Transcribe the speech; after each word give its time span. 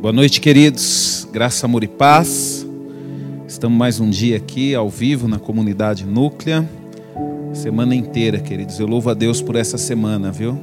Boa 0.00 0.14
noite, 0.14 0.40
queridos. 0.40 1.28
Graça, 1.30 1.66
amor 1.66 1.84
e 1.84 1.86
paz. 1.86 2.66
Estamos 3.46 3.76
mais 3.76 4.00
um 4.00 4.08
dia 4.08 4.38
aqui 4.38 4.74
ao 4.74 4.88
vivo 4.88 5.28
na 5.28 5.38
comunidade 5.38 6.06
Núclea. 6.06 6.66
Semana 7.52 7.94
inteira, 7.94 8.38
queridos. 8.38 8.80
Eu 8.80 8.86
louvo 8.86 9.10
a 9.10 9.14
Deus 9.14 9.42
por 9.42 9.56
essa 9.56 9.76
semana, 9.76 10.32
viu? 10.32 10.58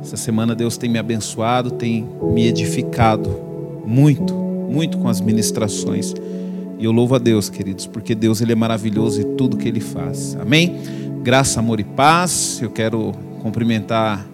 Essa 0.00 0.16
semana 0.16 0.54
Deus 0.54 0.78
tem 0.78 0.88
me 0.88 0.98
abençoado, 0.98 1.72
tem 1.72 2.08
me 2.32 2.46
edificado 2.46 3.28
muito, 3.84 4.32
muito 4.32 4.96
com 4.96 5.08
as 5.08 5.20
ministrações. 5.20 6.14
E 6.78 6.84
eu 6.86 6.90
louvo 6.90 7.14
a 7.14 7.18
Deus, 7.18 7.50
queridos, 7.50 7.86
porque 7.86 8.14
Deus 8.14 8.40
ele 8.40 8.52
é 8.52 8.56
maravilhoso 8.56 9.20
e 9.20 9.24
tudo 9.36 9.58
que 9.58 9.68
ele 9.68 9.80
faz. 9.80 10.38
Amém? 10.40 10.78
Graça, 11.22 11.60
amor 11.60 11.80
e 11.80 11.84
paz. 11.84 12.60
Eu 12.62 12.70
quero 12.70 13.12
cumprimentar 13.42 14.26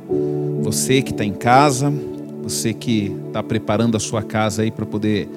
você 0.63 1.03
que 1.03 1.11
está 1.11 1.25
em 1.25 1.35
casa, 1.35 1.93
você 2.47 2.73
que 2.73 3.13
está 3.27 3.43
preparando 3.43 3.97
a 3.97 4.01
sua 4.01 4.23
casa 4.23 4.63
aí 4.63 4.71
para 4.71 4.87
poder 4.87 5.29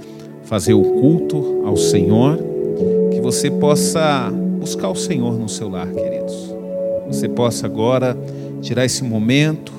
fazer 0.43 0.75
o 0.75 0.83
culto 0.83 1.63
ao 1.65 1.75
Senhor, 1.75 2.37
que 3.11 3.19
você 3.19 3.49
possa 3.49 4.31
buscar 4.59 4.89
o 4.89 4.95
Senhor 4.95 5.33
no 5.33 5.49
seu 5.49 5.69
lar, 5.69 5.87
queridos. 5.87 6.53
Você 7.07 7.27
possa 7.27 7.65
agora 7.65 8.15
tirar 8.61 8.85
esse 8.85 9.03
momento 9.03 9.73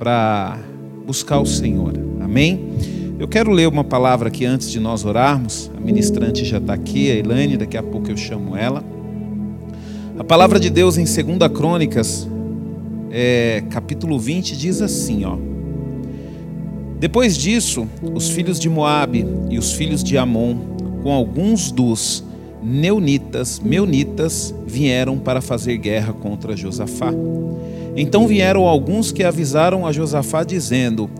para 0.00 0.58
buscar 1.06 1.38
o 1.38 1.46
Senhor. 1.46 1.92
Amém? 2.20 2.72
Eu 3.20 3.28
quero 3.28 3.52
ler 3.52 3.68
uma 3.68 3.84
palavra 3.84 4.26
aqui 4.26 4.44
antes 4.44 4.68
de 4.68 4.80
nós 4.80 5.04
orarmos. 5.04 5.70
A 5.76 5.80
ministrante 5.80 6.44
já 6.44 6.58
está 6.58 6.74
aqui, 6.74 7.08
a 7.08 7.14
Elaine, 7.14 7.56
daqui 7.56 7.76
a 7.76 7.84
pouco 7.84 8.10
eu 8.10 8.16
chamo 8.16 8.56
ela. 8.56 8.82
A 10.18 10.24
palavra 10.24 10.58
de 10.58 10.70
Deus 10.70 10.98
em 10.98 11.04
2 11.04 11.52
Crônicas, 11.52 12.28
é, 13.12 13.62
capítulo 13.70 14.18
20, 14.18 14.56
diz 14.56 14.82
assim, 14.82 15.24
ó. 15.24 15.53
Depois 16.98 17.36
disso, 17.36 17.86
os 18.02 18.30
filhos 18.30 18.58
de 18.58 18.68
Moabe 18.68 19.26
e 19.50 19.58
os 19.58 19.72
filhos 19.72 20.02
de 20.02 20.16
Amon, 20.16 20.56
com 21.02 21.12
alguns 21.12 21.70
dos 21.70 22.24
Neunitas, 22.62 23.60
Meunitas, 23.60 24.54
vieram 24.66 25.18
para 25.18 25.40
fazer 25.40 25.76
guerra 25.76 26.12
contra 26.12 26.56
Josafá. 26.56 27.12
Então 27.96 28.26
vieram 28.26 28.66
alguns 28.66 29.12
que 29.12 29.22
avisaram 29.22 29.86
a 29.86 29.92
Josafá, 29.92 30.42
dizendo: 30.42 31.10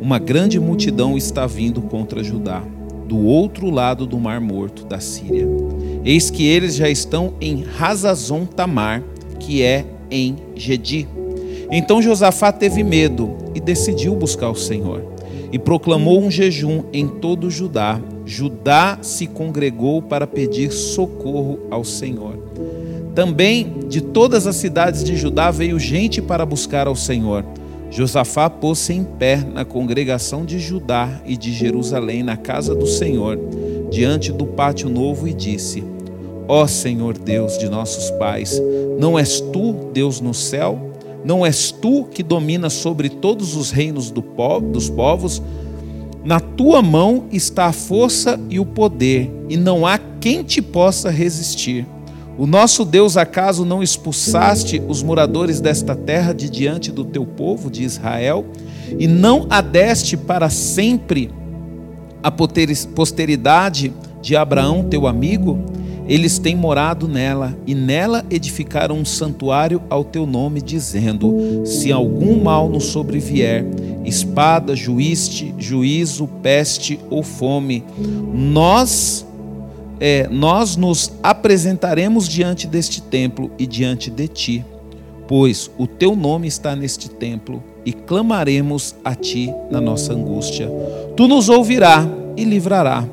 Uma 0.00 0.18
grande 0.18 0.58
multidão 0.58 1.16
está 1.16 1.46
vindo 1.46 1.82
contra 1.82 2.24
Judá, 2.24 2.62
do 3.06 3.18
outro 3.18 3.70
lado 3.70 4.06
do 4.06 4.18
Mar 4.18 4.40
Morto 4.40 4.86
da 4.86 4.98
Síria. 4.98 5.46
Eis 6.04 6.30
que 6.30 6.46
eles 6.46 6.74
já 6.74 6.88
estão 6.88 7.34
em 7.40 7.64
Hazazon 7.78 8.46
Tamar, 8.46 9.02
que 9.38 9.62
é 9.62 9.84
em 10.10 10.36
Gedi. 10.56 11.06
Então 11.74 12.02
Josafá 12.02 12.52
teve 12.52 12.84
medo 12.84 13.34
e 13.54 13.60
decidiu 13.60 14.14
buscar 14.14 14.50
o 14.50 14.54
Senhor. 14.54 15.02
E 15.50 15.58
proclamou 15.58 16.20
um 16.20 16.30
jejum 16.30 16.84
em 16.92 17.08
todo 17.08 17.50
Judá. 17.50 17.98
Judá 18.26 18.98
se 19.00 19.26
congregou 19.26 20.02
para 20.02 20.26
pedir 20.26 20.70
socorro 20.70 21.60
ao 21.70 21.82
Senhor. 21.82 22.36
Também 23.14 23.74
de 23.88 24.02
todas 24.02 24.46
as 24.46 24.56
cidades 24.56 25.02
de 25.02 25.16
Judá 25.16 25.50
veio 25.50 25.78
gente 25.78 26.20
para 26.20 26.44
buscar 26.44 26.86
ao 26.86 26.94
Senhor. 26.94 27.42
Josafá 27.90 28.48
pôs-se 28.50 28.92
em 28.92 29.04
pé 29.04 29.36
na 29.36 29.64
congregação 29.64 30.44
de 30.44 30.58
Judá 30.58 31.20
e 31.26 31.36
de 31.36 31.52
Jerusalém, 31.52 32.22
na 32.22 32.36
casa 32.36 32.74
do 32.74 32.86
Senhor, 32.86 33.38
diante 33.90 34.32
do 34.32 34.46
pátio 34.46 34.88
novo, 34.88 35.28
e 35.28 35.34
disse: 35.34 35.84
Ó 36.48 36.66
Senhor 36.66 37.18
Deus 37.18 37.58
de 37.58 37.68
nossos 37.68 38.10
pais, 38.12 38.60
não 38.98 39.18
és 39.18 39.40
tu 39.40 39.90
Deus 39.92 40.22
no 40.22 40.32
céu? 40.32 40.91
Não 41.24 41.46
és 41.46 41.70
tu 41.70 42.04
que 42.04 42.22
dominas 42.22 42.72
sobre 42.72 43.08
todos 43.08 43.56
os 43.56 43.70
reinos 43.70 44.10
do 44.10 44.22
povo, 44.22 44.72
dos 44.72 44.90
povos? 44.90 45.42
Na 46.24 46.38
tua 46.38 46.80
mão 46.82 47.24
está 47.32 47.66
a 47.66 47.72
força 47.72 48.38
e 48.48 48.60
o 48.60 48.66
poder, 48.66 49.30
e 49.48 49.56
não 49.56 49.86
há 49.86 49.98
quem 50.20 50.42
te 50.42 50.62
possa 50.62 51.10
resistir. 51.10 51.86
O 52.38 52.46
nosso 52.46 52.84
Deus, 52.84 53.16
acaso 53.16 53.64
não 53.64 53.82
expulsaste 53.82 54.80
os 54.88 55.02
moradores 55.02 55.60
desta 55.60 55.94
terra 55.94 56.32
de 56.32 56.48
diante 56.48 56.90
do 56.90 57.04
teu 57.04 57.26
povo 57.26 57.70
de 57.70 57.82
Israel, 57.82 58.44
e 58.98 59.06
não 59.06 59.46
adeste 59.50 60.16
para 60.16 60.48
sempre 60.48 61.30
a 62.22 62.30
posteridade 62.30 63.92
de 64.20 64.36
Abraão, 64.36 64.84
teu 64.84 65.06
amigo? 65.06 65.58
Eles 66.08 66.38
têm 66.38 66.56
morado 66.56 67.06
nela 67.06 67.56
e 67.66 67.74
nela 67.74 68.24
edificaram 68.28 68.96
um 68.98 69.04
santuário 69.04 69.80
ao 69.88 70.04
teu 70.04 70.26
nome, 70.26 70.60
dizendo: 70.60 71.62
Se 71.64 71.92
algum 71.92 72.42
mal 72.42 72.68
nos 72.68 72.86
sobrevier, 72.86 73.64
espada, 74.04 74.74
juíste, 74.74 75.54
juízo, 75.58 76.28
peste 76.42 76.98
ou 77.08 77.22
fome, 77.22 77.84
nós 78.34 79.26
é, 80.00 80.28
nós 80.28 80.76
nos 80.76 81.12
apresentaremos 81.22 82.28
diante 82.28 82.66
deste 82.66 83.00
templo 83.00 83.52
e 83.56 83.66
diante 83.66 84.10
de 84.10 84.26
ti, 84.26 84.64
pois 85.28 85.70
o 85.78 85.86
teu 85.86 86.16
nome 86.16 86.48
está 86.48 86.74
neste 86.74 87.08
templo 87.08 87.62
e 87.86 87.92
clamaremos 87.92 88.96
a 89.04 89.14
ti 89.14 89.52
na 89.70 89.80
nossa 89.80 90.12
angústia. 90.12 90.68
Tu 91.16 91.28
nos 91.28 91.48
ouvirá 91.48 92.04
e 92.36 92.44
livrará 92.44 93.06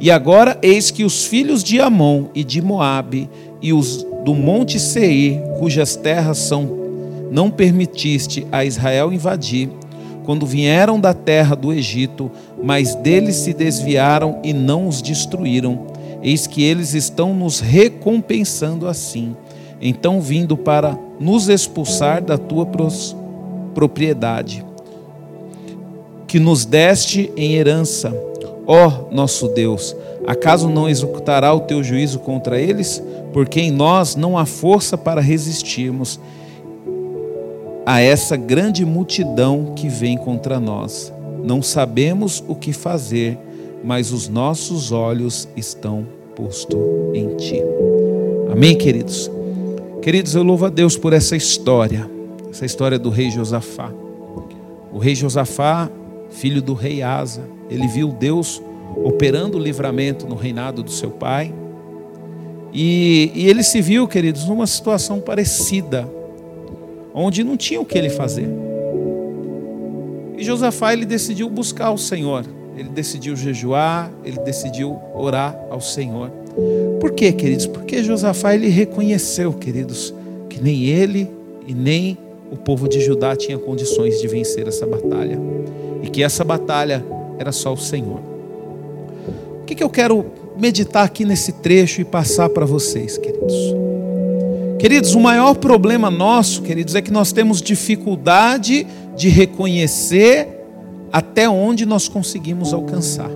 e 0.00 0.10
agora 0.10 0.56
eis 0.62 0.90
que 0.90 1.04
os 1.04 1.24
filhos 1.24 1.64
de 1.64 1.80
Amon 1.80 2.26
e 2.34 2.44
de 2.44 2.62
Moabe 2.62 3.28
e 3.60 3.72
os 3.72 4.06
do 4.24 4.34
monte 4.34 4.78
Seir, 4.78 5.40
cujas 5.58 5.96
terras 5.96 6.38
são 6.38 6.78
não 7.30 7.50
permitiste 7.50 8.46
a 8.50 8.64
Israel 8.64 9.12
invadir, 9.12 9.68
quando 10.24 10.46
vieram 10.46 11.00
da 11.00 11.12
terra 11.12 11.54
do 11.54 11.72
Egito, 11.72 12.30
mas 12.62 12.94
deles 12.94 13.36
se 13.36 13.52
desviaram 13.52 14.40
e 14.44 14.52
não 14.52 14.86
os 14.86 15.02
destruíram. 15.02 15.86
Eis 16.22 16.46
que 16.46 16.62
eles 16.62 16.94
estão 16.94 17.34
nos 17.34 17.60
recompensando 17.60 18.86
assim. 18.86 19.34
Então 19.80 20.20
vindo 20.20 20.56
para 20.56 20.98
nos 21.18 21.48
expulsar 21.48 22.22
da 22.22 22.36
tua 22.36 22.66
propriedade, 23.74 24.64
que 26.26 26.38
nos 26.38 26.64
deste 26.64 27.32
em 27.36 27.54
herança 27.54 28.14
Ó 28.70 28.86
oh, 28.86 29.14
nosso 29.14 29.48
Deus, 29.48 29.96
acaso 30.26 30.68
não 30.68 30.90
executará 30.90 31.54
o 31.54 31.60
teu 31.60 31.82
juízo 31.82 32.18
contra 32.18 32.60
eles? 32.60 33.02
Porque 33.32 33.60
em 33.60 33.70
nós 33.70 34.14
não 34.14 34.36
há 34.36 34.44
força 34.44 34.98
para 34.98 35.22
resistirmos 35.22 36.20
a 37.86 38.02
essa 38.02 38.36
grande 38.36 38.84
multidão 38.84 39.72
que 39.74 39.88
vem 39.88 40.18
contra 40.18 40.60
nós. 40.60 41.10
Não 41.42 41.62
sabemos 41.62 42.44
o 42.46 42.54
que 42.54 42.74
fazer, 42.74 43.38
mas 43.82 44.12
os 44.12 44.28
nossos 44.28 44.92
olhos 44.92 45.48
estão 45.56 46.06
postos 46.36 46.78
em 47.14 47.36
ti. 47.36 47.62
Amém, 48.52 48.76
queridos? 48.76 49.30
Queridos, 50.02 50.34
eu 50.34 50.42
louvo 50.42 50.66
a 50.66 50.68
Deus 50.68 50.94
por 50.94 51.14
essa 51.14 51.34
história, 51.34 52.06
essa 52.50 52.66
história 52.66 52.98
do 52.98 53.08
rei 53.08 53.30
Josafá. 53.30 53.90
O 54.92 54.98
rei 54.98 55.14
Josafá, 55.14 55.88
filho 56.28 56.60
do 56.60 56.74
rei 56.74 57.02
Asa, 57.02 57.56
ele 57.70 57.86
viu 57.86 58.08
Deus 58.08 58.62
operando 59.04 59.58
o 59.58 59.60
livramento 59.60 60.26
no 60.26 60.34
reinado 60.34 60.82
do 60.82 60.90
seu 60.90 61.10
pai. 61.10 61.52
E, 62.72 63.30
e, 63.34 63.48
ele 63.48 63.62
se 63.62 63.80
viu, 63.80 64.06
queridos, 64.06 64.44
numa 64.46 64.66
situação 64.66 65.20
parecida, 65.20 66.08
onde 67.14 67.42
não 67.42 67.56
tinha 67.56 67.80
o 67.80 67.84
que 67.84 67.96
ele 67.96 68.10
fazer. 68.10 68.48
E 70.36 70.44
Josafá 70.44 70.92
ele 70.92 71.04
decidiu 71.04 71.48
buscar 71.48 71.90
o 71.90 71.98
Senhor. 71.98 72.44
Ele 72.76 72.88
decidiu 72.90 73.34
jejuar, 73.34 74.12
ele 74.24 74.38
decidiu 74.40 74.98
orar 75.14 75.58
ao 75.70 75.80
Senhor. 75.80 76.30
Por 77.00 77.12
quê, 77.12 77.32
queridos? 77.32 77.66
Porque 77.66 78.04
Josafá 78.04 78.54
ele 78.54 78.68
reconheceu, 78.68 79.52
queridos, 79.52 80.14
que 80.48 80.62
nem 80.62 80.84
ele 80.84 81.28
e 81.66 81.74
nem 81.74 82.16
o 82.52 82.56
povo 82.56 82.88
de 82.88 83.00
Judá 83.00 83.34
tinha 83.34 83.58
condições 83.58 84.20
de 84.20 84.28
vencer 84.28 84.68
essa 84.68 84.86
batalha. 84.86 85.38
E 86.02 86.08
que 86.08 86.22
essa 86.22 86.44
batalha 86.44 87.04
era 87.38 87.52
só 87.52 87.72
o 87.72 87.76
Senhor. 87.76 88.20
O 89.62 89.64
que, 89.64 89.74
que 89.74 89.82
eu 89.82 89.90
quero 89.90 90.26
meditar 90.56 91.04
aqui 91.04 91.24
nesse 91.24 91.52
trecho 91.52 92.00
e 92.00 92.04
passar 92.04 92.48
para 92.48 92.66
vocês, 92.66 93.16
queridos? 93.16 93.54
Queridos, 94.78 95.14
o 95.14 95.20
maior 95.20 95.54
problema 95.54 96.10
nosso, 96.10 96.62
queridos, 96.62 96.94
é 96.94 97.02
que 97.02 97.10
nós 97.10 97.32
temos 97.32 97.60
dificuldade 97.60 98.86
de 99.16 99.28
reconhecer 99.28 100.48
até 101.12 101.48
onde 101.48 101.84
nós 101.84 102.08
conseguimos 102.08 102.72
alcançar. 102.72 103.30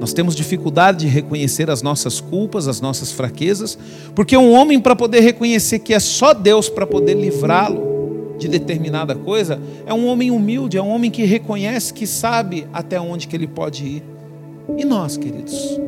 Nós 0.00 0.12
temos 0.12 0.34
dificuldade 0.34 0.98
de 0.98 1.06
reconhecer 1.06 1.70
as 1.70 1.82
nossas 1.82 2.20
culpas, 2.20 2.68
as 2.68 2.80
nossas 2.80 3.10
fraquezas, 3.10 3.76
porque 4.14 4.36
um 4.36 4.52
homem, 4.52 4.80
para 4.80 4.94
poder 4.94 5.20
reconhecer 5.20 5.80
que 5.80 5.92
é 5.92 6.00
só 6.00 6.32
Deus 6.32 6.68
para 6.68 6.86
poder 6.86 7.14
livrá-lo, 7.14 7.97
de 8.38 8.48
determinada 8.48 9.14
coisa, 9.14 9.60
é 9.84 9.92
um 9.92 10.06
homem 10.06 10.30
humilde, 10.30 10.78
é 10.78 10.82
um 10.82 10.88
homem 10.88 11.10
que 11.10 11.24
reconhece, 11.24 11.92
que 11.92 12.06
sabe 12.06 12.66
até 12.72 13.00
onde 13.00 13.26
que 13.26 13.36
ele 13.36 13.46
pode 13.46 13.84
ir. 13.84 14.02
E 14.76 14.84
nós, 14.84 15.16
queridos? 15.16 15.78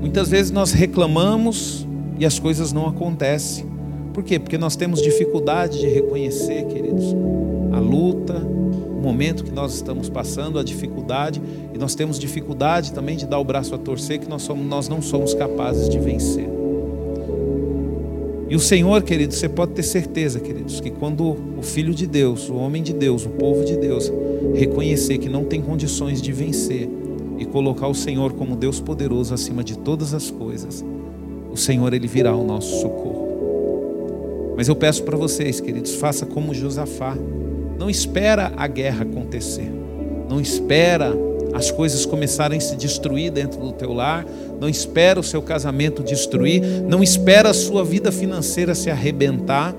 Muitas 0.00 0.28
vezes 0.28 0.50
nós 0.50 0.72
reclamamos 0.72 1.86
e 2.18 2.26
as 2.26 2.38
coisas 2.38 2.72
não 2.72 2.86
acontecem. 2.86 3.66
Por 4.12 4.24
quê? 4.24 4.38
Porque 4.38 4.58
nós 4.58 4.74
temos 4.74 5.00
dificuldade 5.00 5.78
de 5.78 5.86
reconhecer, 5.86 6.66
queridos, 6.66 7.14
a 7.72 7.78
luta, 7.78 8.34
o 8.34 9.00
momento 9.00 9.44
que 9.44 9.52
nós 9.52 9.74
estamos 9.74 10.08
passando, 10.08 10.58
a 10.58 10.64
dificuldade, 10.64 11.40
e 11.72 11.78
nós 11.78 11.94
temos 11.94 12.18
dificuldade 12.18 12.92
também 12.92 13.16
de 13.16 13.26
dar 13.26 13.38
o 13.38 13.44
braço 13.44 13.74
a 13.74 13.78
torcer, 13.78 14.18
que 14.18 14.28
nós, 14.28 14.42
somos, 14.42 14.66
nós 14.66 14.88
não 14.88 15.00
somos 15.00 15.34
capazes 15.34 15.88
de 15.88 16.00
vencer. 16.00 16.57
E 18.48 18.56
o 18.56 18.60
Senhor, 18.60 19.02
queridos, 19.02 19.36
você 19.36 19.48
pode 19.48 19.72
ter 19.72 19.82
certeza, 19.82 20.40
queridos, 20.40 20.80
que 20.80 20.90
quando 20.90 21.36
o 21.58 21.62
Filho 21.62 21.94
de 21.94 22.06
Deus, 22.06 22.48
o 22.48 22.54
homem 22.54 22.82
de 22.82 22.94
Deus, 22.94 23.26
o 23.26 23.28
povo 23.30 23.62
de 23.62 23.76
Deus, 23.76 24.10
reconhecer 24.54 25.18
que 25.18 25.28
não 25.28 25.44
tem 25.44 25.60
condições 25.60 26.22
de 26.22 26.32
vencer 26.32 26.88
e 27.38 27.44
colocar 27.44 27.88
o 27.88 27.94
Senhor 27.94 28.32
como 28.32 28.56
Deus 28.56 28.80
poderoso 28.80 29.34
acima 29.34 29.62
de 29.62 29.76
todas 29.76 30.14
as 30.14 30.30
coisas, 30.30 30.82
o 31.50 31.56
Senhor 31.56 31.92
ele 31.92 32.06
virá 32.06 32.30
ao 32.30 32.42
nosso 32.42 32.80
socorro. 32.80 33.28
Mas 34.56 34.66
eu 34.66 34.74
peço 34.74 35.04
para 35.04 35.16
vocês, 35.16 35.60
queridos, 35.60 35.94
faça 35.94 36.24
como 36.24 36.54
Josafá. 36.54 37.16
Não 37.78 37.88
espera 37.88 38.52
a 38.56 38.66
guerra 38.66 39.02
acontecer. 39.02 39.70
Não 40.28 40.40
espera 40.40 41.16
as 41.52 41.70
coisas 41.70 42.04
começarem 42.04 42.58
a 42.58 42.60
se 42.60 42.76
destruir 42.76 43.30
dentro 43.30 43.60
do 43.60 43.72
teu 43.72 43.92
lar, 43.92 44.26
não 44.60 44.68
espera 44.68 45.18
o 45.18 45.22
seu 45.22 45.40
casamento 45.40 46.02
destruir, 46.02 46.62
não 46.88 47.02
espera 47.02 47.50
a 47.50 47.54
sua 47.54 47.84
vida 47.84 48.12
financeira 48.12 48.74
se 48.74 48.90
arrebentar. 48.90 49.74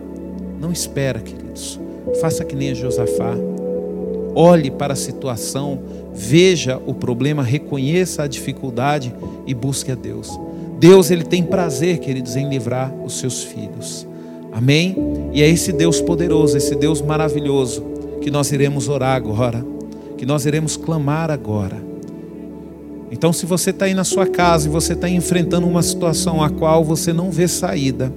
Não 0.59 0.71
espera, 0.71 1.19
queridos. 1.19 1.79
Faça 2.19 2.43
que 2.43 2.55
nem 2.55 2.75
Josafá. 2.75 3.35
Olhe 4.35 4.69
para 4.69 4.93
a 4.93 4.95
situação, 4.95 5.79
veja 6.13 6.79
o 6.85 6.93
problema, 6.93 7.43
reconheça 7.43 8.23
a 8.23 8.27
dificuldade 8.27 9.13
e 9.45 9.53
busque 9.53 9.91
a 9.91 9.95
Deus. 9.95 10.29
Deus 10.79 11.11
ele 11.11 11.23
tem 11.23 11.43
prazer, 11.43 11.97
queridos, 11.97 12.35
em 12.35 12.47
livrar 12.47 12.93
os 13.03 13.19
seus 13.19 13.43
filhos. 13.43 14.07
Amém? 14.51 14.95
E 15.33 15.41
é 15.41 15.49
esse 15.49 15.71
Deus 15.71 16.01
poderoso, 16.01 16.57
esse 16.57 16.75
Deus 16.75 17.01
maravilhoso 17.01 17.83
que 18.21 18.31
nós 18.31 18.51
iremos 18.51 18.87
orar 18.87 19.15
agora, 19.15 19.65
que 20.19 20.25
nós 20.25 20.45
iremos 20.45 20.75
clamar 20.75 21.31
agora. 21.31 21.81
Então, 23.09 23.31
se 23.31 23.45
você 23.45 23.69
está 23.69 23.85
aí 23.85 23.93
na 23.93 24.03
sua 24.03 24.27
casa 24.27 24.67
e 24.67 24.69
você 24.69 24.91
está 24.91 25.07
enfrentando 25.07 25.65
uma 25.65 25.81
situação 25.81 26.43
a 26.43 26.49
qual 26.49 26.83
você 26.83 27.13
não 27.13 27.31
vê 27.31 27.47
saída, 27.47 28.11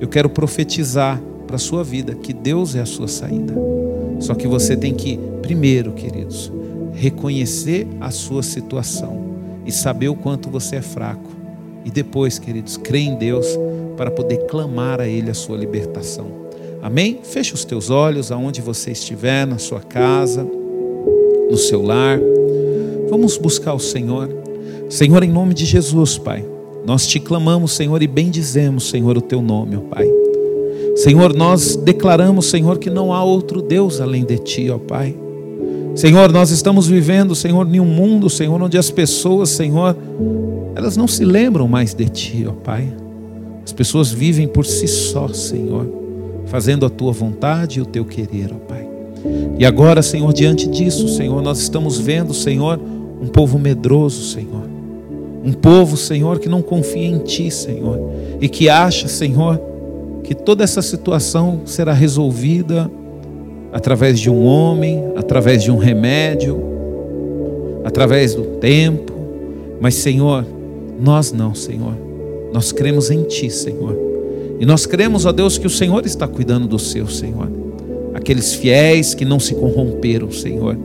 eu 0.00 0.08
quero 0.08 0.30
profetizar 0.30 1.20
para 1.46 1.56
a 1.56 1.58
sua 1.58 1.84
vida 1.84 2.14
que 2.14 2.32
Deus 2.32 2.74
é 2.74 2.80
a 2.80 2.86
sua 2.86 3.06
saída. 3.06 3.54
Só 4.18 4.34
que 4.34 4.48
você 4.48 4.74
tem 4.74 4.94
que, 4.94 5.20
primeiro, 5.42 5.92
queridos, 5.92 6.50
reconhecer 6.94 7.86
a 8.00 8.10
sua 8.10 8.42
situação 8.42 9.36
e 9.66 9.70
saber 9.70 10.08
o 10.08 10.14
quanto 10.14 10.48
você 10.48 10.76
é 10.76 10.82
fraco. 10.82 11.30
E 11.84 11.90
depois, 11.90 12.38
queridos, 12.38 12.78
crer 12.78 13.02
em 13.02 13.14
Deus 13.14 13.46
para 13.98 14.10
poder 14.10 14.46
clamar 14.46 15.02
a 15.02 15.06
Ele 15.06 15.30
a 15.30 15.34
sua 15.34 15.58
libertação. 15.58 16.28
Amém? 16.80 17.20
Feche 17.22 17.52
os 17.52 17.62
teus 17.62 17.90
olhos 17.90 18.32
aonde 18.32 18.62
você 18.62 18.90
estiver, 18.90 19.46
na 19.46 19.58
sua 19.58 19.80
casa, 19.80 20.48
no 21.52 21.58
seu 21.58 21.82
lar. 21.82 22.18
Vamos 23.10 23.36
buscar 23.36 23.74
o 23.74 23.78
Senhor. 23.78 24.28
Senhor, 24.88 25.22
em 25.22 25.30
nome 25.30 25.52
de 25.52 25.66
Jesus, 25.66 26.16
Pai. 26.16 26.44
Nós 26.86 27.06
te 27.06 27.20
clamamos, 27.20 27.72
Senhor, 27.72 28.02
e 28.02 28.06
bendizemos, 28.06 28.88
Senhor, 28.88 29.16
o 29.16 29.20
teu 29.20 29.42
nome, 29.42 29.76
ó 29.76 29.80
Pai. 29.80 30.08
Senhor, 30.96 31.34
nós 31.34 31.76
declaramos, 31.76 32.46
Senhor, 32.46 32.78
que 32.78 32.90
não 32.90 33.12
há 33.12 33.22
outro 33.22 33.60
Deus 33.62 34.00
além 34.00 34.24
de 34.24 34.38
ti, 34.38 34.70
ó 34.70 34.78
Pai. 34.78 35.14
Senhor, 35.94 36.32
nós 36.32 36.50
estamos 36.50 36.88
vivendo, 36.88 37.34
Senhor, 37.34 37.66
em 37.72 37.78
um 37.78 37.84
mundo, 37.84 38.30
Senhor, 38.30 38.60
onde 38.60 38.78
as 38.78 38.90
pessoas, 38.90 39.50
Senhor, 39.50 39.94
elas 40.74 40.96
não 40.96 41.06
se 41.06 41.22
lembram 41.24 41.68
mais 41.68 41.92
de 41.92 42.08
ti, 42.08 42.46
ó 42.48 42.52
Pai. 42.52 42.90
As 43.62 43.72
pessoas 43.72 44.10
vivem 44.10 44.48
por 44.48 44.64
si 44.64 44.88
só, 44.88 45.28
Senhor, 45.28 45.86
fazendo 46.46 46.86
a 46.86 46.90
tua 46.90 47.12
vontade 47.12 47.78
e 47.78 47.82
o 47.82 47.86
teu 47.86 48.06
querer, 48.06 48.50
ó 48.52 48.58
Pai. 48.66 48.91
E 49.58 49.64
agora, 49.64 50.02
Senhor, 50.02 50.32
diante 50.32 50.68
disso, 50.68 51.08
Senhor, 51.08 51.42
nós 51.42 51.58
estamos 51.58 51.98
vendo, 51.98 52.32
Senhor, 52.34 52.80
um 53.20 53.26
povo 53.26 53.58
medroso, 53.58 54.24
Senhor. 54.24 54.62
Um 55.44 55.52
povo, 55.52 55.96
Senhor, 55.96 56.38
que 56.38 56.48
não 56.48 56.62
confia 56.62 57.06
em 57.06 57.18
Ti, 57.18 57.50
Senhor. 57.50 57.98
E 58.40 58.48
que 58.48 58.68
acha, 58.68 59.08
Senhor, 59.08 59.60
que 60.22 60.34
toda 60.34 60.64
essa 60.64 60.80
situação 60.82 61.62
será 61.64 61.92
resolvida 61.92 62.90
através 63.72 64.20
de 64.20 64.30
um 64.30 64.44
homem, 64.44 65.02
através 65.16 65.62
de 65.62 65.70
um 65.70 65.76
remédio, 65.76 66.60
através 67.84 68.34
do 68.34 68.42
tempo. 68.58 69.12
Mas, 69.80 69.94
Senhor, 69.94 70.46
nós 71.00 71.32
não, 71.32 71.54
Senhor. 71.54 71.94
Nós 72.52 72.70
cremos 72.70 73.10
em 73.10 73.22
Ti, 73.24 73.50
Senhor. 73.50 73.96
E 74.60 74.66
nós 74.66 74.86
cremos, 74.86 75.26
ó 75.26 75.32
Deus, 75.32 75.58
que 75.58 75.66
o 75.66 75.70
Senhor 75.70 76.06
está 76.06 76.28
cuidando 76.28 76.68
do 76.68 76.78
seu, 76.78 77.08
Senhor. 77.08 77.48
Aqueles 78.14 78.54
fiéis 78.54 79.14
que 79.14 79.24
não 79.24 79.40
se 79.40 79.54
corromperam, 79.54 80.30
Senhor 80.30 80.76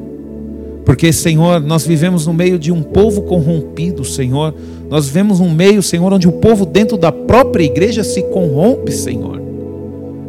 porque, 0.87 1.11
Senhor, 1.11 1.59
nós 1.59 1.85
vivemos 1.85 2.25
no 2.25 2.33
meio 2.33 2.57
de 2.57 2.71
um 2.71 2.81
povo 2.81 3.23
corrompido, 3.23 4.05
Senhor. 4.05 4.55
Nós 4.89 5.07
vivemos 5.07 5.41
num 5.41 5.53
meio, 5.53 5.83
Senhor, 5.83 6.13
onde 6.13 6.29
o 6.29 6.31
povo 6.31 6.65
dentro 6.65 6.95
da 6.95 7.11
própria 7.11 7.65
igreja 7.65 8.05
se 8.05 8.21
corrompe, 8.21 8.93
Senhor. 8.93 9.41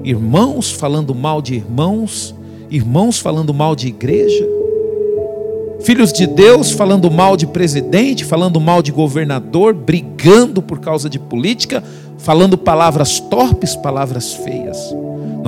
Irmãos 0.02 0.72
falando 0.72 1.14
mal 1.14 1.40
de 1.40 1.54
irmãos, 1.54 2.34
irmãos 2.68 3.20
falando 3.20 3.54
mal 3.54 3.76
de 3.76 3.86
igreja, 3.86 4.44
filhos 5.78 6.12
de 6.12 6.26
Deus 6.26 6.72
falando 6.72 7.08
mal 7.08 7.36
de 7.36 7.46
presidente, 7.46 8.24
falando 8.24 8.60
mal 8.60 8.82
de 8.82 8.90
governador, 8.90 9.72
brigando 9.72 10.60
por 10.60 10.80
causa 10.80 11.08
de 11.08 11.20
política, 11.20 11.84
falando 12.18 12.58
palavras 12.58 13.20
torpes, 13.20 13.76
palavras 13.76 14.34
feias. 14.34 14.92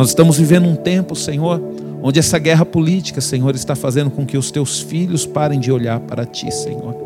Nós 0.00 0.08
estamos 0.08 0.38
vivendo 0.38 0.67
um 0.67 0.75
tempo, 0.75 1.14
Senhor, 1.14 1.61
onde 2.02 2.19
essa 2.19 2.38
guerra 2.38 2.64
política, 2.64 3.20
Senhor, 3.20 3.55
está 3.55 3.76
fazendo 3.76 4.11
com 4.11 4.25
que 4.25 4.38
os 4.38 4.50
teus 4.50 4.81
filhos 4.81 5.26
parem 5.26 5.61
de 5.61 5.70
olhar 5.70 6.00
para 6.00 6.25
ti, 6.25 6.50
Senhor. 6.50 6.97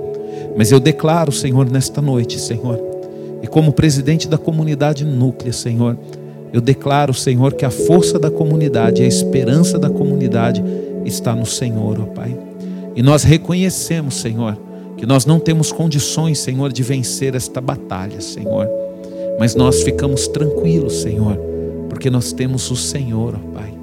Mas 0.56 0.70
eu 0.70 0.78
declaro, 0.78 1.32
Senhor, 1.32 1.68
nesta 1.68 2.00
noite, 2.00 2.38
Senhor, 2.38 2.80
e 3.42 3.48
como 3.48 3.72
presidente 3.72 4.28
da 4.28 4.38
comunidade 4.38 5.04
núclea, 5.04 5.52
Senhor, 5.52 5.98
eu 6.52 6.60
declaro, 6.60 7.12
Senhor, 7.12 7.54
que 7.54 7.64
a 7.64 7.70
força 7.70 8.16
da 8.16 8.30
comunidade, 8.30 9.02
a 9.02 9.06
esperança 9.08 9.76
da 9.76 9.90
comunidade 9.90 10.62
está 11.04 11.34
no 11.34 11.44
Senhor, 11.44 12.00
ó 12.00 12.04
Pai. 12.04 12.38
E 12.94 13.02
nós 13.02 13.24
reconhecemos, 13.24 14.14
Senhor, 14.14 14.56
que 14.96 15.04
nós 15.04 15.26
não 15.26 15.40
temos 15.40 15.72
condições, 15.72 16.38
Senhor, 16.38 16.72
de 16.72 16.84
vencer 16.84 17.34
esta 17.34 17.60
batalha, 17.60 18.20
Senhor. 18.20 18.68
Mas 19.36 19.56
nós 19.56 19.82
ficamos 19.82 20.28
tranquilos, 20.28 21.02
Senhor, 21.02 21.53
porque 21.94 22.10
nós 22.10 22.32
temos 22.32 22.70
o 22.70 22.76
Senhor, 22.76 23.34
ó 23.34 23.52
Pai 23.52 23.74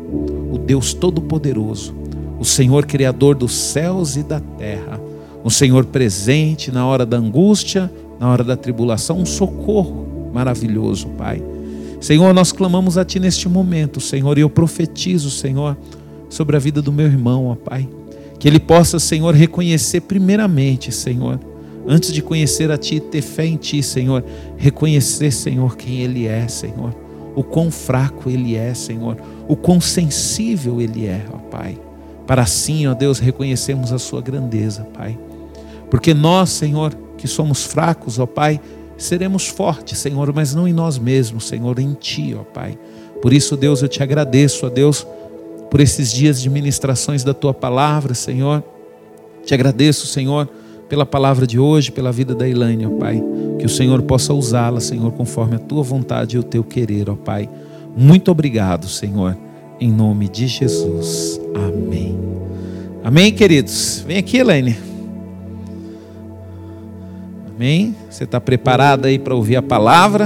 o 0.51 0.57
Deus 0.57 0.93
Todo-Poderoso, 0.93 1.95
o 2.37 2.43
Senhor 2.43 2.85
Criador 2.85 3.35
dos 3.35 3.53
céus 3.53 4.17
e 4.17 4.23
da 4.23 4.39
terra, 4.39 4.99
o 5.43 5.49
Senhor 5.49 5.85
presente 5.85 6.71
na 6.71 6.85
hora 6.85 7.05
da 7.05 7.17
angústia, 7.17 7.91
na 8.19 8.29
hora 8.29 8.43
da 8.43 8.57
tribulação, 8.57 9.17
um 9.17 9.25
socorro 9.25 10.29
maravilhoso, 10.33 11.07
Pai. 11.17 11.41
Senhor, 12.01 12.33
nós 12.33 12.51
clamamos 12.51 12.97
a 12.97 13.05
Ti 13.05 13.19
neste 13.19 13.47
momento, 13.47 14.01
Senhor, 14.01 14.37
e 14.37 14.41
eu 14.41 14.49
profetizo, 14.49 15.31
Senhor, 15.31 15.77
sobre 16.29 16.55
a 16.57 16.59
vida 16.59 16.81
do 16.81 16.91
meu 16.91 17.05
irmão, 17.05 17.45
ó 17.47 17.55
Pai. 17.55 17.87
Que 18.37 18.47
ele 18.47 18.59
possa, 18.59 18.99
Senhor, 18.99 19.33
reconhecer 19.33 20.01
primeiramente, 20.01 20.91
Senhor, 20.91 21.39
antes 21.87 22.11
de 22.11 22.21
conhecer 22.21 22.71
a 22.71 22.77
Ti, 22.77 22.99
ter 22.99 23.21
fé 23.21 23.45
em 23.45 23.55
Ti, 23.55 23.81
Senhor, 23.81 24.23
reconhecer, 24.57 25.31
Senhor, 25.31 25.77
quem 25.77 26.01
Ele 26.01 26.27
é, 26.27 26.47
Senhor 26.47 27.00
o 27.35 27.43
quão 27.43 27.71
fraco 27.71 28.29
Ele 28.29 28.55
é, 28.55 28.73
Senhor, 28.73 29.17
o 29.47 29.55
quão 29.55 29.79
sensível 29.79 30.81
Ele 30.81 31.07
é, 31.07 31.25
ó 31.33 31.37
Pai. 31.37 31.77
Para 32.27 32.43
assim, 32.43 32.87
ó 32.87 32.93
Deus, 32.93 33.19
reconhecermos 33.19 33.91
a 33.91 33.99
Sua 33.99 34.21
grandeza, 34.21 34.87
Pai. 34.93 35.17
Porque 35.89 36.13
nós, 36.13 36.49
Senhor, 36.49 36.93
que 37.17 37.27
somos 37.27 37.65
fracos, 37.65 38.19
ó 38.19 38.25
Pai, 38.25 38.59
seremos 38.97 39.47
fortes, 39.47 39.97
Senhor, 39.97 40.31
mas 40.33 40.53
não 40.53 40.67
em 40.67 40.73
nós 40.73 40.97
mesmos, 40.97 41.47
Senhor, 41.47 41.79
em 41.79 41.93
Ti, 41.93 42.35
ó 42.39 42.43
Pai. 42.43 42.77
Por 43.21 43.33
isso, 43.33 43.55
Deus, 43.55 43.81
eu 43.81 43.87
te 43.87 44.01
agradeço, 44.01 44.65
ó 44.65 44.69
Deus, 44.69 45.05
por 45.69 45.79
esses 45.79 46.11
dias 46.11 46.41
de 46.41 46.49
ministrações 46.49 47.23
da 47.23 47.33
Tua 47.33 47.53
palavra, 47.53 48.13
Senhor. 48.13 48.63
Te 49.45 49.53
agradeço, 49.53 50.07
Senhor 50.07 50.49
pela 50.91 51.05
palavra 51.05 51.47
de 51.47 51.57
hoje, 51.57 51.89
pela 51.89 52.11
vida 52.11 52.35
da 52.35 52.45
Elaine, 52.45 52.85
ó 52.85 52.89
Pai. 52.89 53.23
Que 53.57 53.65
o 53.65 53.69
Senhor 53.69 54.01
possa 54.01 54.33
usá-la, 54.33 54.81
Senhor, 54.81 55.09
conforme 55.13 55.55
a 55.55 55.57
tua 55.57 55.81
vontade 55.81 56.35
e 56.35 56.39
o 56.39 56.43
teu 56.43 56.65
querer, 56.65 57.09
ó 57.09 57.15
Pai. 57.15 57.49
Muito 57.95 58.29
obrigado, 58.29 58.89
Senhor, 58.89 59.37
em 59.79 59.89
nome 59.89 60.27
de 60.27 60.47
Jesus. 60.47 61.39
Amém. 61.55 62.19
Amém, 63.05 63.31
queridos? 63.31 64.03
Vem 64.05 64.17
aqui, 64.17 64.39
Elaine. 64.39 64.75
Amém? 67.55 67.95
Você 68.09 68.25
está 68.25 68.41
preparada 68.41 69.07
aí 69.07 69.17
para 69.17 69.33
ouvir 69.33 69.55
a 69.55 69.61
palavra? 69.61 70.25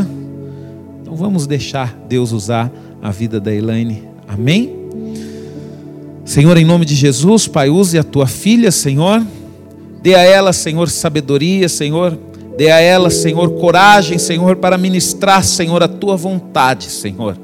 Então 1.00 1.16
vamos 1.16 1.46
deixar 1.46 1.96
Deus 2.10 2.32
usar 2.32 2.72
a 3.04 3.12
vida 3.12 3.40
da 3.40 3.54
Elaine. 3.54 4.02
Amém? 4.28 4.74
Senhor, 6.26 6.58
em 6.58 6.66
nome 6.66 6.86
de 6.86 6.96
Jesus, 6.96 7.48
Pai, 7.48 7.70
use 7.70 8.00
a 8.00 8.04
tua 8.04 8.26
filha, 8.26 8.72
Senhor 8.72 9.22
Dê 10.06 10.14
a 10.14 10.22
ela, 10.22 10.54
Senhor, 10.54 10.88
sabedoria, 10.88 11.68
Senhor. 11.68 12.16
Dê 12.56 12.70
a 12.70 12.80
ela, 12.80 13.10
Senhor, 13.10 13.50
coragem, 13.54 14.20
Senhor, 14.20 14.56
para 14.58 14.78
ministrar, 14.78 15.44
Senhor, 15.44 15.82
a 15.82 15.88
tua 15.88 16.16
vontade, 16.16 16.92
Senhor. 16.92 17.36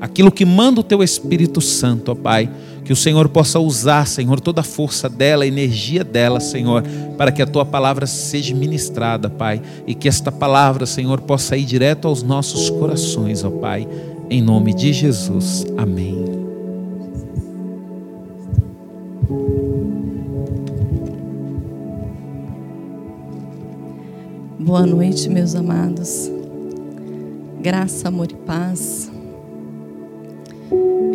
Aquilo 0.00 0.30
que 0.30 0.44
manda 0.44 0.78
o 0.78 0.84
teu 0.84 1.02
Espírito 1.02 1.60
Santo, 1.60 2.12
ó 2.12 2.14
Pai. 2.14 2.48
Que 2.84 2.92
o 2.92 2.96
Senhor 2.96 3.28
possa 3.28 3.58
usar, 3.58 4.06
Senhor, 4.06 4.38
toda 4.38 4.60
a 4.60 4.64
força 4.64 5.08
dela, 5.08 5.42
a 5.42 5.46
energia 5.48 6.04
dela, 6.04 6.38
Senhor, 6.38 6.84
para 7.18 7.32
que 7.32 7.42
a 7.42 7.46
tua 7.46 7.64
palavra 7.64 8.06
seja 8.06 8.54
ministrada, 8.54 9.28
Pai, 9.28 9.60
e 9.84 9.92
que 9.92 10.06
esta 10.06 10.30
palavra, 10.30 10.86
Senhor, 10.86 11.20
possa 11.22 11.56
ir 11.56 11.64
direto 11.64 12.06
aos 12.06 12.22
nossos 12.22 12.70
corações, 12.70 13.42
ó 13.42 13.50
Pai, 13.50 13.88
em 14.30 14.40
nome 14.40 14.72
de 14.72 14.92
Jesus. 14.92 15.66
Amém. 15.76 16.33
Boa 24.64 24.86
noite, 24.86 25.28
meus 25.28 25.54
amados. 25.54 26.32
Graça, 27.60 28.08
amor 28.08 28.32
e 28.32 28.34
paz. 28.34 29.12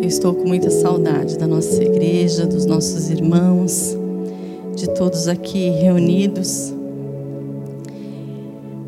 Eu 0.00 0.06
estou 0.06 0.32
com 0.32 0.46
muita 0.46 0.70
saudade 0.70 1.36
da 1.36 1.48
nossa 1.48 1.82
igreja, 1.82 2.46
dos 2.46 2.64
nossos 2.64 3.10
irmãos, 3.10 3.96
de 4.76 4.88
todos 4.94 5.26
aqui 5.26 5.68
reunidos. 5.68 6.72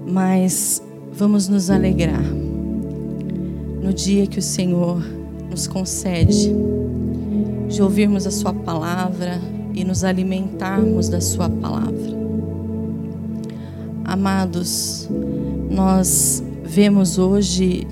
Mas 0.07 0.81
vamos 1.12 1.49
nos 1.49 1.69
alegrar 1.69 2.23
no 3.83 3.92
dia 3.92 4.28
que 4.28 4.38
o 4.38 4.42
Senhor 4.42 5.04
nos 5.50 5.66
concede 5.66 6.54
de 7.69 7.83
ouvirmos 7.83 8.28
a 8.28 8.31
Sua 8.31 8.54
palavra 8.54 9.40
e 9.75 9.83
nos 9.83 10.04
alimentarmos 10.04 11.09
da 11.09 11.21
Sua 11.21 11.50
palavra. 11.50 12.22
Amados, 14.12 15.09
nós 15.71 16.45
vemos 16.62 17.16
hoje, 17.16 17.87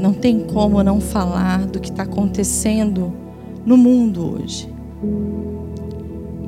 não 0.00 0.14
tem 0.14 0.40
como 0.40 0.82
não 0.82 1.02
falar 1.02 1.66
do 1.66 1.78
que 1.80 1.90
está 1.90 2.04
acontecendo 2.04 3.12
no 3.66 3.76
mundo 3.76 4.36
hoje. 4.40 4.72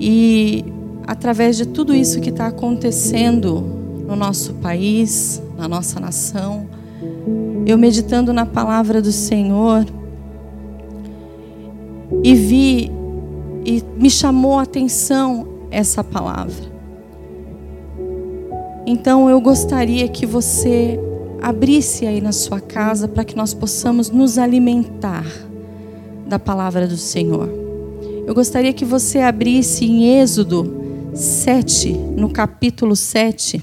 E 0.01 0.65
através 1.07 1.59
de 1.59 1.67
tudo 1.67 1.95
isso 1.95 2.23
que 2.23 2.31
está 2.31 2.47
acontecendo 2.47 3.61
no 4.09 4.17
nosso 4.17 4.55
país, 4.55 5.43
na 5.59 5.69
nossa 5.69 6.01
nação, 6.01 6.67
eu 7.67 7.77
meditando 7.77 8.33
na 8.33 8.47
palavra 8.47 9.03
do 9.03 9.13
Senhor 9.13 9.85
e 12.23 12.35
vi 12.35 12.91
e 13.63 13.85
me 13.99 14.09
chamou 14.09 14.59
a 14.59 14.63
atenção 14.63 15.47
essa 15.71 16.03
palavra. 16.03 16.74
Então 18.87 19.31
eu 19.31 19.41
gostaria 19.41 20.07
que 20.09 20.27
você 20.27 21.01
abrisse 21.41 22.07
aí 22.07 22.21
na 22.21 22.33
sua 22.33 22.61
casa 22.61 23.09
para 23.09 23.25
que 23.25 23.37
nós 23.37 23.55
possamos 23.55 24.11
nos 24.11 24.37
alimentar 24.39 25.27
da 26.27 26.39
palavra 26.39 26.87
do 26.87 26.97
Senhor. 26.97 27.49
Eu 28.27 28.35
gostaria 28.35 28.73
que 28.73 28.85
você 28.85 29.21
abrisse 29.21 29.85
em 29.85 30.21
Êxodo 30.21 31.11
7, 31.15 31.93
no 31.93 32.31
capítulo 32.31 32.95
7. 32.95 33.63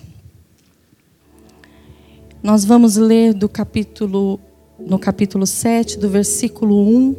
Nós 2.42 2.66
vamos 2.66 2.96
ler 2.96 3.34
do 3.34 3.48
capítulo 3.48 4.40
no 4.80 4.98
capítulo 4.98 5.46
7, 5.46 6.00
do 6.00 6.10
versículo 6.10 6.76
1 6.88 7.16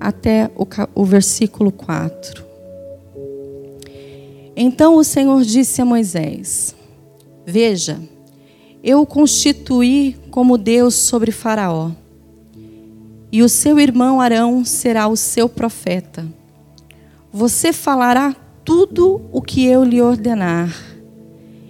até 0.00 0.50
o, 0.56 0.66
o 0.94 1.04
versículo 1.04 1.70
4. 1.70 2.45
Então 4.56 4.96
o 4.96 5.04
Senhor 5.04 5.42
disse 5.42 5.82
a 5.82 5.84
Moisés: 5.84 6.74
Veja, 7.44 8.00
eu 8.82 9.02
o 9.02 9.06
constituí 9.06 10.16
como 10.30 10.56
Deus 10.56 10.94
sobre 10.94 11.30
Faraó, 11.30 11.90
e 13.30 13.42
o 13.42 13.48
seu 13.50 13.78
irmão 13.78 14.18
Arão 14.18 14.64
será 14.64 15.08
o 15.08 15.16
seu 15.16 15.46
profeta. 15.46 16.26
Você 17.30 17.70
falará 17.70 18.34
tudo 18.64 19.20
o 19.30 19.42
que 19.42 19.66
eu 19.66 19.84
lhe 19.84 20.00
ordenar, 20.00 20.74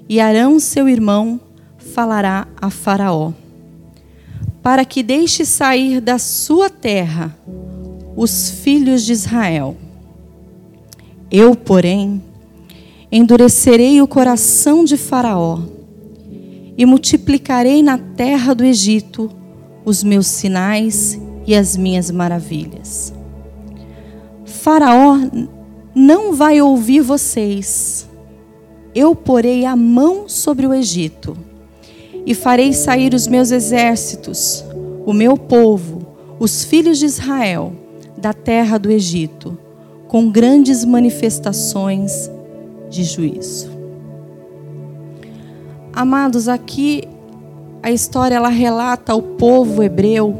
e 0.08 0.20
Arão, 0.20 0.60
seu 0.60 0.88
irmão, 0.88 1.40
falará 1.76 2.46
a 2.60 2.70
Faraó, 2.70 3.32
para 4.62 4.84
que 4.84 5.02
deixe 5.02 5.44
sair 5.44 6.00
da 6.00 6.18
sua 6.18 6.70
terra 6.70 7.36
os 8.16 8.48
filhos 8.48 9.02
de 9.04 9.12
Israel. 9.12 9.76
Eu, 11.30 11.56
porém, 11.56 12.22
endurecerei 13.16 14.02
o 14.02 14.06
coração 14.06 14.84
de 14.84 14.96
Faraó 14.96 15.60
e 16.76 16.84
multiplicarei 16.84 17.82
na 17.82 17.96
terra 17.96 18.54
do 18.54 18.62
Egito 18.62 19.30
os 19.84 20.04
meus 20.04 20.26
sinais 20.26 21.18
e 21.46 21.54
as 21.54 21.76
minhas 21.76 22.10
maravilhas. 22.10 23.14
Faraó 24.44 25.16
não 25.94 26.34
vai 26.34 26.60
ouvir 26.60 27.00
vocês. 27.00 28.06
Eu 28.94 29.14
porei 29.14 29.64
a 29.64 29.74
mão 29.74 30.28
sobre 30.28 30.66
o 30.66 30.74
Egito 30.74 31.36
e 32.26 32.34
farei 32.34 32.72
sair 32.72 33.14
os 33.14 33.26
meus 33.26 33.50
exércitos, 33.50 34.64
o 35.06 35.12
meu 35.12 35.38
povo, 35.38 36.06
os 36.38 36.64
filhos 36.64 36.98
de 36.98 37.06
Israel, 37.06 37.72
da 38.18 38.34
terra 38.34 38.76
do 38.76 38.90
Egito, 38.90 39.56
com 40.08 40.30
grandes 40.30 40.84
manifestações 40.84 42.30
de 42.88 43.04
juízo. 43.04 43.70
Amados, 45.92 46.48
aqui 46.48 47.08
a 47.82 47.90
história 47.90 48.36
ela 48.36 48.48
relata 48.48 49.14
o 49.14 49.22
povo 49.22 49.82
hebreu 49.82 50.34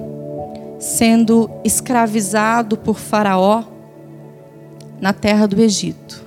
sendo 0.79 1.50
escravizado 1.65 2.76
por 2.76 2.99
Faraó 2.99 3.65
na 5.00 5.12
terra 5.12 5.47
do 5.47 5.61
Egito. 5.61 6.25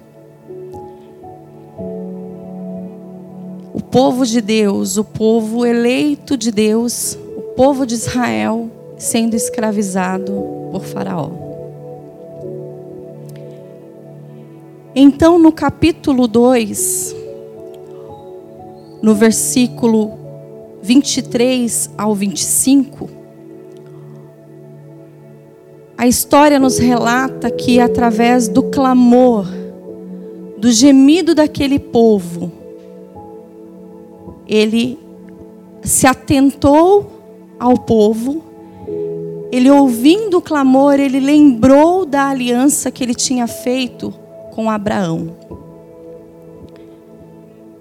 O 3.73 3.81
povo 3.81 4.25
de 4.25 4.41
Deus, 4.41 4.97
o 4.97 5.03
povo 5.03 5.65
eleito 5.65 6.37
de 6.37 6.51
Deus, 6.51 7.17
o 7.37 7.41
povo 7.55 7.85
de 7.85 7.95
Israel 7.95 8.69
sendo 8.97 9.35
escravizado 9.35 10.33
por 10.71 10.83
Faraó. 10.83 11.48
Então, 15.01 15.39
no 15.39 15.49
capítulo 15.53 16.27
2, 16.27 17.15
no 19.01 19.15
versículo 19.15 20.11
23 20.81 21.91
ao 21.97 22.13
25, 22.13 23.09
a 25.97 26.05
história 26.05 26.59
nos 26.59 26.77
relata 26.79 27.49
que 27.49 27.79
através 27.79 28.49
do 28.49 28.63
clamor, 28.63 29.47
do 30.57 30.69
gemido 30.69 31.33
daquele 31.33 31.79
povo, 31.79 32.51
ele 34.45 34.99
se 35.81 36.07
atentou 36.07 37.09
ao 37.57 37.77
povo, 37.77 38.43
ele 39.49 39.71
ouvindo 39.71 40.39
o 40.39 40.41
clamor, 40.41 40.99
ele 40.99 41.21
lembrou 41.21 42.05
da 42.05 42.27
aliança 42.27 42.91
que 42.91 43.01
ele 43.01 43.15
tinha 43.15 43.47
feito 43.47 44.13
com 44.59 44.69
Abraão. 44.69 45.37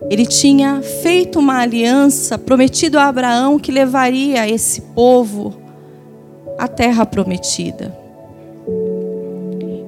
Ele 0.09 0.25
tinha 0.25 0.81
feito 0.81 1.41
uma 1.41 1.59
aliança, 1.59 2.39
prometido 2.39 3.01
a 3.01 3.09
Abraão 3.09 3.59
que 3.59 3.73
levaria 3.73 4.49
esse 4.49 4.83
povo 4.83 5.55
à 6.57 6.69
terra 6.69 7.05
prometida. 7.05 7.99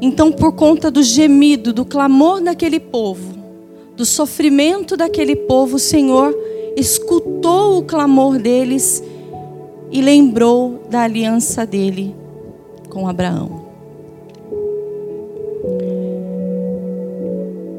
Então, 0.02 0.32
por 0.32 0.52
conta 0.56 0.90
do 0.90 1.00
gemido, 1.00 1.73
do 1.73 1.85
clamor 1.85 2.42
daquele 2.42 2.80
povo, 2.80 3.38
do 3.97 4.04
sofrimento 4.04 4.97
daquele 4.97 5.37
povo, 5.37 5.76
o 5.76 5.78
Senhor 5.78 6.37
escutou 6.76 7.78
o 7.78 7.85
clamor 7.85 8.37
deles 8.37 9.00
e 9.92 10.02
lembrou 10.02 10.82
da 10.90 11.02
aliança 11.02 11.64
dele 11.64 12.16
com 12.88 13.06
Abraão. 13.06 13.60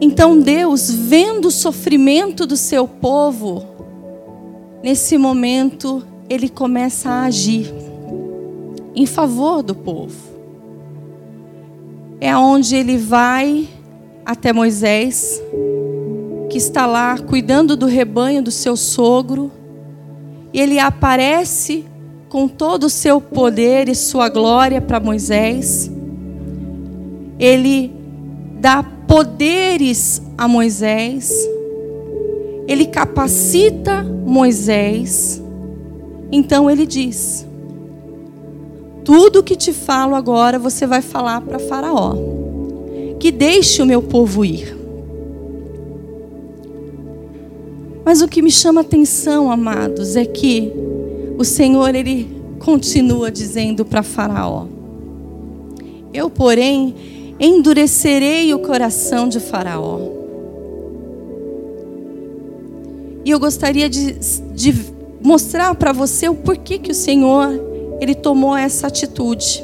Então 0.04 0.40
Deus, 0.40 0.90
vendo 0.90 1.50
o 1.50 1.52
sofrimento 1.52 2.48
do 2.48 2.58
seu 2.58 2.88
povo, 2.88 3.64
nesse 4.82 5.16
momento 5.16 6.04
ele 6.28 6.50
começa 6.50 7.08
a 7.08 7.26
agir 7.26 7.72
em 8.96 9.06
favor 9.06 9.62
do 9.62 9.76
povo. 9.76 10.32
É 12.20 12.36
onde 12.36 12.76
ele 12.76 12.98
vai 12.98 13.70
até 14.26 14.52
Moisés, 14.52 15.40
que 16.50 16.58
está 16.58 16.88
lá 16.88 17.18
cuidando 17.20 17.78
do 17.78 17.86
rebanho 17.86 18.42
do 18.42 18.52
seu 18.52 18.76
sogro, 18.76 19.52
e 20.52 20.60
ele 20.60 20.80
aparece 20.80 21.86
com 22.28 22.48
todo 22.48 22.86
o 22.86 22.90
seu 22.90 23.22
poder 23.22 23.88
e 23.88 23.94
sua 23.94 24.30
glória 24.30 24.82
para 24.82 25.00
Moisés. 25.00 25.92
Ele 27.38 27.94
dá 28.60 28.84
poderes 29.12 30.22
a 30.38 30.48
Moisés, 30.48 31.34
ele 32.66 32.86
capacita 32.86 34.02
Moisés. 34.02 35.44
Então 36.32 36.72
ele 36.72 36.86
diz: 36.88 37.46
Tudo 39.04 39.44
que 39.44 39.58
te 39.58 39.74
falo 39.74 40.16
agora 40.16 40.58
você 40.58 40.88
vai 40.88 41.02
falar 41.02 41.42
para 41.42 41.60
Faraó. 41.60 42.16
Que 43.20 43.32
deixe 43.32 43.82
o 43.82 43.86
meu 43.86 44.02
povo 44.02 44.46
ir. 44.46 44.78
Mas 48.06 48.22
o 48.22 48.30
que 48.30 48.42
me 48.42 48.50
chama 48.50 48.80
atenção, 48.80 49.52
amados, 49.52 50.16
é 50.16 50.24
que 50.24 50.72
o 51.38 51.44
Senhor 51.44 51.94
ele 51.94 52.30
continua 52.60 53.30
dizendo 53.30 53.84
para 53.84 54.04
Faraó: 54.04 54.68
Eu, 56.14 56.30
porém, 56.30 56.96
endurecerei 57.42 58.54
o 58.54 58.60
coração 58.60 59.28
de 59.28 59.40
Faraó. 59.40 60.00
E 63.26 63.32
eu 63.32 63.40
gostaria 63.40 63.90
de, 63.90 64.14
de 64.54 64.76
mostrar 65.22 65.74
para 65.76 65.92
você 65.92 66.30
o 66.30 66.36
porquê 66.36 66.78
que 66.78 66.92
o 66.92 66.96
Senhor 66.96 67.50
ele 68.00 68.16
tomou 68.16 68.56
essa 68.56 68.88
atitude. 68.88 69.64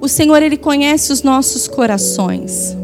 O 0.00 0.08
Senhor, 0.08 0.42
ele 0.42 0.56
conhece 0.56 1.12
os 1.12 1.22
nossos 1.22 1.68
corações. 1.68 2.76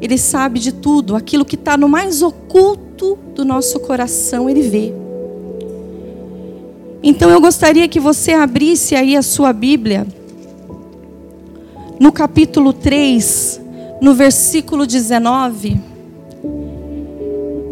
Ele 0.00 0.16
sabe 0.16 0.60
de 0.60 0.72
tudo, 0.72 1.16
aquilo 1.16 1.44
que 1.44 1.56
está 1.56 1.76
no 1.76 1.88
mais 1.88 2.22
oculto 2.22 3.18
do 3.34 3.44
nosso 3.44 3.80
coração, 3.80 4.48
ele 4.48 4.62
vê. 4.62 4.92
Então 7.02 7.30
eu 7.30 7.40
gostaria 7.40 7.88
que 7.88 8.00
você 8.00 8.32
abrisse 8.32 8.94
aí 8.94 9.16
a 9.16 9.22
sua 9.22 9.52
Bíblia, 9.52 10.06
no 11.98 12.12
capítulo 12.12 12.72
3, 12.72 13.60
no 14.00 14.14
versículo 14.14 14.86
19. 14.86 15.80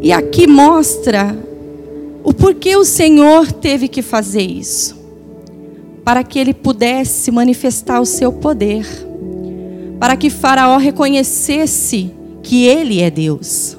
E 0.02 0.12
aqui 0.12 0.47
mostra 0.47 1.37
o 2.23 2.33
porquê 2.33 2.76
o 2.76 2.85
Senhor 2.85 3.52
teve 3.52 3.88
que 3.88 4.02
fazer 4.02 4.43
isso 4.43 5.04
para 6.04 6.23
que 6.23 6.38
ele 6.38 6.52
pudesse 6.52 7.31
manifestar 7.31 8.00
o 8.00 8.04
seu 8.04 8.31
poder, 8.31 8.87
para 9.99 10.16
que 10.16 10.28
Faraó 10.28 10.76
reconhecesse 10.76 12.12
que 12.43 12.66
ele 12.66 13.00
é 13.00 13.11
Deus. 13.11 13.76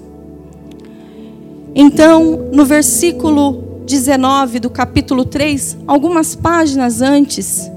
Então, 1.76 2.50
no 2.52 2.66
versículo 2.66 3.82
19 3.86 4.60
do 4.60 4.70
capítulo 4.72 5.24
3, 5.24 5.78
algumas 5.86 6.36
páginas 6.36 7.02
antes, 7.02 7.70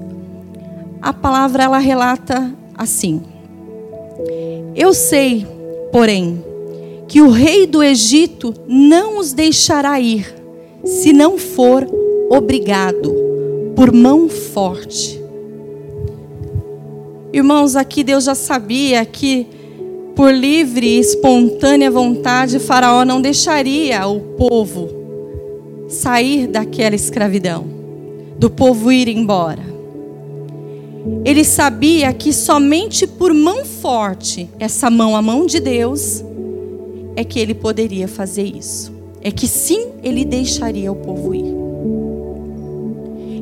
a 1.03 1.13
palavra 1.13 1.65
ela 1.65 1.79
relata 1.79 2.55
assim: 2.79 3.21
Eu 4.75 4.95
sei, 4.95 5.45
porém, 5.93 6.43
que 7.09 7.21
o 7.21 7.29
rei 7.29 7.67
do 7.67 7.83
Egito 7.83 8.55
não 8.67 9.19
os 9.19 9.33
deixará 9.33 10.01
ir, 10.01 10.33
se 10.85 11.13
não 11.13 11.37
for 11.37 11.87
obrigado 12.31 13.13
por 13.75 13.93
mão 13.93 14.29
forte. 14.29 15.21
Irmãos, 17.33 17.77
aqui 17.77 18.03
Deus 18.05 18.25
já 18.25 18.35
sabia 18.35 19.05
que 19.05 19.47
por 20.15 20.33
livre 20.33 20.87
e 20.87 20.99
espontânea 20.99 21.91
vontade 21.91 22.59
Faraó 22.59 23.05
não 23.05 23.21
deixaria 23.21 24.07
o 24.07 24.19
povo 24.21 24.89
sair 25.89 26.47
daquela 26.47 26.95
escravidão, 26.95 27.65
do 28.39 28.51
povo 28.51 28.91
ir 28.91 29.09
embora. 29.09 29.68
Ele 31.25 31.45
sabia 31.45 32.13
que 32.13 32.33
somente 32.33 33.07
por 33.07 33.33
mão 33.35 33.65
forte, 33.65 34.49
essa 34.59 34.91
mão, 34.91 35.15
a 35.15 35.23
mão 35.23 35.47
de 35.47 35.61
Deus, 35.61 36.25
é 37.17 37.25
que 37.25 37.39
ele 37.39 37.55
poderia 37.55 38.09
fazer 38.09 38.45
isso. 38.45 38.93
É 39.21 39.31
que 39.31 39.49
sim, 39.49 39.89
ele 40.03 40.25
deixaria 40.25 40.91
o 40.91 40.97
povo 40.97 41.35
ir. 41.35 41.55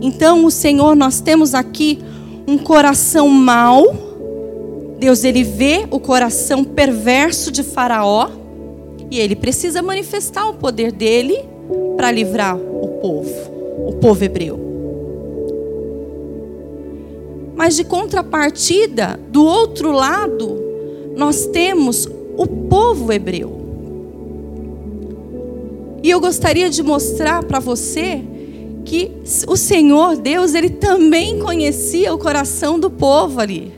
Então, 0.00 0.44
o 0.44 0.50
Senhor, 0.50 0.96
nós 0.96 1.20
temos 1.20 1.54
aqui 1.54 1.98
um 2.46 2.56
coração 2.56 3.28
mau. 3.28 3.84
Deus, 4.98 5.24
ele 5.24 5.44
vê 5.44 5.86
o 5.90 6.00
coração 6.00 6.64
perverso 6.64 7.50
de 7.50 7.62
Faraó 7.62 8.30
e 9.10 9.18
ele 9.20 9.36
precisa 9.36 9.82
manifestar 9.82 10.48
o 10.48 10.54
poder 10.54 10.90
dele 10.90 11.38
para 11.96 12.10
livrar 12.10 12.56
o 12.56 12.88
povo, 13.00 13.34
o 13.86 13.92
povo 13.94 14.24
hebreu. 14.24 14.65
Mas 17.56 17.74
de 17.74 17.84
contrapartida, 17.84 19.18
do 19.30 19.42
outro 19.42 19.90
lado, 19.90 20.62
nós 21.16 21.46
temos 21.46 22.06
o 22.36 22.46
povo 22.46 23.10
hebreu. 23.10 23.56
E 26.02 26.10
eu 26.10 26.20
gostaria 26.20 26.68
de 26.68 26.82
mostrar 26.82 27.42
para 27.42 27.58
você 27.58 28.22
que 28.84 29.10
o 29.48 29.56
Senhor 29.56 30.16
Deus, 30.16 30.54
ele 30.54 30.70
também 30.70 31.40
conhecia 31.40 32.14
o 32.14 32.18
coração 32.18 32.78
do 32.78 32.88
povo 32.88 33.40
ali, 33.40 33.72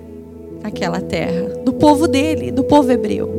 naquela 0.63 1.01
terra, 1.01 1.55
do 1.65 1.73
povo 1.73 2.07
dele, 2.07 2.51
do 2.51 2.65
povo 2.65 2.91
hebreu. 2.91 3.33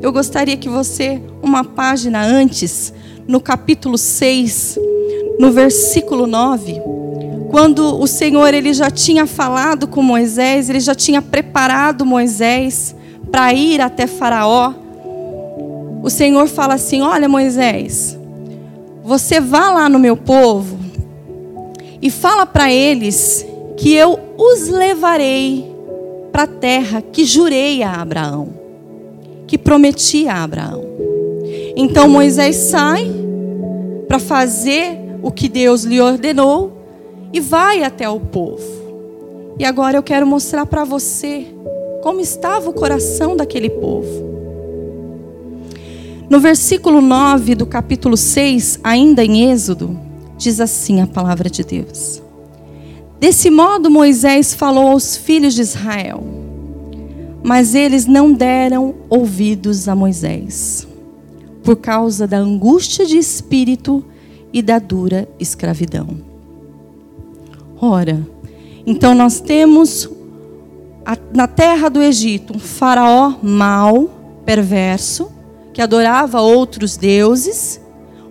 Eu 0.00 0.12
gostaria 0.12 0.56
que 0.56 0.68
você, 0.68 1.20
uma 1.42 1.64
página 1.64 2.24
antes, 2.24 2.92
no 3.26 3.40
capítulo 3.40 3.96
6, 3.96 4.78
no 5.40 5.50
versículo 5.50 6.26
9, 6.26 6.80
quando 7.54 8.00
o 8.00 8.06
Senhor 8.08 8.52
ele 8.52 8.74
já 8.74 8.90
tinha 8.90 9.28
falado 9.28 9.86
com 9.86 10.02
Moisés, 10.02 10.68
ele 10.68 10.80
já 10.80 10.92
tinha 10.92 11.22
preparado 11.22 12.04
Moisés 12.04 12.96
para 13.30 13.54
ir 13.54 13.80
até 13.80 14.08
Faraó. 14.08 14.74
O 16.02 16.10
Senhor 16.10 16.48
fala 16.48 16.74
assim: 16.74 17.00
Olha, 17.00 17.28
Moisés, 17.28 18.18
você 19.04 19.38
vá 19.38 19.70
lá 19.70 19.88
no 19.88 20.00
meu 20.00 20.16
povo 20.16 20.76
e 22.02 22.10
fala 22.10 22.44
para 22.44 22.72
eles 22.72 23.46
que 23.76 23.94
eu 23.94 24.18
os 24.36 24.68
levarei 24.68 25.72
para 26.32 26.42
a 26.42 26.48
terra 26.48 27.00
que 27.00 27.24
jurei 27.24 27.84
a 27.84 28.00
Abraão, 28.02 28.48
que 29.46 29.56
prometi 29.56 30.26
a 30.26 30.42
Abraão. 30.42 30.84
Então 31.76 32.08
Moisés 32.08 32.56
sai 32.56 33.08
para 34.08 34.18
fazer 34.18 34.98
o 35.22 35.30
que 35.30 35.48
Deus 35.48 35.84
lhe 35.84 36.00
ordenou 36.00 36.82
e 37.34 37.40
vai 37.40 37.82
até 37.82 38.08
o 38.08 38.18
povo. 38.18 38.62
E 39.58 39.64
agora 39.64 39.98
eu 39.98 40.02
quero 40.02 40.26
mostrar 40.26 40.64
para 40.64 40.84
você 40.84 41.46
como 42.02 42.20
estava 42.20 42.70
o 42.70 42.72
coração 42.72 43.36
daquele 43.36 43.68
povo. 43.68 44.32
No 46.30 46.40
versículo 46.40 47.02
9 47.02 47.54
do 47.54 47.66
capítulo 47.66 48.16
6, 48.16 48.80
ainda 48.82 49.22
em 49.22 49.50
Êxodo, 49.50 50.04
Diz 50.36 50.60
assim 50.60 51.00
a 51.00 51.06
palavra 51.06 51.48
de 51.48 51.62
Deus. 51.62 52.22
Desse 53.20 53.50
modo 53.50 53.90
Moisés 53.90 54.52
falou 54.52 54.88
aos 54.88 55.16
filhos 55.16 55.54
de 55.54 55.62
Israel, 55.62 56.22
mas 57.42 57.74
eles 57.74 58.04
não 58.04 58.32
deram 58.32 58.94
ouvidos 59.08 59.88
a 59.88 59.94
Moisés, 59.94 60.86
por 61.62 61.76
causa 61.76 62.26
da 62.26 62.36
angústia 62.36 63.06
de 63.06 63.16
espírito 63.16 64.04
e 64.52 64.60
da 64.60 64.78
dura 64.78 65.28
escravidão. 65.38 66.33
Ora, 67.86 68.26
então 68.86 69.14
nós 69.14 69.40
temos 69.40 70.08
na 71.34 71.46
terra 71.46 71.90
do 71.90 72.00
Egito 72.00 72.56
um 72.56 72.58
faraó 72.58 73.34
mau, 73.42 74.08
perverso, 74.46 75.30
que 75.70 75.82
adorava 75.82 76.40
outros 76.40 76.96
deuses, 76.96 77.78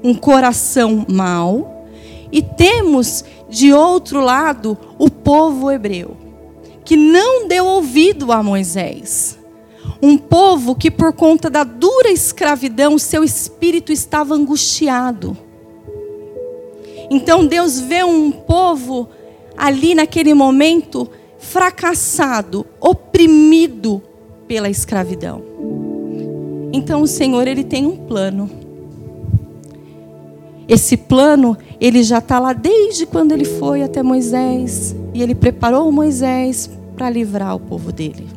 um 0.04 0.16
coração 0.16 1.06
mau, 1.08 1.86
e 2.32 2.42
temos, 2.42 3.24
de 3.48 3.72
outro 3.72 4.22
lado, 4.22 4.76
o 4.98 5.08
povo 5.08 5.70
hebreu, 5.70 6.18
que 6.84 6.96
não 6.96 7.48
deu 7.48 7.68
ouvido 7.68 8.32
a 8.32 8.42
Moisés. 8.42 9.38
Um 10.02 10.18
povo 10.18 10.74
que, 10.74 10.90
por 10.90 11.14
conta 11.14 11.48
da 11.48 11.64
dura 11.64 12.10
escravidão, 12.10 12.98
seu 12.98 13.24
espírito 13.24 13.92
estava 13.92 14.34
angustiado. 14.34 15.38
Então 17.12 17.46
Deus 17.46 17.80
vê 17.80 18.04
um 18.04 18.32
povo 18.32 19.10
ali 19.58 19.96
naquele 19.96 20.34
momento 20.34 21.10
fracassado, 21.38 22.66
oprimido 22.80 24.02
pela 24.48 24.70
escravidão. 24.70 25.44
Então 26.72 27.02
o 27.02 27.08
Senhor 27.08 27.48
ele 27.48 27.64
tem 27.64 27.86
um 27.86 27.96
plano. 27.96 28.50
Esse 30.68 30.96
plano 30.96 31.58
ele 31.80 32.02
já 32.02 32.20
está 32.20 32.40
lá 32.40 32.54
desde 32.54 33.06
quando 33.06 33.32
ele 33.32 33.46
foi 33.46 33.84
até 33.84 34.02
Moisés. 34.02 34.96
E 35.14 35.22
ele 35.22 35.36
preparou 35.36 35.92
Moisés 35.92 36.70
para 36.96 37.10
livrar 37.10 37.56
o 37.56 37.60
povo 37.60 37.92
dele. 37.92 38.28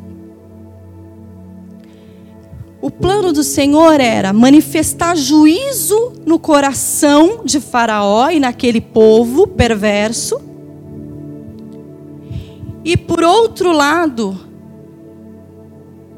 O 2.80 2.90
plano 2.90 3.32
do 3.32 3.42
Senhor 3.42 4.00
era 4.00 4.32
manifestar 4.32 5.16
juízo 5.16 6.12
no 6.26 6.38
coração 6.38 7.40
de 7.44 7.58
Faraó 7.58 8.28
e 8.30 8.38
naquele 8.38 8.80
povo 8.80 9.46
perverso. 9.46 10.40
E 12.86 12.96
por 12.96 13.22
outro 13.22 13.70
lado, 13.70 14.38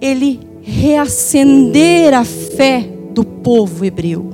ele 0.00 0.38
reacender 0.62 2.14
a 2.14 2.24
fé 2.24 2.88
do 3.11 3.24
povo 3.24 3.85
hebreu. 3.85 4.31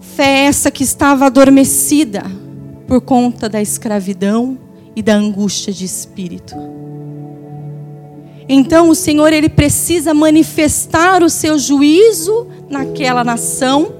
Fé 0.00 0.46
essa 0.46 0.70
que 0.70 0.82
estava 0.82 1.26
adormecida 1.26 2.24
por 2.88 3.00
conta 3.00 3.48
da 3.48 3.60
escravidão, 3.62 4.58
e 4.96 5.02
da 5.02 5.14
angústia 5.14 5.70
de 5.70 5.84
espírito. 5.84 6.54
Então 8.48 8.88
o 8.88 8.94
Senhor 8.94 9.30
ele 9.32 9.50
precisa 9.50 10.14
manifestar 10.14 11.22
o 11.22 11.28
seu 11.28 11.58
juízo 11.58 12.46
naquela 12.70 13.22
nação 13.22 13.92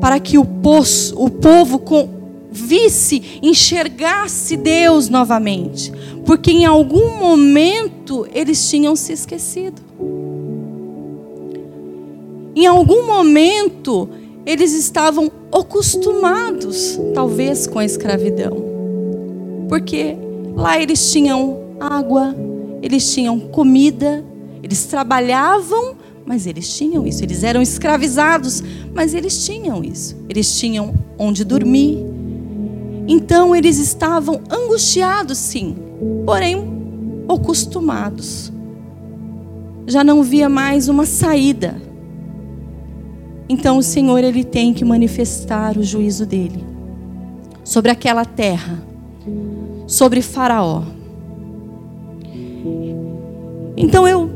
para 0.00 0.20
que 0.20 0.36
o, 0.36 0.44
poço, 0.44 1.14
o 1.16 1.30
povo 1.30 1.78
com, 1.78 2.08
visse, 2.56 3.38
enxergasse 3.42 4.56
Deus 4.56 5.08
novamente, 5.08 5.92
porque 6.24 6.50
em 6.50 6.64
algum 6.64 7.18
momento 7.18 8.26
eles 8.32 8.68
tinham 8.68 8.96
se 8.96 9.12
esquecido. 9.12 9.82
Em 12.54 12.66
algum 12.66 13.06
momento 13.06 14.08
eles 14.46 14.72
estavam 14.72 15.30
acostumados, 15.52 16.98
talvez, 17.14 17.66
com 17.66 17.78
a 17.78 17.84
escravidão, 17.84 18.56
porque 19.68 20.16
lá 20.54 20.80
eles 20.80 21.10
tinham 21.12 21.60
água, 21.78 22.34
eles 22.80 23.12
tinham 23.12 23.38
comida, 23.38 24.24
eles 24.62 24.84
trabalhavam, 24.84 25.96
mas 26.26 26.44
eles 26.46 26.76
tinham 26.76 27.06
isso. 27.06 27.22
Eles 27.22 27.44
eram 27.44 27.62
escravizados, 27.62 28.62
mas 28.92 29.14
eles 29.14 29.46
tinham 29.46 29.82
isso. 29.84 30.16
Eles 30.28 30.58
tinham 30.58 30.92
onde 31.16 31.44
dormir. 31.44 32.04
Então 33.08 33.54
eles 33.54 33.78
estavam 33.78 34.40
angustiados, 34.50 35.38
sim, 35.38 35.76
porém 36.24 36.76
acostumados. 37.28 38.52
Já 39.86 40.02
não 40.02 40.22
via 40.22 40.48
mais 40.48 40.88
uma 40.88 41.06
saída. 41.06 41.80
Então 43.48 43.78
o 43.78 43.82
Senhor 43.82 44.18
ele 44.18 44.42
tem 44.42 44.74
que 44.74 44.84
manifestar 44.84 45.78
o 45.78 45.82
juízo 45.82 46.26
dele 46.26 46.64
sobre 47.62 47.90
aquela 47.90 48.24
terra, 48.24 48.82
sobre 49.86 50.20
Faraó. 50.22 50.82
Então 53.76 54.08
eu, 54.08 54.30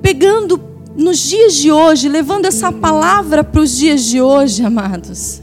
pegando 0.00 0.60
nos 0.96 1.18
dias 1.18 1.54
de 1.54 1.70
hoje, 1.70 2.08
levando 2.08 2.46
essa 2.46 2.72
palavra 2.72 3.44
para 3.44 3.60
os 3.60 3.76
dias 3.76 4.04
de 4.04 4.20
hoje, 4.20 4.64
amados, 4.64 5.42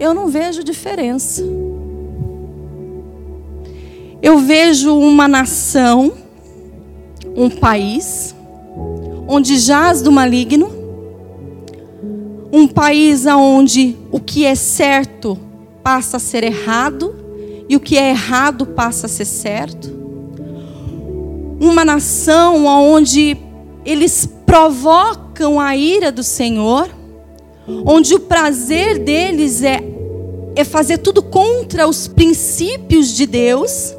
eu 0.00 0.12
não 0.12 0.26
vejo 0.26 0.64
diferença. 0.64 1.44
Eu 4.20 4.38
vejo 4.38 4.96
uma 4.96 5.28
nação, 5.28 6.12
um 7.36 7.48
país, 7.48 8.34
onde 9.28 9.56
jaz 9.58 10.02
do 10.02 10.10
maligno, 10.10 10.68
um 12.52 12.66
país 12.66 13.26
onde 13.26 13.96
o 14.10 14.18
que 14.18 14.44
é 14.44 14.56
certo 14.56 15.38
passa 15.82 16.16
a 16.16 16.20
ser 16.20 16.42
errado 16.42 17.14
e 17.68 17.76
o 17.76 17.80
que 17.80 17.96
é 17.96 18.10
errado 18.10 18.66
passa 18.66 19.06
a 19.06 19.08
ser 19.08 19.24
certo 19.24 20.00
uma 21.60 21.84
nação 21.84 22.64
onde 22.64 23.36
eles 23.84 24.26
provocam 24.46 25.60
a 25.60 25.76
ira 25.76 26.10
do 26.10 26.22
Senhor, 26.22 26.88
onde 27.84 28.14
o 28.14 28.20
prazer 28.20 28.98
deles 28.98 29.62
é, 29.62 29.78
é 30.56 30.64
fazer 30.64 30.98
tudo 30.98 31.22
contra 31.22 31.86
os 31.86 32.08
princípios 32.08 33.08
de 33.08 33.26
Deus. 33.26 33.94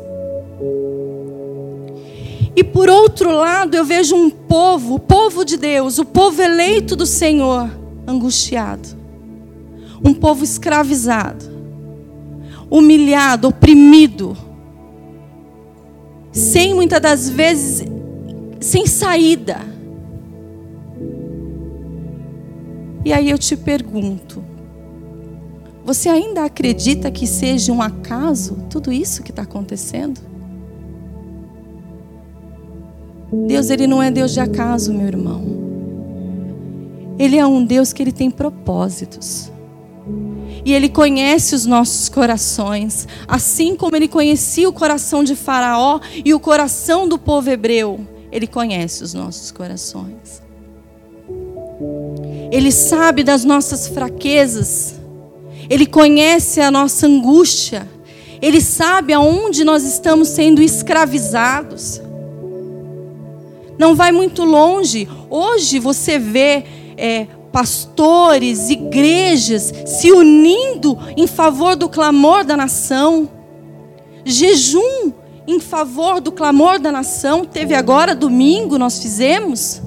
E 2.55 2.63
por 2.63 2.89
outro 2.89 3.31
lado, 3.31 3.75
eu 3.75 3.85
vejo 3.85 4.15
um 4.15 4.29
povo, 4.29 4.95
o 4.95 4.99
povo 4.99 5.45
de 5.45 5.57
Deus, 5.57 5.97
o 5.97 6.05
povo 6.05 6.41
eleito 6.41 6.95
do 6.95 7.05
Senhor, 7.05 7.69
angustiado. 8.05 8.89
Um 10.03 10.13
povo 10.13 10.43
escravizado, 10.43 11.45
humilhado, 12.69 13.47
oprimido 13.47 14.35
sem 16.31 16.73
muitas 16.73 17.01
das 17.01 17.29
vezes 17.29 17.83
sem 18.59 18.85
saída. 18.85 19.59
E 23.03 23.11
aí 23.11 23.29
eu 23.29 23.37
te 23.37 23.57
pergunto: 23.57 24.43
você 25.93 26.07
ainda 26.07 26.45
acredita 26.45 27.11
que 27.11 27.27
seja 27.27 27.73
um 27.73 27.81
acaso 27.81 28.55
tudo 28.69 28.93
isso 28.93 29.21
que 29.21 29.31
está 29.31 29.41
acontecendo? 29.41 30.21
Deus, 33.45 33.69
Ele 33.69 33.85
não 33.87 34.01
é 34.01 34.09
Deus 34.09 34.31
de 34.31 34.39
acaso, 34.39 34.93
meu 34.93 35.07
irmão. 35.07 35.43
Ele 37.19 37.37
é 37.37 37.45
um 37.45 37.65
Deus 37.65 37.91
que 37.91 38.01
Ele 38.01 38.13
tem 38.13 38.31
propósitos. 38.31 39.51
E 40.63 40.73
Ele 40.73 40.87
conhece 40.87 41.55
os 41.55 41.65
nossos 41.65 42.07
corações, 42.07 43.05
assim 43.27 43.75
como 43.75 43.93
Ele 43.93 44.07
conhecia 44.07 44.69
o 44.69 44.73
coração 44.73 45.25
de 45.25 45.35
Faraó 45.35 45.99
e 46.23 46.33
o 46.33 46.39
coração 46.39 47.05
do 47.05 47.19
povo 47.19 47.49
hebreu. 47.49 47.99
Ele 48.31 48.47
conhece 48.47 49.03
os 49.03 49.13
nossos 49.13 49.51
corações. 49.51 50.41
Ele 52.49 52.71
sabe 52.71 53.25
das 53.25 53.43
nossas 53.43 53.89
fraquezas. 53.89 55.00
Ele 55.71 55.85
conhece 55.85 56.59
a 56.59 56.69
nossa 56.69 57.07
angústia. 57.07 57.89
Ele 58.41 58.59
sabe 58.59 59.13
aonde 59.13 59.63
nós 59.63 59.85
estamos 59.85 60.27
sendo 60.27 60.61
escravizados. 60.61 62.01
Não 63.79 63.95
vai 63.95 64.11
muito 64.11 64.43
longe. 64.43 65.07
Hoje 65.29 65.79
você 65.79 66.19
vê 66.19 66.65
é, 66.97 67.25
pastores, 67.53 68.69
igrejas 68.69 69.71
se 69.85 70.11
unindo 70.11 70.99
em 71.15 71.25
favor 71.25 71.77
do 71.77 71.87
clamor 71.87 72.43
da 72.43 72.57
nação, 72.57 73.29
jejum 74.25 75.13
em 75.47 75.57
favor 75.61 76.19
do 76.19 76.33
clamor 76.33 76.79
da 76.79 76.91
nação. 76.91 77.45
Teve 77.45 77.75
agora 77.75 78.13
domingo, 78.13 78.77
nós 78.77 79.01
fizemos. 79.01 79.81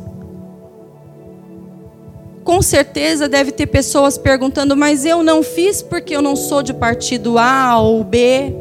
Com 2.45 2.61
certeza 2.61 3.27
deve 3.27 3.51
ter 3.51 3.67
pessoas 3.67 4.19
perguntando, 4.19 4.77
mas 4.77 5.07
eu 5.07 5.23
não 5.23 5.43
fiz 5.43 5.81
porque 5.81 6.15
eu 6.15 6.21
não 6.21 6.37
sou 6.37 6.63
de 6.63 6.75
partido 6.75 7.39
A 7.39 7.79
ou 7.81 8.05
B. 8.05 8.55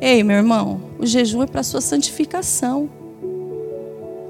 Ei, 0.00 0.22
meu 0.22 0.36
irmão, 0.36 0.80
o 0.96 1.04
jejum 1.04 1.42
é 1.42 1.46
para 1.46 1.60
a 1.60 1.64
sua 1.64 1.80
santificação, 1.80 2.88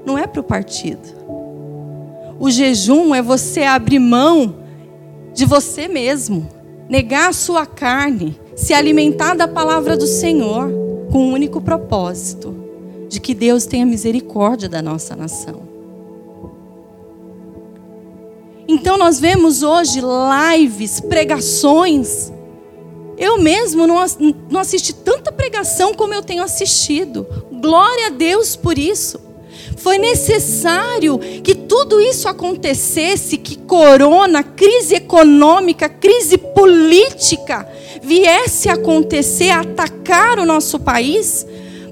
não 0.03 0.17
é 0.17 0.25
para 0.25 0.41
o 0.41 0.43
partido. 0.43 1.07
O 2.39 2.49
jejum 2.49 3.13
é 3.13 3.21
você 3.21 3.61
abrir 3.63 3.99
mão 3.99 4.55
de 5.31 5.45
você 5.45 5.87
mesmo, 5.87 6.49
negar 6.89 7.29
a 7.29 7.33
sua 7.33 7.67
carne, 7.67 8.39
se 8.55 8.73
alimentar 8.73 9.35
da 9.35 9.47
palavra 9.47 9.95
do 9.95 10.07
Senhor, 10.07 10.71
com 11.11 11.19
o 11.19 11.27
um 11.27 11.33
único 11.33 11.61
propósito 11.61 12.55
de 13.07 13.19
que 13.19 13.35
Deus 13.35 13.65
tenha 13.65 13.85
misericórdia 13.85 14.67
da 14.67 14.81
nossa 14.81 15.15
nação. 15.15 15.64
Então 18.67 18.97
nós 18.97 19.19
vemos 19.19 19.63
hoje 19.63 20.01
lives, 20.01 20.99
pregações. 20.99 22.31
Eu 23.17 23.37
mesmo 23.37 23.85
não, 23.87 24.03
não 24.49 24.59
assisti 24.59 24.93
tanta 24.93 25.31
pregação 25.31 25.93
como 25.93 26.13
eu 26.13 26.23
tenho 26.23 26.43
assistido. 26.43 27.25
Glória 27.51 28.07
a 28.07 28.09
Deus 28.09 28.55
por 28.55 28.77
isso. 28.77 29.19
Foi 29.77 29.97
necessário 29.97 31.19
que 31.43 31.53
tudo 31.53 32.01
isso 32.01 32.27
acontecesse, 32.27 33.37
que 33.37 33.57
corona, 33.57 34.41
crise 34.41 34.95
econômica, 34.95 35.87
crise 35.87 36.37
política 36.37 37.67
viesse 38.01 38.69
a 38.69 38.73
acontecer, 38.73 39.49
a 39.49 39.61
atacar 39.61 40.39
o 40.39 40.45
nosso 40.45 40.79
país, 40.79 41.45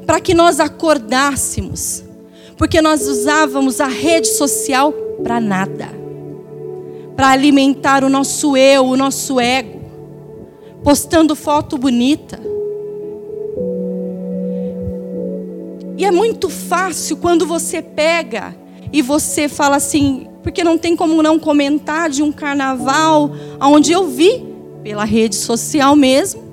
para 0.05 0.19
que 0.19 0.33
nós 0.33 0.59
acordássemos. 0.59 2.03
Porque 2.57 2.81
nós 2.81 3.07
usávamos 3.07 3.81
a 3.81 3.87
rede 3.87 4.27
social 4.27 4.93
para 5.23 5.39
nada. 5.39 6.02
Para 7.15 7.29
alimentar 7.29 8.03
o 8.03 8.09
nosso 8.09 8.57
eu, 8.57 8.85
o 8.85 8.97
nosso 8.97 9.39
ego, 9.39 9.81
postando 10.83 11.35
foto 11.35 11.77
bonita 11.77 12.53
E 15.97 16.05
é 16.05 16.11
muito 16.11 16.49
fácil 16.49 17.17
quando 17.17 17.45
você 17.45 17.81
pega 17.81 18.55
e 18.91 19.01
você 19.01 19.47
fala 19.47 19.75
assim, 19.75 20.27
porque 20.41 20.63
não 20.63 20.77
tem 20.77 20.95
como 20.95 21.21
não 21.21 21.39
comentar 21.39 22.09
de 22.09 22.21
um 22.21 22.31
carnaval 22.31 23.31
onde 23.61 23.91
eu 23.91 24.07
vi 24.07 24.43
pela 24.83 25.05
rede 25.05 25.35
social 25.35 25.95
mesmo 25.95 26.43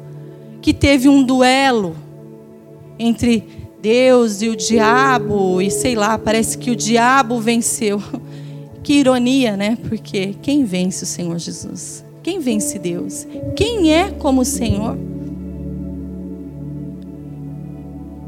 que 0.61 0.73
teve 0.75 1.09
um 1.09 1.23
duelo 1.23 1.97
entre 2.99 3.45
Deus 3.81 4.43
e 4.43 4.49
o 4.49 4.57
diabo 4.57 5.61
e 5.61 5.71
sei 5.71 5.95
lá, 5.95 6.19
parece 6.19 6.59
que 6.59 6.71
o 6.71 6.77
diabo 6.77 7.41
venceu. 7.41 8.01
Que 8.83 8.95
ironia, 8.95 9.57
né? 9.57 9.77
Porque 9.89 10.35
quem 10.43 10.65
vence 10.65 11.05
o 11.05 11.07
Senhor 11.07 11.39
Jesus? 11.39 12.05
Quem 12.23 12.39
vence 12.39 12.79
Deus? 12.79 13.27
Quem 13.57 13.93
é 13.93 14.11
como 14.11 14.43
o 14.43 14.45
Senhor? 14.45 14.97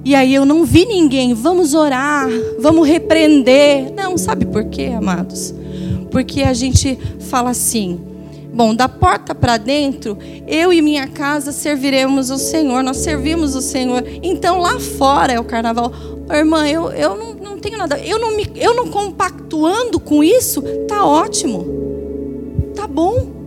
E 0.04 0.14
aí 0.14 0.34
eu 0.34 0.44
não 0.44 0.64
vi 0.64 0.84
ninguém, 0.84 1.32
vamos 1.32 1.74
orar, 1.74 2.28
vamos 2.58 2.88
repreender. 2.88 3.92
Não, 3.94 4.18
sabe 4.18 4.44
por 4.44 4.64
quê, 4.64 4.92
amados? 4.96 5.54
Porque 6.10 6.42
a 6.42 6.52
gente 6.52 6.98
fala 7.20 7.50
assim: 7.50 8.00
Bom, 8.52 8.74
da 8.74 8.86
porta 8.86 9.34
para 9.34 9.56
dentro, 9.56 10.18
eu 10.46 10.72
e 10.72 10.82
minha 10.82 11.08
casa 11.08 11.52
serviremos 11.52 12.30
o 12.30 12.36
Senhor, 12.36 12.82
nós 12.82 12.98
servimos 12.98 13.54
o 13.54 13.62
Senhor. 13.62 14.04
Então 14.22 14.58
lá 14.58 14.78
fora 14.78 15.32
é 15.32 15.40
o 15.40 15.44
carnaval. 15.44 15.90
irmã, 16.30 16.68
eu, 16.68 16.90
eu 16.92 17.16
não, 17.16 17.34
não 17.34 17.58
tenho 17.58 17.78
nada, 17.78 17.98
eu 17.98 18.18
não, 18.18 18.36
me, 18.36 18.46
eu 18.54 18.74
não 18.74 18.88
compactuando 18.88 19.98
com 19.98 20.22
isso, 20.22 20.62
tá 20.86 21.06
ótimo, 21.06 21.66
tá 22.74 22.86
bom. 22.86 23.42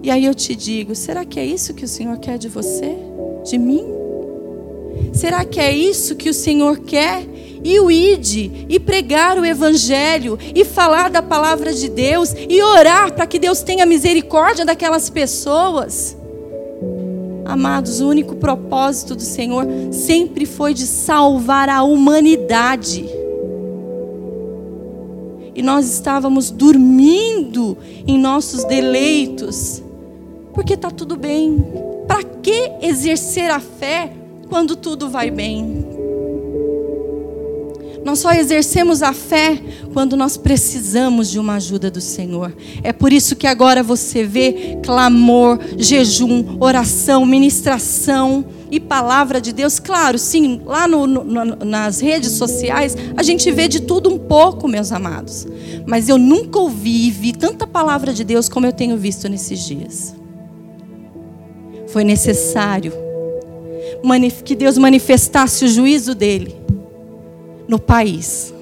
E 0.00 0.10
aí 0.10 0.26
eu 0.26 0.34
te 0.34 0.54
digo: 0.54 0.94
será 0.94 1.24
que 1.24 1.40
é 1.40 1.44
isso 1.46 1.74
que 1.74 1.84
o 1.84 1.88
Senhor 1.88 2.18
quer 2.18 2.38
de 2.38 2.48
você? 2.48 2.96
De 3.42 3.58
mim? 3.58 3.84
Será 5.12 5.44
que 5.44 5.58
é 5.58 5.72
isso 5.74 6.14
que 6.14 6.28
o 6.28 6.34
Senhor 6.34 6.78
quer? 6.78 7.26
E 7.64 7.80
o 7.80 7.90
ide, 7.90 8.66
e 8.68 8.78
pregar 8.78 9.38
o 9.38 9.44
Evangelho, 9.44 10.38
e 10.54 10.66
falar 10.66 11.08
da 11.08 11.22
palavra 11.22 11.72
de 11.72 11.88
Deus, 11.88 12.34
e 12.36 12.62
orar 12.62 13.14
para 13.14 13.26
que 13.26 13.38
Deus 13.38 13.62
tenha 13.62 13.86
misericórdia 13.86 14.66
daquelas 14.66 15.08
pessoas. 15.08 16.14
Amados, 17.46 18.02
o 18.02 18.08
único 18.08 18.36
propósito 18.36 19.14
do 19.14 19.22
Senhor 19.22 19.66
sempre 19.90 20.44
foi 20.44 20.74
de 20.74 20.86
salvar 20.86 21.70
a 21.70 21.82
humanidade. 21.82 23.04
E 25.54 25.62
nós 25.62 25.90
estávamos 25.90 26.50
dormindo 26.50 27.78
em 28.06 28.18
nossos 28.18 28.64
deleitos, 28.64 29.82
porque 30.52 30.74
está 30.74 30.90
tudo 30.90 31.16
bem. 31.16 31.64
Para 32.08 32.24
que 32.24 32.72
exercer 32.82 33.50
a 33.50 33.60
fé 33.60 34.12
quando 34.48 34.74
tudo 34.76 35.08
vai 35.08 35.30
bem. 35.30 35.93
Nós 38.04 38.18
só 38.18 38.32
exercemos 38.32 39.02
a 39.02 39.14
fé 39.14 39.58
quando 39.94 40.14
nós 40.14 40.36
precisamos 40.36 41.30
de 41.30 41.38
uma 41.38 41.54
ajuda 41.54 41.90
do 41.90 42.02
Senhor. 42.02 42.54
É 42.82 42.92
por 42.92 43.10
isso 43.10 43.34
que 43.34 43.46
agora 43.46 43.82
você 43.82 44.24
vê 44.24 44.78
clamor, 44.84 45.58
jejum, 45.78 46.58
oração, 46.60 47.24
ministração 47.24 48.44
e 48.70 48.78
palavra 48.78 49.40
de 49.40 49.54
Deus. 49.54 49.78
Claro, 49.78 50.18
sim, 50.18 50.60
lá 50.66 50.86
no, 50.86 51.06
no, 51.06 51.44
nas 51.64 52.00
redes 52.00 52.32
sociais 52.32 52.94
a 53.16 53.22
gente 53.22 53.50
vê 53.50 53.68
de 53.68 53.80
tudo 53.80 54.12
um 54.12 54.18
pouco, 54.18 54.68
meus 54.68 54.92
amados. 54.92 55.46
Mas 55.86 56.06
eu 56.06 56.18
nunca 56.18 56.58
ouvi 56.58 57.06
e 57.06 57.10
vi 57.10 57.32
tanta 57.32 57.66
palavra 57.66 58.12
de 58.12 58.22
Deus 58.22 58.50
como 58.50 58.66
eu 58.66 58.72
tenho 58.72 58.98
visto 58.98 59.30
nesses 59.30 59.60
dias. 59.60 60.14
Foi 61.88 62.04
necessário 62.04 62.92
que 64.44 64.54
Deus 64.54 64.76
manifestasse 64.76 65.64
o 65.64 65.68
juízo 65.68 66.14
dele 66.14 66.64
no 67.68 67.78
país, 67.78 68.52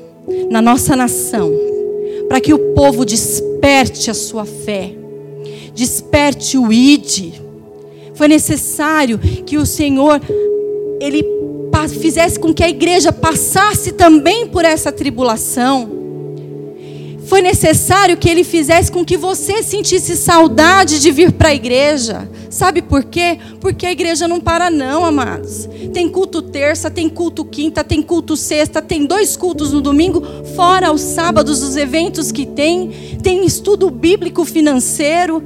na 0.50 0.62
nossa 0.62 0.96
nação, 0.96 1.52
para 2.28 2.40
que 2.40 2.54
o 2.54 2.74
povo 2.74 3.04
desperte 3.04 4.10
a 4.10 4.14
sua 4.14 4.44
fé, 4.44 4.92
desperte 5.74 6.56
o 6.56 6.72
ide. 6.72 7.40
Foi 8.14 8.28
necessário 8.28 9.18
que 9.18 9.56
o 9.56 9.66
Senhor 9.66 10.20
ele 11.00 11.24
fizesse 11.98 12.38
com 12.38 12.54
que 12.54 12.62
a 12.62 12.68
igreja 12.68 13.12
passasse 13.12 13.92
também 13.92 14.46
por 14.46 14.64
essa 14.64 14.92
tribulação 14.92 16.01
foi 17.32 17.40
necessário 17.40 18.14
que 18.18 18.28
ele 18.28 18.44
fizesse 18.44 18.92
com 18.92 19.02
que 19.02 19.16
você 19.16 19.62
sentisse 19.62 20.18
saudade 20.18 21.00
de 21.00 21.10
vir 21.10 21.32
para 21.32 21.48
a 21.48 21.54
igreja. 21.54 22.28
Sabe 22.50 22.82
por 22.82 23.04
quê? 23.04 23.38
Porque 23.58 23.86
a 23.86 23.90
igreja 23.90 24.28
não 24.28 24.38
para, 24.38 24.70
não, 24.70 25.02
amados. 25.02 25.66
Tem 25.94 26.10
culto 26.10 26.42
terça, 26.42 26.90
tem 26.90 27.08
culto 27.08 27.42
quinta, 27.42 27.82
tem 27.82 28.02
culto 28.02 28.36
sexta, 28.36 28.82
tem 28.82 29.06
dois 29.06 29.34
cultos 29.34 29.72
no 29.72 29.80
domingo, 29.80 30.22
fora 30.54 30.92
os 30.92 31.00
sábados, 31.00 31.62
os 31.62 31.74
eventos 31.74 32.30
que 32.30 32.44
tem, 32.44 33.16
tem 33.22 33.46
estudo 33.46 33.88
bíblico 33.88 34.44
financeiro. 34.44 35.42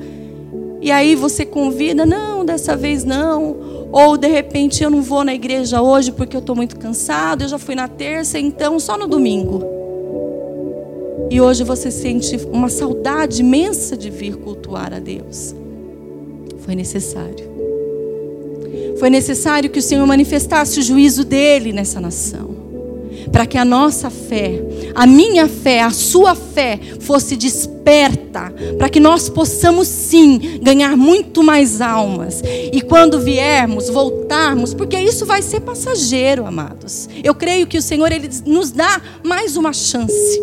E 0.81 0.91
aí 0.91 1.15
você 1.15 1.47
convida, 1.47 2.05
não, 2.05 2.45
dessa 2.45 2.77
vez 2.77 3.05
não. 3.05 3.89
Ou 3.93 4.17
de 4.17 4.27
repente 4.27 4.83
eu 4.83 4.91
não 4.91 5.03
vou 5.03 5.23
na 5.23 5.37
igreja 5.37 5.81
hoje 5.81 6.11
porque 6.11 6.35
eu 6.35 6.41
estou 6.41 6.57
muito 6.57 6.81
cansado, 6.81 7.43
eu 7.45 7.49
já 7.49 7.61
fui 7.61 7.77
na 7.77 7.87
terça, 7.87 8.41
então 8.41 8.81
só 8.81 8.99
no 8.99 9.07
domingo. 9.07 9.76
E 11.29 11.41
hoje 11.41 11.65
você 11.65 11.91
sente 11.91 12.37
uma 12.53 12.69
saudade 12.69 13.41
imensa 13.41 13.97
de 13.97 14.11
vir 14.11 14.37
cultuar 14.37 14.93
a 14.95 15.01
Deus. 15.01 15.55
Foi 16.61 16.75
necessário. 16.75 17.57
Foi 18.99 19.11
necessário 19.11 19.69
que 19.69 19.79
o 19.79 19.83
Senhor 19.83 20.07
manifestasse 20.07 20.79
o 20.79 20.83
juízo 20.83 21.25
dele 21.25 21.73
nessa 21.73 22.01
nação. 22.01 22.55
Para 23.33 23.45
que 23.45 23.59
a 23.59 23.65
nossa 23.65 24.09
fé, 24.09 24.63
a 24.95 25.05
minha 25.05 25.49
fé, 25.49 25.83
a 25.83 25.91
sua 25.91 26.35
fé 26.37 26.79
fosse 27.01 27.37
desperta. 27.37 28.55
Para 28.79 28.89
que 28.89 29.01
nós 29.01 29.29
possamos 29.29 29.89
sim 29.89 30.61
ganhar 30.63 30.97
muito 30.97 31.43
mais 31.43 31.81
almas. 31.81 32.41
E 32.73 32.81
quando 32.81 33.21
viermos, 33.21 33.91
voltarmos, 33.91 34.73
porque 34.73 34.99
isso 34.99 35.27
vai 35.27 35.43
ser 35.43 35.61
passageiro, 35.61 36.47
amados. 36.47 37.09
Eu 37.23 37.35
creio 37.35 37.67
que 37.67 37.79
o 37.79 37.83
Senhor 37.83 38.13
ele 38.13 38.31
nos 38.47 38.71
dá 38.71 39.03
mais 39.25 39.57
uma 39.57 39.73
chance 39.73 40.41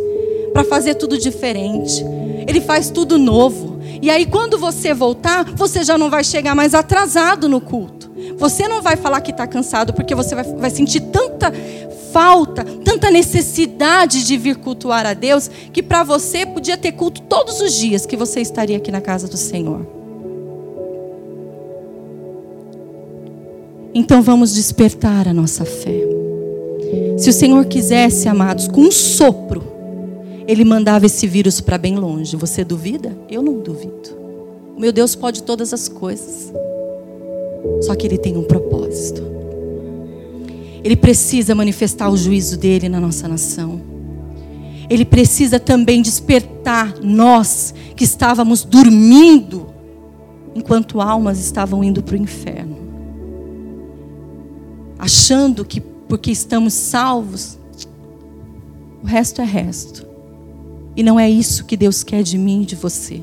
para 0.53 0.63
fazer 0.63 0.95
tudo 0.95 1.17
diferente. 1.17 2.05
Ele 2.47 2.61
faz 2.61 2.89
tudo 2.89 3.17
novo. 3.17 3.81
E 4.01 4.09
aí, 4.09 4.25
quando 4.25 4.57
você 4.57 4.93
voltar, 4.93 5.45
você 5.55 5.83
já 5.83 5.97
não 5.97 6.09
vai 6.09 6.23
chegar 6.23 6.53
mais 6.53 6.73
atrasado 6.73 7.49
no 7.49 7.59
culto. 7.59 8.11
Você 8.37 8.67
não 8.67 8.81
vai 8.81 8.95
falar 8.95 9.21
que 9.21 9.31
está 9.31 9.47
cansado, 9.47 9.93
porque 9.93 10.13
você 10.13 10.35
vai, 10.35 10.43
vai 10.43 10.69
sentir 10.69 11.01
tanta 11.01 11.51
falta, 12.11 12.63
tanta 12.83 13.09
necessidade 13.09 14.25
de 14.25 14.37
vir 14.37 14.57
cultuar 14.57 15.05
a 15.05 15.13
Deus, 15.13 15.49
que 15.71 15.81
para 15.81 16.03
você 16.03 16.45
podia 16.45 16.77
ter 16.77 16.91
culto 16.91 17.21
todos 17.23 17.59
os 17.59 17.73
dias 17.73 18.05
que 18.05 18.15
você 18.15 18.39
estaria 18.39 18.77
aqui 18.77 18.91
na 18.91 19.01
casa 19.01 19.27
do 19.27 19.37
Senhor. 19.37 19.87
Então 23.95 24.21
vamos 24.21 24.53
despertar 24.53 25.27
a 25.27 25.33
nossa 25.33 25.65
fé. 25.65 26.03
Se 27.17 27.29
o 27.29 27.33
Senhor 27.33 27.65
quisesse, 27.65 28.27
amados, 28.27 28.67
com 28.67 28.81
um 28.81 28.91
sopro, 28.91 29.72
ele 30.47 30.65
mandava 30.65 31.05
esse 31.05 31.25
vírus 31.27 31.61
para 31.61 31.77
bem 31.77 31.95
longe. 31.95 32.35
Você 32.35 32.63
duvida? 32.63 33.17
Eu 33.29 33.41
não 33.41 33.59
duvido. 33.59 34.09
O 34.75 34.79
meu 34.79 34.91
Deus 34.91 35.15
pode 35.15 35.43
todas 35.43 35.73
as 35.73 35.87
coisas. 35.87 36.51
Só 37.81 37.95
que 37.95 38.05
ele 38.05 38.17
tem 38.17 38.35
um 38.35 38.43
propósito. 38.43 39.23
Ele 40.83 40.95
precisa 40.95 41.55
manifestar 41.55 42.09
o 42.09 42.17
juízo 42.17 42.57
dele 42.57 42.89
na 42.89 42.99
nossa 42.99 43.27
nação. 43.27 43.81
Ele 44.89 45.05
precisa 45.05 45.59
também 45.59 46.01
despertar 46.01 46.99
nós 47.01 47.73
que 47.95 48.03
estávamos 48.03 48.65
dormindo 48.65 49.67
enquanto 50.53 50.99
almas 50.99 51.39
estavam 51.39 51.83
indo 51.83 52.03
para 52.03 52.15
o 52.15 52.17
inferno. 52.17 52.77
Achando 54.99 55.63
que 55.63 55.79
porque 55.79 56.31
estamos 56.31 56.73
salvos, 56.73 57.57
o 59.01 59.05
resto 59.05 59.41
é 59.41 59.45
resto. 59.45 60.12
E 60.95 61.01
não 61.01 61.19
é 61.19 61.29
isso 61.29 61.65
que 61.65 61.75
Deus 61.75 62.03
quer 62.03 62.23
de 62.23 62.37
mim 62.37 62.61
e 62.61 62.65
de 62.65 62.75
você. 62.75 63.21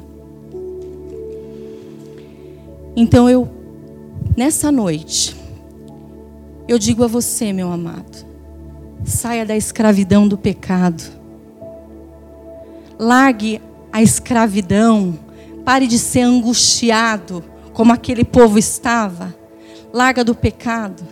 Então 2.96 3.30
eu, 3.30 3.48
nessa 4.36 4.72
noite, 4.72 5.36
eu 6.66 6.78
digo 6.78 7.04
a 7.04 7.06
você, 7.06 7.52
meu 7.52 7.70
amado, 7.70 8.26
saia 9.04 9.46
da 9.46 9.56
escravidão 9.56 10.26
do 10.26 10.36
pecado. 10.36 11.02
Largue 12.98 13.60
a 13.92 14.02
escravidão. 14.02 15.18
Pare 15.64 15.86
de 15.86 15.98
ser 15.98 16.22
angustiado 16.22 17.44
como 17.72 17.92
aquele 17.92 18.24
povo 18.24 18.58
estava. 18.58 19.34
Larga 19.92 20.24
do 20.24 20.34
pecado. 20.34 21.02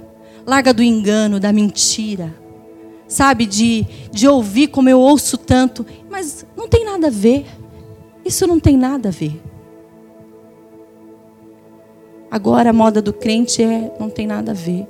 Larga 0.47 0.75
do 0.75 0.83
engano, 0.83 1.39
da 1.39 1.53
mentira 1.53 2.35
sabe, 3.09 3.47
de, 3.47 3.87
de 4.13 4.29
ouvir 4.29 4.69
como 4.69 4.89
eu 4.89 5.01
ouço 5.01 5.39
tanto, 5.39 5.85
mas 6.11 6.47
não 6.57 6.69
tem 6.69 6.85
nada 6.85 7.09
a 7.09 7.11
ver. 7.11 7.47
Isso 8.25 8.47
não 8.47 8.61
tem 8.61 8.77
nada 8.77 9.09
a 9.09 9.13
ver. 9.13 9.41
Agora 12.31 12.71
a 12.71 12.75
moda 12.75 13.01
do 13.01 13.13
crente 13.13 13.63
é 13.63 13.91
não 13.99 14.11
tem 14.11 14.27
nada 14.27 14.51
a 14.53 14.55
ver. 14.55 14.87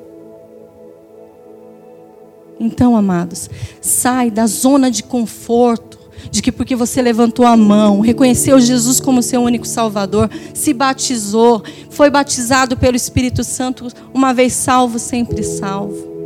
Então, 2.61 2.97
amados, 2.97 3.49
sai 3.81 4.33
da 4.33 4.45
zona 4.49 4.91
de 4.91 5.05
conforto, 5.05 5.97
de 6.29 6.43
que 6.43 6.51
porque 6.51 6.75
você 6.75 7.01
levantou 7.01 7.47
a 7.47 7.57
mão, 7.57 8.01
reconheceu 8.01 8.59
Jesus 8.59 8.99
como 8.99 9.23
seu 9.23 9.41
único 9.41 9.65
Salvador, 9.65 10.29
se 10.53 10.75
batizou, 10.75 11.63
foi 11.89 12.11
batizado 12.11 12.77
pelo 12.77 12.97
Espírito 12.97 13.45
Santo, 13.45 13.87
uma 14.13 14.35
vez 14.35 14.55
salvo, 14.55 14.99
sempre 14.99 15.45
salvo. 15.45 16.18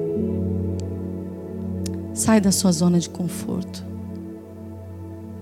Sai 2.14 2.40
da 2.40 2.52
sua 2.52 2.72
zona 2.72 2.98
de 2.98 3.08
conforto 3.08 3.92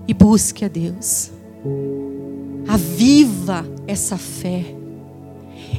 e 0.07 0.13
busque 0.13 0.65
a 0.65 0.67
Deus. 0.67 1.31
Aviva 2.67 3.65
essa 3.87 4.17
fé. 4.17 4.75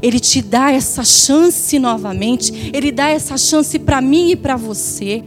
Ele 0.00 0.18
te 0.18 0.40
dá 0.40 0.70
essa 0.70 1.04
chance 1.04 1.78
novamente. 1.78 2.70
Ele 2.72 2.90
dá 2.90 3.08
essa 3.08 3.36
chance 3.36 3.78
para 3.78 4.00
mim 4.00 4.30
e 4.30 4.36
para 4.36 4.56
você. 4.56 5.22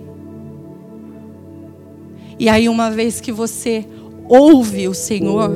E 2.38 2.50
aí, 2.50 2.68
uma 2.68 2.92
vez 2.92 3.22
que 3.22 3.32
você 3.32 3.86
ouve 4.28 4.88
o 4.88 4.94
Senhor, 4.94 5.52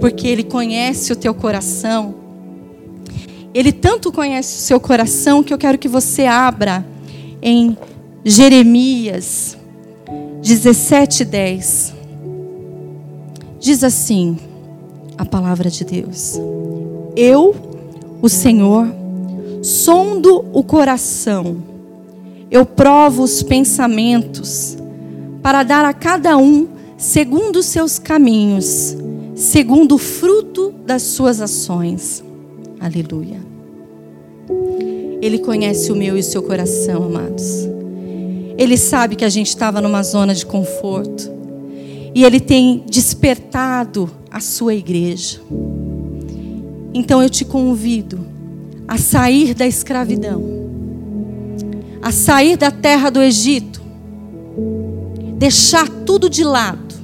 porque 0.00 0.26
Ele 0.26 0.42
conhece 0.42 1.12
o 1.12 1.16
teu 1.16 1.34
coração. 1.34 2.14
Ele 3.54 3.70
tanto 3.70 4.10
conhece 4.10 4.56
o 4.56 4.60
seu 4.60 4.80
coração 4.80 5.42
que 5.42 5.52
eu 5.52 5.58
quero 5.58 5.78
que 5.78 5.88
você 5.88 6.24
abra 6.24 6.84
em 7.40 7.76
Jeremias 8.24 9.56
17, 10.40 11.24
10. 11.24 11.94
Diz 13.58 13.82
assim 13.82 14.38
a 15.18 15.24
palavra 15.24 15.68
de 15.68 15.84
Deus: 15.84 16.40
Eu, 17.16 17.54
o 18.20 18.28
Senhor, 18.28 18.86
sondo 19.60 20.44
o 20.52 20.62
coração, 20.62 21.56
eu 22.48 22.64
provo 22.64 23.24
os 23.24 23.42
pensamentos, 23.42 24.76
para 25.42 25.64
dar 25.64 25.84
a 25.84 25.92
cada 25.92 26.36
um 26.36 26.68
segundo 26.96 27.56
os 27.56 27.66
seus 27.66 27.98
caminhos, 27.98 28.96
segundo 29.34 29.96
o 29.96 29.98
fruto 29.98 30.72
das 30.86 31.02
suas 31.02 31.40
ações. 31.40 32.22
Aleluia. 32.78 33.40
Ele 35.20 35.40
conhece 35.40 35.90
o 35.90 35.96
meu 35.96 36.16
e 36.16 36.20
o 36.20 36.24
seu 36.24 36.42
coração, 36.42 37.02
amados. 37.02 37.71
Ele 38.56 38.76
sabe 38.76 39.16
que 39.16 39.24
a 39.24 39.28
gente 39.28 39.48
estava 39.48 39.80
numa 39.80 40.02
zona 40.02 40.34
de 40.34 40.44
conforto. 40.44 41.30
E 42.14 42.24
Ele 42.24 42.40
tem 42.40 42.84
despertado 42.88 44.10
a 44.30 44.40
sua 44.40 44.74
igreja. 44.74 45.40
Então 46.94 47.22
eu 47.22 47.30
te 47.30 47.44
convido 47.44 48.26
a 48.86 48.98
sair 48.98 49.54
da 49.54 49.66
escravidão, 49.66 50.42
a 52.02 52.12
sair 52.12 52.56
da 52.56 52.70
terra 52.70 53.08
do 53.08 53.22
Egito, 53.22 53.80
deixar 55.38 55.88
tudo 55.88 56.28
de 56.28 56.44
lado, 56.44 56.94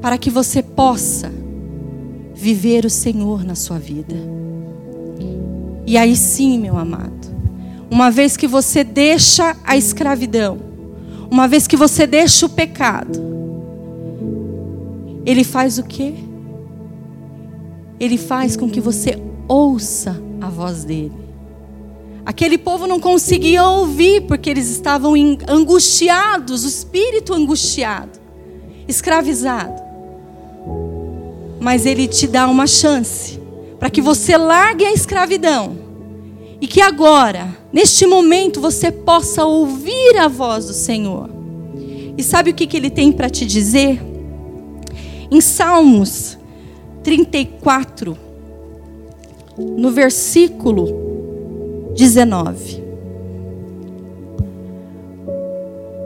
para 0.00 0.16
que 0.16 0.30
você 0.30 0.62
possa 0.62 1.30
viver 2.34 2.86
o 2.86 2.90
Senhor 2.90 3.44
na 3.44 3.54
sua 3.54 3.78
vida. 3.78 4.16
E 5.86 5.98
aí 5.98 6.16
sim, 6.16 6.58
meu 6.58 6.78
amado, 6.78 7.28
uma 7.90 8.10
vez 8.10 8.36
que 8.36 8.46
você 8.46 8.84
deixa 8.84 9.56
a 9.64 9.76
escravidão, 9.76 10.58
uma 11.30 11.48
vez 11.48 11.66
que 11.66 11.76
você 11.76 12.06
deixa 12.06 12.46
o 12.46 12.48
pecado, 12.48 13.20
ele 15.26 15.44
faz 15.44 15.78
o 15.78 15.82
quê? 15.82 16.14
Ele 17.98 18.16
faz 18.16 18.56
com 18.56 18.70
que 18.70 18.80
você 18.80 19.20
ouça 19.46 20.22
a 20.40 20.48
voz 20.48 20.84
dele. 20.84 21.12
Aquele 22.24 22.56
povo 22.56 22.86
não 22.86 23.00
conseguia 23.00 23.64
ouvir 23.64 24.22
porque 24.22 24.48
eles 24.48 24.70
estavam 24.70 25.14
angustiados, 25.48 26.64
o 26.64 26.68
espírito 26.68 27.34
angustiado, 27.34 28.18
escravizado. 28.86 29.82
Mas 31.58 31.84
ele 31.84 32.06
te 32.06 32.26
dá 32.26 32.46
uma 32.46 32.66
chance 32.66 33.40
para 33.78 33.90
que 33.90 34.00
você 34.00 34.36
largue 34.36 34.84
a 34.84 34.92
escravidão 34.92 35.76
e 36.60 36.66
que 36.66 36.80
agora, 36.80 37.59
neste 37.72 38.06
momento, 38.06 38.60
você 38.60 38.90
possa 38.90 39.44
ouvir 39.44 40.16
a 40.18 40.28
voz 40.28 40.66
do 40.66 40.72
Senhor. 40.72 41.30
E 42.16 42.22
sabe 42.22 42.50
o 42.50 42.54
que, 42.54 42.66
que 42.66 42.76
ele 42.76 42.90
tem 42.90 43.12
para 43.12 43.30
te 43.30 43.46
dizer? 43.46 44.00
Em 45.30 45.40
Salmos 45.40 46.38
34, 47.02 48.16
no 49.58 49.90
versículo 49.90 51.92
19. 51.94 52.90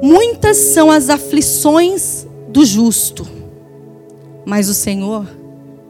Muitas 0.03 0.59
são 0.59 0.91
as 0.91 1.09
aflições 1.09 2.27
do 2.49 2.65
justo, 2.65 3.27
mas 4.45 4.69
o 4.69 4.75
Senhor 4.75 5.27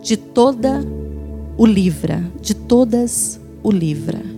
de 0.00 0.16
toda 0.16 0.84
o 1.56 1.66
livra, 1.66 2.22
de 2.40 2.54
todas 2.54 3.40
o 3.62 3.70
livra. 3.70 4.33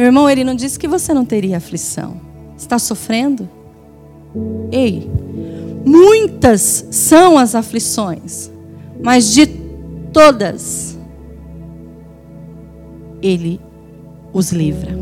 Meu 0.00 0.06
irmão, 0.06 0.30
ele 0.30 0.44
não 0.44 0.54
disse 0.54 0.78
que 0.78 0.88
você 0.88 1.12
não 1.12 1.26
teria 1.26 1.58
aflição. 1.58 2.18
Está 2.56 2.78
sofrendo? 2.78 3.46
Ei, 4.72 5.06
muitas 5.84 6.86
são 6.90 7.36
as 7.36 7.54
aflições, 7.54 8.50
mas 9.02 9.30
de 9.34 9.46
todas 10.10 10.98
ele 13.20 13.60
os 14.32 14.52
livra. 14.52 14.96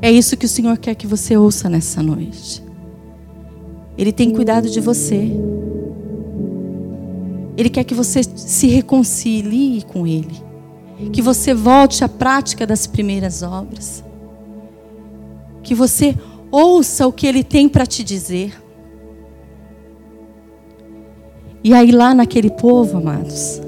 É 0.00 0.08
isso 0.08 0.36
que 0.36 0.46
o 0.46 0.48
Senhor 0.48 0.78
quer 0.78 0.94
que 0.94 1.08
você 1.08 1.36
ouça 1.36 1.68
nessa 1.68 2.00
noite. 2.00 2.62
Ele 3.98 4.12
tem 4.12 4.30
cuidado 4.30 4.70
de 4.70 4.78
você. 4.78 5.32
Ele 7.56 7.70
quer 7.70 7.82
que 7.82 7.92
você 7.92 8.22
se 8.22 8.68
reconcilie 8.68 9.82
com 9.82 10.06
Ele. 10.06 10.53
Que 11.12 11.20
você 11.20 11.52
volte 11.52 12.04
à 12.04 12.08
prática 12.08 12.66
das 12.66 12.86
primeiras 12.86 13.42
obras. 13.42 14.04
Que 15.62 15.74
você 15.74 16.16
ouça 16.50 17.06
o 17.06 17.12
que 17.12 17.26
Ele 17.26 17.42
tem 17.42 17.68
para 17.68 17.86
te 17.86 18.04
dizer. 18.04 18.54
E 21.62 21.72
aí, 21.72 21.90
lá 21.90 22.14
naquele 22.14 22.50
povo, 22.50 22.98
amados, 22.98 23.60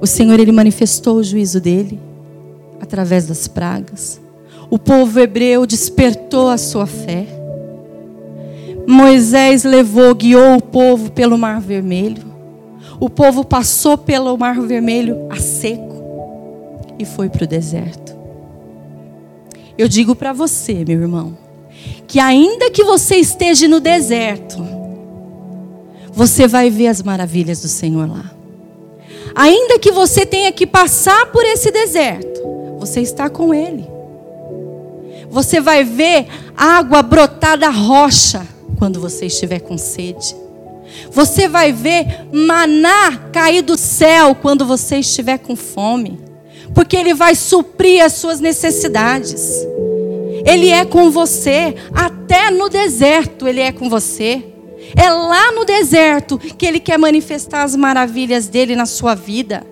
o 0.00 0.06
Senhor 0.06 0.40
ele 0.40 0.50
manifestou 0.50 1.16
o 1.16 1.22
juízo 1.22 1.60
dele 1.60 2.00
através 2.80 3.26
das 3.26 3.46
pragas. 3.46 4.20
O 4.70 4.78
povo 4.78 5.20
hebreu 5.20 5.66
despertou 5.66 6.48
a 6.48 6.56
sua 6.56 6.86
fé. 6.86 7.26
Moisés 8.86 9.62
levou, 9.62 10.14
guiou 10.14 10.56
o 10.56 10.62
povo 10.62 11.10
pelo 11.10 11.36
Mar 11.36 11.60
Vermelho. 11.60 12.24
O 12.98 13.10
povo 13.10 13.44
passou 13.44 13.98
pelo 13.98 14.36
Mar 14.38 14.60
Vermelho 14.60 15.26
a 15.30 15.36
seco 15.36 15.95
e 16.98 17.04
foi 17.04 17.28
para 17.28 17.44
o 17.44 17.46
deserto. 17.46 18.16
Eu 19.78 19.88
digo 19.88 20.14
para 20.14 20.32
você, 20.32 20.84
meu 20.86 21.00
irmão, 21.00 21.36
que 22.06 22.18
ainda 22.18 22.70
que 22.70 22.82
você 22.82 23.16
esteja 23.16 23.68
no 23.68 23.80
deserto, 23.80 24.66
você 26.12 26.48
vai 26.48 26.70
ver 26.70 26.88
as 26.88 27.02
maravilhas 27.02 27.60
do 27.60 27.68
Senhor 27.68 28.08
lá. 28.08 28.30
Ainda 29.34 29.78
que 29.78 29.92
você 29.92 30.24
tenha 30.24 30.50
que 30.50 30.66
passar 30.66 31.26
por 31.26 31.44
esse 31.44 31.70
deserto, 31.70 32.40
você 32.78 33.00
está 33.00 33.28
com 33.28 33.52
Ele. 33.52 33.86
Você 35.28 35.60
vai 35.60 35.84
ver 35.84 36.28
água 36.56 37.02
brotar 37.02 37.58
da 37.58 37.68
rocha 37.68 38.46
quando 38.78 38.98
você 38.98 39.26
estiver 39.26 39.60
com 39.60 39.76
sede. 39.76 40.34
Você 41.10 41.48
vai 41.48 41.72
ver 41.72 42.26
maná 42.32 43.16
cair 43.32 43.60
do 43.60 43.76
céu 43.76 44.34
quando 44.34 44.64
você 44.64 44.96
estiver 44.96 45.38
com 45.38 45.54
fome. 45.54 46.18
Porque 46.76 46.94
Ele 46.94 47.14
vai 47.14 47.34
suprir 47.34 48.04
as 48.04 48.12
suas 48.12 48.38
necessidades. 48.38 49.66
Ele 50.44 50.68
é 50.68 50.84
com 50.84 51.10
você, 51.10 51.74
até 51.94 52.50
no 52.50 52.68
deserto 52.68 53.48
Ele 53.48 53.60
é 53.60 53.72
com 53.72 53.88
você. 53.88 54.44
É 54.94 55.08
lá 55.08 55.52
no 55.52 55.64
deserto 55.64 56.38
que 56.38 56.66
Ele 56.66 56.78
quer 56.78 56.98
manifestar 56.98 57.62
as 57.62 57.74
maravilhas 57.74 58.46
dele 58.46 58.76
na 58.76 58.84
sua 58.84 59.14
vida. 59.14 59.66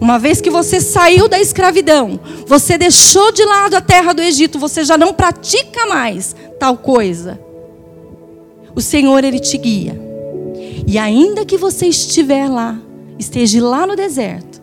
Uma 0.00 0.18
vez 0.18 0.40
que 0.40 0.50
você 0.50 0.80
saiu 0.80 1.28
da 1.28 1.38
escravidão, 1.38 2.18
você 2.46 2.76
deixou 2.76 3.30
de 3.30 3.44
lado 3.44 3.76
a 3.76 3.80
terra 3.80 4.12
do 4.12 4.20
Egito, 4.20 4.58
você 4.58 4.84
já 4.84 4.98
não 4.98 5.14
pratica 5.14 5.86
mais 5.86 6.34
tal 6.58 6.76
coisa. 6.76 7.38
O 8.74 8.80
Senhor, 8.80 9.22
Ele 9.22 9.38
te 9.38 9.56
guia. 9.56 9.96
E 10.84 10.98
ainda 10.98 11.44
que 11.44 11.56
você 11.56 11.86
estiver 11.86 12.48
lá, 12.48 12.76
esteja 13.18 13.64
lá 13.64 13.86
no 13.86 13.94
deserto, 13.94 14.57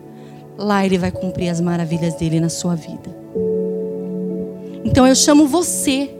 lá 0.56 0.84
Ele 0.84 0.98
vai 0.98 1.10
cumprir 1.10 1.48
as 1.48 1.60
maravilhas 1.60 2.14
dele 2.14 2.40
na 2.40 2.48
sua 2.48 2.74
vida. 2.74 3.14
Então 4.84 5.06
eu 5.06 5.14
chamo 5.14 5.46
você 5.46 6.10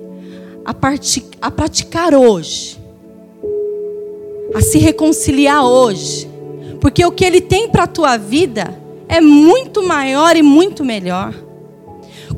a, 0.64 1.50
praticar 1.50 2.14
hoje 2.14 2.86
a 4.56 4.60
se 4.60 4.78
reconciliar 4.78 5.64
hoje. 5.64 6.28
Porque 6.80 7.04
o 7.04 7.12
que 7.12 7.24
ele 7.24 7.40
tem 7.40 7.68
para 7.68 7.84
a 7.84 7.88
tua 7.88 8.16
vida 8.16 8.74
é 9.08 9.20
muito 9.20 9.86
maior 9.86 10.36
e 10.36 10.42
muito 10.42 10.84
melhor. 10.84 11.34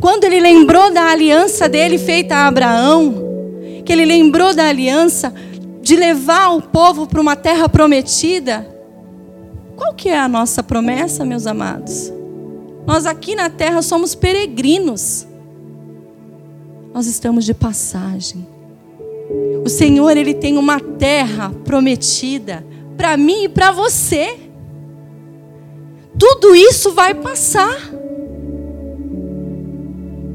Quando 0.01 0.24
ele 0.24 0.40
lembrou 0.40 0.92
da 0.92 1.11
aliança 1.11 1.68
dele 1.68 1.99
feita 1.99 2.34
a 2.34 2.46
Abraão, 2.46 3.14
que 3.84 3.92
ele 3.92 4.05
lembrou 4.05 4.55
da 4.55 4.68
aliança 4.68 5.32
de 5.80 5.96
levar 5.96 6.51
o 6.51 6.62
povo 6.62 7.07
para 7.07 7.20
uma 7.20 7.36
terra 7.36 7.68
prometida, 7.68 8.66
qual 9.79 9.95
que 9.95 10.09
é 10.09 10.18
a 10.18 10.29
nossa 10.29 10.61
promessa, 10.61 11.24
meus 11.24 11.47
amados? 11.47 12.12
Nós 12.85 13.07
aqui 13.07 13.37
na 13.37 13.49
terra 13.49 13.81
somos 13.81 14.14
peregrinos. 14.14 15.24
Nós 16.93 17.07
estamos 17.07 17.45
de 17.45 17.55
passagem. 17.55 18.45
O 19.64 19.68
Senhor, 19.68 20.16
Ele 20.16 20.35
tem 20.35 20.59
uma 20.59 20.81
terra 20.81 21.53
prometida 21.64 22.66
para 22.97 23.16
mim 23.16 23.45
e 23.45 23.49
para 23.49 23.70
você. 23.70 24.41
Tudo 26.18 26.57
isso 26.57 26.93
vai 26.93 27.14
passar. 27.14 27.79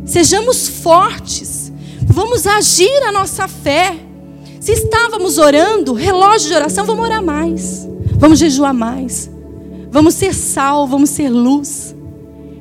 Sejamos 0.06 0.70
fortes. 0.70 1.74
Vamos 2.06 2.48
agir 2.48 3.04
a 3.04 3.12
nossa 3.12 3.48
fé. 3.50 3.94
Se 4.62 4.72
estávamos 4.72 5.38
orando, 5.38 5.92
relógio 5.92 6.48
de 6.48 6.56
oração, 6.56 6.86
vamos 6.86 7.04
orar 7.04 7.22
mais. 7.22 7.86
Vamos 8.18 8.40
jejuar 8.40 8.74
mais. 8.74 9.33
Vamos 9.94 10.16
ser 10.16 10.34
sal, 10.34 10.88
vamos 10.88 11.12
ser 11.12 11.30
luz. 11.30 11.96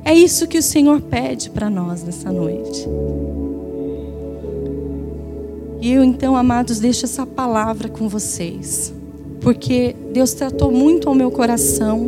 É 0.05 0.13
isso 0.13 0.47
que 0.47 0.59
o 0.59 0.61
Senhor 0.61 1.01
pede 1.01 1.49
para 1.49 1.67
nós 1.67 2.03
nessa 2.03 2.31
noite. 2.31 2.87
E 5.81 5.93
eu 5.93 6.03
então, 6.03 6.35
amados, 6.35 6.77
deixo 6.77 7.05
essa 7.05 7.25
palavra 7.25 7.89
com 7.89 8.07
vocês, 8.07 8.93
porque 9.41 9.95
Deus 10.13 10.33
tratou 10.35 10.71
muito 10.71 11.09
ao 11.09 11.15
meu 11.15 11.31
coração 11.31 12.07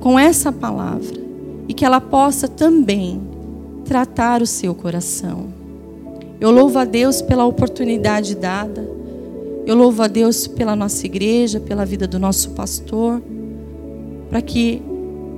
com 0.00 0.18
essa 0.18 0.50
palavra 0.50 1.20
e 1.68 1.74
que 1.74 1.84
ela 1.84 2.00
possa 2.00 2.48
também 2.48 3.20
tratar 3.84 4.40
o 4.40 4.46
seu 4.46 4.74
coração. 4.74 5.48
Eu 6.40 6.50
louvo 6.50 6.78
a 6.78 6.86
Deus 6.86 7.20
pela 7.20 7.44
oportunidade 7.44 8.34
dada. 8.34 8.88
Eu 9.66 9.76
louvo 9.76 10.02
a 10.02 10.06
Deus 10.06 10.46
pela 10.46 10.74
nossa 10.74 11.04
igreja, 11.04 11.60
pela 11.60 11.84
vida 11.84 12.06
do 12.06 12.18
nosso 12.18 12.52
pastor, 12.52 13.20
para 14.28 14.42
que 14.42 14.82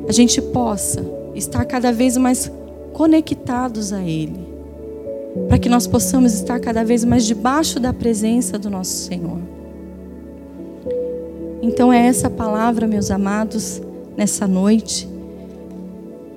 a 0.08 0.12
gente 0.12 0.40
possa 0.40 1.04
estar 1.34 1.64
cada 1.64 1.92
vez 1.92 2.16
mais 2.16 2.50
conectados 2.92 3.92
a 3.92 4.02
Ele 4.02 4.48
para 5.46 5.58
que 5.58 5.68
nós 5.68 5.86
possamos 5.86 6.32
estar 6.32 6.58
cada 6.58 6.84
vez 6.84 7.04
mais 7.04 7.24
debaixo 7.24 7.78
da 7.78 7.92
presença 7.92 8.58
do 8.58 8.70
nosso 8.70 8.92
Senhor. 8.92 9.38
Então 11.62 11.92
é 11.92 12.06
essa 12.06 12.30
palavra, 12.30 12.86
meus 12.86 13.10
amados, 13.10 13.80
nessa 14.16 14.46
noite, 14.46 15.08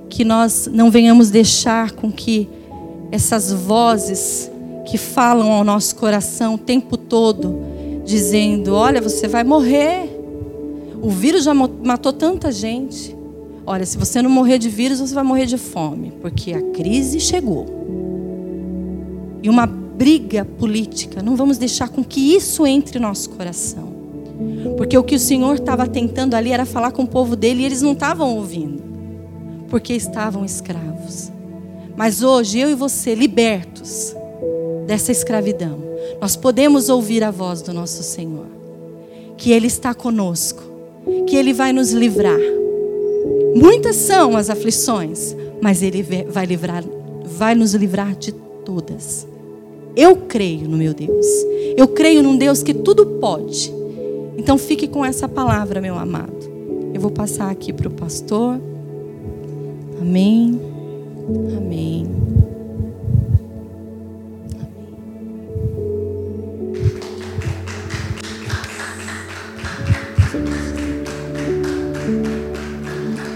que 0.10 0.24
nós 0.24 0.70
não 0.72 0.92
venhamos 0.92 1.30
deixar 1.30 1.92
com 1.92 2.12
que 2.12 2.50
essas 3.12 3.52
vozes 3.52 4.52
que 4.86 4.98
falam 4.98 5.52
ao 5.52 5.64
nosso 5.64 5.96
coração 5.96 6.56
o 6.56 6.58
tempo 6.58 6.98
todo, 6.98 7.62
dizendo: 8.04 8.74
Olha, 8.74 9.02
você 9.02 9.28
vai 9.28 9.44
morrer. 9.44 10.11
O 11.02 11.10
vírus 11.10 11.44
já 11.44 11.54
matou 11.54 12.14
tanta 12.14 12.52
gente. 12.52 13.16
Olha, 13.66 13.86
se 13.86 13.98
você 13.98 14.22
não 14.22 14.30
morrer 14.30 14.58
de 14.58 14.70
vírus, 14.70 15.00
você 15.00 15.14
vai 15.14 15.24
morrer 15.24 15.46
de 15.46 15.58
fome, 15.58 16.14
porque 16.22 16.54
a 16.54 16.62
crise 16.62 17.20
chegou 17.20 17.82
e 19.44 19.50
uma 19.50 19.66
briga 19.66 20.46
política. 20.46 21.22
Não 21.22 21.36
vamos 21.36 21.58
deixar 21.58 21.90
com 21.90 22.04
que 22.04 22.36
isso 22.36 22.66
entre 22.66 23.00
no 23.00 23.08
nosso 23.08 23.30
coração. 23.32 23.92
Porque 24.78 24.98
o 24.98 25.04
que 25.04 25.16
o 25.16 25.20
Senhor 25.20 25.56
estava 25.56 25.88
tentando 25.88 26.36
ali 26.36 26.52
era 26.52 26.66
falar 26.66 26.92
com 26.92 27.04
o 27.04 27.08
povo 27.08 27.36
dele 27.36 27.62
e 27.62 27.66
eles 27.66 27.82
não 27.82 27.94
estavam 27.94 28.36
ouvindo. 28.36 28.82
Porque 29.70 29.94
estavam 29.94 30.44
escravos. 30.44 31.32
Mas 31.96 32.24
hoje, 32.24 32.60
eu 32.60 32.70
e 32.70 32.76
você, 32.76 33.14
libertos 33.14 34.16
dessa 34.88 35.12
escravidão, 35.12 35.80
nós 36.20 36.36
podemos 36.36 36.90
ouvir 36.90 37.24
a 37.24 37.32
voz 37.32 37.62
do 37.62 37.74
nosso 37.74 38.02
Senhor. 38.04 38.48
Que 39.38 39.52
Ele 39.52 39.68
está 39.68 39.94
conosco. 39.94 40.64
Que 41.28 41.36
Ele 41.36 41.54
vai 41.54 41.74
nos 41.74 41.92
livrar. 41.92 42.40
Muitas 43.56 43.96
são 43.96 44.38
as 44.38 44.50
aflições, 44.50 45.36
mas 45.62 45.82
Ele 45.82 46.06
vai 46.30 46.46
livrar, 46.46 46.84
vai 47.26 47.56
nos 47.56 47.74
livrar 47.74 48.16
de 48.16 48.32
todas. 48.32 49.28
Eu 49.96 50.16
creio 50.16 50.68
no 50.70 50.78
meu 50.78 50.94
Deus. 50.94 51.26
Eu 51.76 51.88
creio 51.88 52.24
num 52.24 52.38
Deus 52.38 52.64
que 52.64 52.74
tudo 52.74 53.06
pode. 53.20 53.74
Então 54.38 54.58
fique 54.58 54.88
com 54.88 55.04
essa 55.04 55.28
palavra, 55.28 55.82
meu 55.82 55.98
amado. 55.98 56.50
Eu 56.94 57.02
vou 57.02 57.12
passar 57.12 57.50
aqui 57.52 57.74
para 57.74 57.88
o 57.88 57.92
pastor. 57.92 58.60
Amém. 60.00 60.60
Amém. 61.58 62.08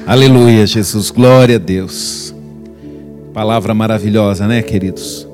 Aleluia, 0.08 0.68
Jesus. 0.68 1.10
Glória 1.10 1.56
a 1.56 1.60
Deus. 1.60 2.32
Palavra 3.34 3.74
maravilhosa, 3.74 4.46
né, 4.46 4.62
queridos? 4.62 5.28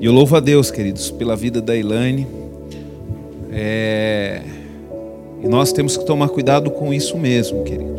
E 0.00 0.06
eu 0.06 0.12
louvo 0.12 0.36
a 0.36 0.40
Deus, 0.40 0.70
queridos, 0.70 1.10
pela 1.10 1.34
vida 1.34 1.60
da 1.60 1.76
Elaine. 1.76 2.28
É... 3.50 4.42
E 5.42 5.48
nós 5.48 5.72
temos 5.72 5.96
que 5.96 6.06
tomar 6.06 6.28
cuidado 6.28 6.70
com 6.70 6.94
isso 6.94 7.18
mesmo, 7.18 7.64
querido. 7.64 7.96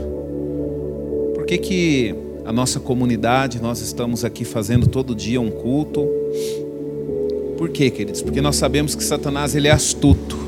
Por 1.36 1.46
que, 1.46 1.58
que 1.58 2.16
a 2.46 2.54
nossa 2.54 2.80
comunidade, 2.80 3.62
nós 3.62 3.82
estamos 3.82 4.24
aqui 4.24 4.46
fazendo 4.46 4.88
todo 4.88 5.14
dia 5.14 5.42
um 5.42 5.52
culto? 5.52 6.08
Por 7.58 7.68
quê, 7.72 7.90
queridos? 7.90 8.22
Porque 8.22 8.40
nós 8.40 8.56
sabemos 8.56 8.96
que 8.96 9.04
Satanás 9.04 9.54
ele 9.54 9.68
é 9.68 9.72
astuto. 9.72 10.40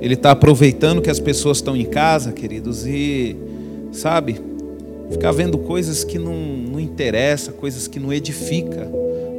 Ele 0.00 0.14
está 0.14 0.30
aproveitando 0.30 1.02
que 1.02 1.10
as 1.10 1.18
pessoas 1.18 1.56
estão 1.56 1.76
em 1.76 1.84
casa, 1.84 2.30
queridos, 2.30 2.86
e, 2.86 3.34
sabe, 3.96 4.40
ficar 5.10 5.32
vendo 5.32 5.58
coisas 5.58 6.04
que 6.04 6.18
não, 6.18 6.34
não 6.34 6.78
interessa, 6.78 7.52
coisas 7.52 7.88
que 7.88 7.98
não 7.98 8.12
edifica. 8.12 8.90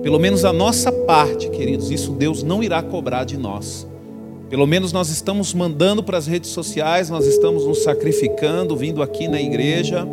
Pelo 0.01 0.19
menos 0.19 0.45
a 0.45 0.53
nossa 0.53 0.91
parte, 0.91 1.49
queridos, 1.49 1.91
isso 1.91 2.11
Deus 2.11 2.43
não 2.43 2.63
irá 2.63 2.81
cobrar 2.81 3.23
de 3.23 3.37
nós. 3.37 3.87
Pelo 4.49 4.65
menos 4.65 4.93
nós 4.93 5.09
estamos 5.09 5.53
mandando 5.53 6.01
para 6.01 6.17
as 6.17 6.25
redes 6.25 6.51
sociais, 6.51 7.09
nós 7.09 7.25
estamos 7.25 7.65
nos 7.65 7.83
sacrificando, 7.83 8.75
vindo 8.75 9.01
aqui 9.01 9.27
na 9.27 9.41
igreja, 9.41 10.07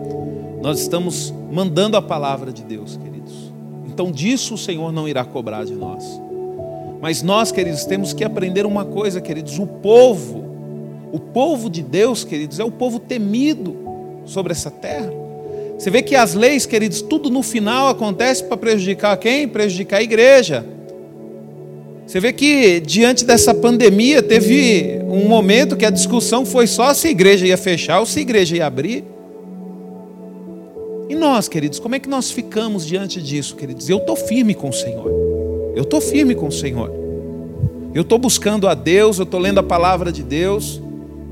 nós 0.60 0.80
estamos 0.80 1.32
mandando 1.52 1.96
a 1.96 2.02
palavra 2.02 2.52
de 2.52 2.64
Deus, 2.64 2.96
queridos. 2.96 3.52
Então 3.86 4.10
disso 4.10 4.54
o 4.54 4.58
Senhor 4.58 4.92
não 4.92 5.08
irá 5.08 5.24
cobrar 5.24 5.64
de 5.64 5.74
nós. 5.74 6.02
Mas 7.00 7.22
nós, 7.22 7.52
queridos, 7.52 7.84
temos 7.84 8.12
que 8.12 8.24
aprender 8.24 8.66
uma 8.66 8.84
coisa, 8.84 9.20
queridos: 9.20 9.58
o 9.58 9.66
povo, 9.66 10.44
o 11.12 11.20
povo 11.20 11.70
de 11.70 11.82
Deus, 11.82 12.24
queridos, 12.24 12.58
é 12.58 12.64
o 12.64 12.70
povo 12.72 12.98
temido 12.98 13.83
sobre 14.24 14.52
essa 14.52 14.70
terra. 14.70 15.10
Você 15.78 15.90
vê 15.90 16.02
que 16.02 16.14
as 16.14 16.34
leis, 16.34 16.66
queridos, 16.66 17.02
tudo 17.02 17.28
no 17.28 17.42
final 17.42 17.88
acontece 17.88 18.44
para 18.44 18.56
prejudicar 18.56 19.16
quem? 19.16 19.46
Prejudicar 19.46 19.98
a 19.98 20.02
igreja. 20.02 20.64
Você 22.06 22.20
vê 22.20 22.32
que 22.32 22.80
diante 22.80 23.24
dessa 23.24 23.54
pandemia 23.54 24.22
teve 24.22 25.00
um 25.08 25.26
momento 25.26 25.76
que 25.76 25.86
a 25.86 25.90
discussão 25.90 26.44
foi 26.44 26.66
só 26.66 26.92
se 26.92 27.08
a 27.08 27.10
igreja 27.10 27.46
ia 27.46 27.56
fechar 27.56 28.00
ou 28.00 28.06
se 28.06 28.18
a 28.18 28.22
igreja 28.22 28.56
ia 28.56 28.66
abrir. 28.66 29.04
E 31.08 31.14
nós, 31.14 31.48
queridos, 31.48 31.78
como 31.78 31.94
é 31.94 31.98
que 31.98 32.08
nós 32.08 32.30
ficamos 32.30 32.86
diante 32.86 33.20
disso, 33.20 33.56
queridos? 33.56 33.88
Eu 33.88 33.98
estou 33.98 34.16
firme 34.16 34.54
com 34.54 34.68
o 34.68 34.72
Senhor. 34.72 35.10
Eu 35.74 35.82
estou 35.82 36.00
firme 36.00 36.34
com 36.34 36.48
o 36.48 36.52
Senhor. 36.52 36.90
Eu 37.94 38.02
estou 38.02 38.18
buscando 38.18 38.68
a 38.68 38.74
Deus, 38.74 39.18
eu 39.18 39.24
estou 39.24 39.40
lendo 39.40 39.58
a 39.58 39.62
palavra 39.62 40.10
de 40.10 40.22
Deus. 40.22 40.80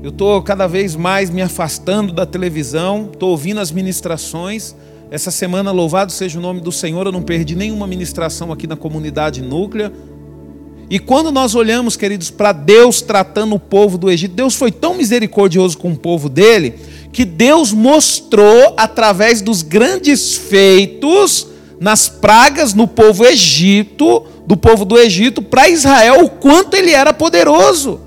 Eu 0.03 0.09
estou 0.09 0.41
cada 0.41 0.67
vez 0.67 0.97
mais 0.97 1.29
me 1.29 1.41
afastando 1.41 2.11
da 2.11 2.25
televisão, 2.25 3.09
estou 3.13 3.29
ouvindo 3.29 3.61
as 3.61 3.71
ministrações. 3.71 4.75
Essa 5.09 5.31
semana, 5.31 5.71
louvado 5.71 6.11
seja 6.11 6.37
o 6.37 6.41
nome 6.41 6.59
do 6.59 6.73
Senhor, 6.73 7.05
eu 7.05 7.11
não 7.13 7.21
perdi 7.21 7.55
nenhuma 7.55 7.87
ministração 7.87 8.51
aqui 8.51 8.67
na 8.67 8.75
comunidade 8.75 9.41
núclea. 9.41 9.93
E 10.89 10.99
quando 10.99 11.31
nós 11.31 11.55
olhamos, 11.55 11.95
queridos, 11.95 12.29
para 12.29 12.51
Deus 12.51 13.01
tratando 13.01 13.55
o 13.55 13.59
povo 13.59 13.97
do 13.97 14.11
Egito, 14.11 14.35
Deus 14.35 14.55
foi 14.55 14.73
tão 14.73 14.93
misericordioso 14.93 15.77
com 15.77 15.93
o 15.93 15.97
povo 15.97 16.27
dele, 16.27 16.75
que 17.13 17.23
Deus 17.23 17.71
mostrou 17.71 18.73
através 18.75 19.41
dos 19.41 19.61
grandes 19.61 20.35
feitos 20.35 21.47
nas 21.79 22.09
pragas 22.09 22.73
no 22.73 22.89
povo 22.89 23.25
Egito, 23.25 24.25
do 24.45 24.57
povo 24.57 24.83
do 24.83 24.97
Egito, 24.97 25.41
para 25.41 25.69
Israel, 25.69 26.25
o 26.25 26.29
quanto 26.29 26.73
ele 26.73 26.91
era 26.91 27.13
poderoso. 27.13 28.02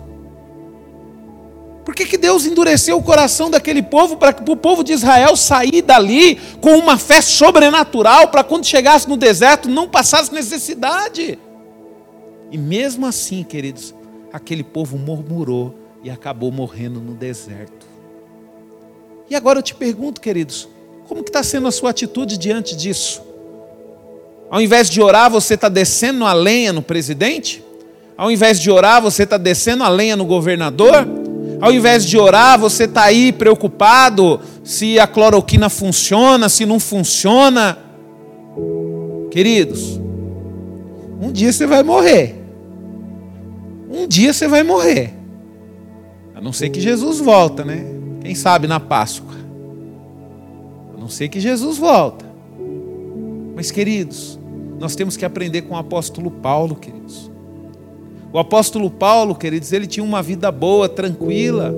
Por 1.87 1.95
que, 1.95 2.05
que 2.05 2.19
Deus 2.19 2.45
endureceu 2.45 2.99
o 2.99 3.03
coração 3.03 3.49
daquele 3.49 3.81
povo 3.81 4.17
para 4.17 4.33
que 4.33 4.51
o 4.51 4.57
povo 4.57 4.83
de 4.83 4.93
Israel 4.93 5.37
sair 5.37 5.83
dali 5.83 6.35
com 6.61 6.77
uma 6.77 6.99
fé 6.99 7.21
sobrenatural 7.21 8.27
para 8.27 8.43
quando 8.43 8.67
chegasse 8.67 9.09
no 9.09 9.17
deserto 9.17 9.69
não 9.69 9.89
passasse 9.89 10.35
necessidade? 10.35 11.39
E 12.51 12.59
mesmo 12.59 13.07
assim, 13.07 13.45
queridos, 13.45 13.95
aquele 14.33 14.65
povo 14.65 14.99
murmurou 14.99 15.79
e 16.03 16.11
acabou 16.11 16.51
morrendo 16.51 17.01
no 17.01 17.15
deserto. 17.15 17.87
E 19.31 19.37
agora 19.37 19.61
eu 19.61 19.63
te 19.63 19.73
pergunto, 19.73 20.21
queridos, 20.21 20.69
como 21.07 21.23
que 21.23 21.31
está 21.31 21.45
sendo 21.45 21.69
a 21.69 21.71
sua 21.71 21.91
atitude 21.91 22.37
diante 22.37 22.75
disso? 22.75 23.23
Ao 24.51 24.61
invés 24.61 24.91
de 24.91 25.01
orar, 25.01 25.31
você 25.31 25.55
está 25.55 25.69
descendo 25.69 26.25
a 26.25 26.33
lenha 26.33 26.73
no 26.73 26.83
presidente? 26.83 27.63
Ao 28.17 28.29
invés 28.29 28.59
de 28.59 28.73
orar, 28.73 29.01
você 29.01 29.23
está 29.23 29.37
descendo 29.37 29.85
a 29.85 29.89
lenha 29.89 30.17
no 30.17 30.25
governador? 30.25 31.16
Ao 31.61 31.73
invés 31.73 32.05
de 32.05 32.19
orar, 32.19 32.59
você 32.59 32.85
está 32.85 33.05
aí 33.05 33.33
preocupado 33.33 34.41
se 34.63 34.99
a 34.99 35.07
cloroquina 35.07 35.69
funciona, 35.69 36.49
se 36.49 36.67
não 36.67 36.79
funciona. 36.79 37.79
Queridos, 39.31 40.01
um 41.21 41.33
dia 41.33 41.53
você 41.53 41.67
vai 41.67 41.83
morrer. 41.83 42.43
Um 43.91 44.07
dia 44.07 44.33
você 44.33 44.47
vai 44.47 44.63
morrer. 44.63 45.15
A 46.35 46.41
não 46.41 46.53
ser 46.53 46.69
que 46.69 46.81
Jesus 46.81 47.19
volta, 47.19 47.65
né? 47.65 47.85
Quem 48.21 48.35
sabe 48.35 48.67
na 48.67 48.79
Páscoa. 48.79 49.35
A 50.95 51.01
não 51.01 51.09
ser 51.09 51.29
que 51.29 51.41
Jesus 51.41 51.79
volta. 51.79 52.27
Mas, 53.55 53.71
queridos, 53.71 54.39
nós 54.79 54.95
temos 54.95 55.17
que 55.17 55.25
aprender 55.25 55.63
com 55.63 55.75
o 55.75 55.79
apóstolo 55.79 56.31
Paulo, 56.31 56.77
queridos. 56.77 57.31
O 58.37 58.39
apóstolo 58.39 58.91
Paulo, 58.91 59.35
queridos, 59.35 59.73
ele 59.73 59.87
tinha 59.87 60.05
uma 60.05 60.23
vida 60.23 60.53
boa, 60.53 60.91
tranquila. 60.91 61.75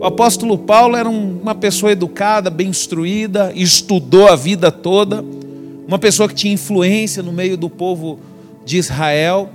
O 0.00 0.06
apóstolo 0.06 0.56
Paulo 0.56 0.96
era 0.96 1.06
uma 1.06 1.54
pessoa 1.54 1.92
educada, 1.92 2.48
bem 2.48 2.68
instruída, 2.68 3.52
estudou 3.54 4.26
a 4.26 4.34
vida 4.34 4.72
toda, 4.72 5.22
uma 5.86 5.98
pessoa 5.98 6.26
que 6.26 6.34
tinha 6.34 6.54
influência 6.54 7.22
no 7.22 7.30
meio 7.30 7.58
do 7.58 7.68
povo 7.68 8.20
de 8.64 8.78
Israel, 8.78 9.50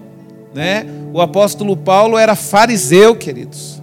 né? 0.53 0.85
O 1.11 1.19
apóstolo 1.19 1.75
Paulo 1.75 2.19
era 2.19 2.35
fariseu, 2.35 3.15
queridos. 3.15 3.81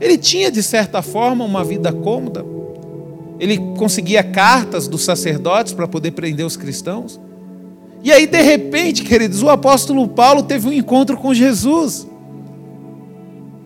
Ele 0.00 0.16
tinha 0.16 0.48
de 0.48 0.62
certa 0.62 1.02
forma 1.02 1.44
uma 1.44 1.64
vida 1.64 1.92
cômoda. 1.92 2.46
Ele 3.40 3.58
conseguia 3.76 4.22
cartas 4.22 4.86
dos 4.86 5.02
sacerdotes 5.02 5.72
para 5.72 5.88
poder 5.88 6.12
prender 6.12 6.46
os 6.46 6.56
cristãos. 6.56 7.18
E 8.06 8.12
aí, 8.12 8.24
de 8.24 8.40
repente, 8.40 9.02
queridos, 9.02 9.42
o 9.42 9.48
apóstolo 9.48 10.06
Paulo 10.06 10.44
teve 10.44 10.68
um 10.68 10.72
encontro 10.72 11.16
com 11.16 11.34
Jesus. 11.34 12.06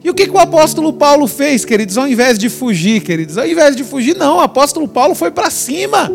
E 0.03 0.09
o 0.09 0.14
que, 0.14 0.26
que 0.26 0.32
o 0.32 0.38
apóstolo 0.38 0.95
Paulo 0.95 1.26
fez, 1.26 1.62
queridos? 1.62 1.99
Ao 1.99 2.09
invés 2.09 2.38
de 2.38 2.49
fugir, 2.49 3.03
queridos, 3.03 3.36
ao 3.36 3.47
invés 3.47 3.76
de 3.76 3.84
fugir, 3.84 4.16
não, 4.16 4.38
o 4.38 4.41
apóstolo 4.41 4.88
Paulo 4.88 5.14
foi 5.14 5.30
para 5.30 5.51
cima. 5.51 6.11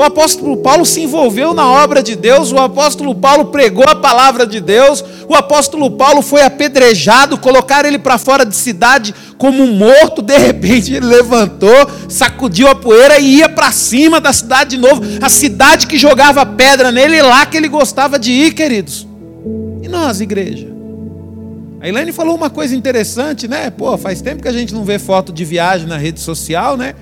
O 0.00 0.02
apóstolo 0.02 0.56
Paulo 0.56 0.86
se 0.86 1.02
envolveu 1.02 1.52
na 1.52 1.70
obra 1.70 2.02
de 2.02 2.16
Deus, 2.16 2.50
o 2.52 2.56
apóstolo 2.56 3.14
Paulo 3.14 3.44
pregou 3.44 3.84
a 3.86 3.94
palavra 3.94 4.46
de 4.46 4.58
Deus, 4.58 5.04
o 5.28 5.34
apóstolo 5.34 5.90
Paulo 5.90 6.22
foi 6.22 6.40
apedrejado, 6.40 7.36
colocaram 7.36 7.86
ele 7.86 7.98
para 7.98 8.16
fora 8.16 8.46
de 8.46 8.56
cidade 8.56 9.14
como 9.36 9.66
morto, 9.66 10.22
de 10.22 10.38
repente 10.38 10.94
ele 10.94 11.04
levantou, 11.04 11.86
sacudiu 12.08 12.66
a 12.68 12.74
poeira 12.74 13.18
e 13.18 13.40
ia 13.40 13.48
para 13.50 13.70
cima 13.72 14.22
da 14.22 14.32
cidade 14.32 14.70
de 14.70 14.78
novo, 14.78 15.02
a 15.20 15.28
cidade 15.28 15.86
que 15.86 15.98
jogava 15.98 16.46
pedra 16.46 16.90
nele, 16.90 17.20
lá 17.20 17.44
que 17.44 17.58
ele 17.58 17.68
gostava 17.68 18.18
de 18.18 18.32
ir, 18.32 18.54
queridos. 18.54 19.06
E 19.82 19.86
nós, 19.86 20.22
igreja? 20.22 20.66
A 21.78 21.86
Elaine 21.86 22.10
falou 22.10 22.34
uma 22.34 22.48
coisa 22.48 22.74
interessante, 22.74 23.46
né? 23.46 23.68
Pô, 23.68 23.98
faz 23.98 24.22
tempo 24.22 24.40
que 24.40 24.48
a 24.48 24.52
gente 24.52 24.72
não 24.72 24.82
vê 24.82 24.98
foto 24.98 25.30
de 25.30 25.44
viagem 25.44 25.86
na 25.86 25.98
rede 25.98 26.20
social, 26.20 26.74
né? 26.74 26.94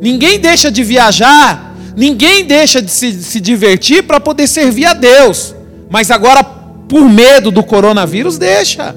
Ninguém 0.00 0.40
deixa 0.40 0.72
de 0.72 0.82
viajar, 0.82 1.73
ninguém 1.96 2.44
deixa 2.44 2.80
de 2.80 2.90
se, 2.90 3.12
se 3.22 3.40
divertir 3.40 4.02
para 4.04 4.20
poder 4.20 4.46
servir 4.46 4.86
a 4.86 4.94
Deus. 4.94 5.54
Mas 5.90 6.10
agora, 6.10 6.42
por 6.42 7.08
medo 7.08 7.50
do 7.50 7.62
coronavírus, 7.62 8.38
deixa. 8.38 8.94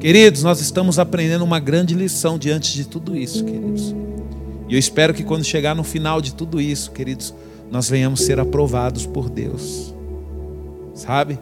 Queridos, 0.00 0.42
nós 0.42 0.60
estamos 0.60 0.98
aprendendo 0.98 1.44
uma 1.44 1.60
grande 1.60 1.94
lição 1.94 2.36
diante 2.36 2.72
de 2.74 2.84
tudo 2.84 3.16
isso, 3.16 3.44
queridos. 3.44 3.94
E 4.68 4.74
eu 4.74 4.78
espero 4.78 5.14
que 5.14 5.22
quando 5.22 5.44
chegar 5.44 5.74
no 5.74 5.84
final 5.84 6.20
de 6.20 6.34
tudo 6.34 6.60
isso, 6.60 6.90
queridos, 6.90 7.34
nós 7.70 7.88
venhamos 7.88 8.22
ser 8.22 8.40
aprovados 8.40 9.06
por 9.06 9.28
Deus. 9.28 9.94
Sabe? 10.94 11.38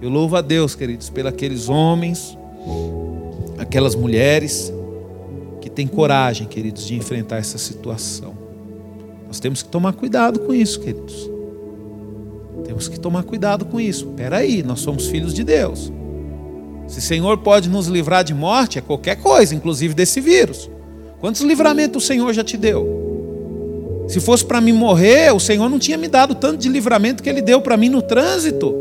Eu 0.00 0.08
louvo 0.08 0.36
a 0.36 0.40
Deus, 0.40 0.74
queridos, 0.74 1.10
pelos 1.10 1.68
homens, 1.68 2.36
aquelas 3.58 3.94
mulheres 3.94 4.72
que 5.60 5.68
têm 5.68 5.86
coragem, 5.86 6.46
queridos, 6.46 6.86
de 6.86 6.94
enfrentar 6.94 7.38
essa 7.38 7.58
situação. 7.58 8.39
Nós 9.30 9.38
temos 9.38 9.62
que 9.62 9.68
tomar 9.68 9.92
cuidado 9.92 10.40
com 10.40 10.52
isso, 10.52 10.80
queridos. 10.80 11.30
Temos 12.64 12.88
que 12.88 12.98
tomar 12.98 13.22
cuidado 13.22 13.64
com 13.64 13.80
isso. 13.80 14.08
Espera 14.08 14.38
aí, 14.38 14.60
nós 14.60 14.80
somos 14.80 15.06
filhos 15.06 15.32
de 15.32 15.44
Deus. 15.44 15.92
Se 16.88 16.98
o 16.98 17.02
Senhor 17.02 17.38
pode 17.38 17.68
nos 17.68 17.86
livrar 17.86 18.24
de 18.24 18.34
morte, 18.34 18.76
é 18.76 18.82
qualquer 18.82 19.14
coisa, 19.22 19.54
inclusive 19.54 19.94
desse 19.94 20.20
vírus. 20.20 20.68
Quantos 21.20 21.42
livramentos 21.42 22.02
o 22.02 22.06
Senhor 22.08 22.32
já 22.32 22.42
te 22.42 22.56
deu? 22.56 24.04
Se 24.08 24.18
fosse 24.18 24.44
para 24.44 24.60
mim 24.60 24.72
morrer, 24.72 25.32
o 25.32 25.38
Senhor 25.38 25.68
não 25.68 25.78
tinha 25.78 25.96
me 25.96 26.08
dado 26.08 26.34
tanto 26.34 26.56
de 26.56 26.68
livramento 26.68 27.22
que 27.22 27.28
Ele 27.28 27.40
deu 27.40 27.60
para 27.60 27.76
mim 27.76 27.88
no 27.88 28.02
trânsito. 28.02 28.74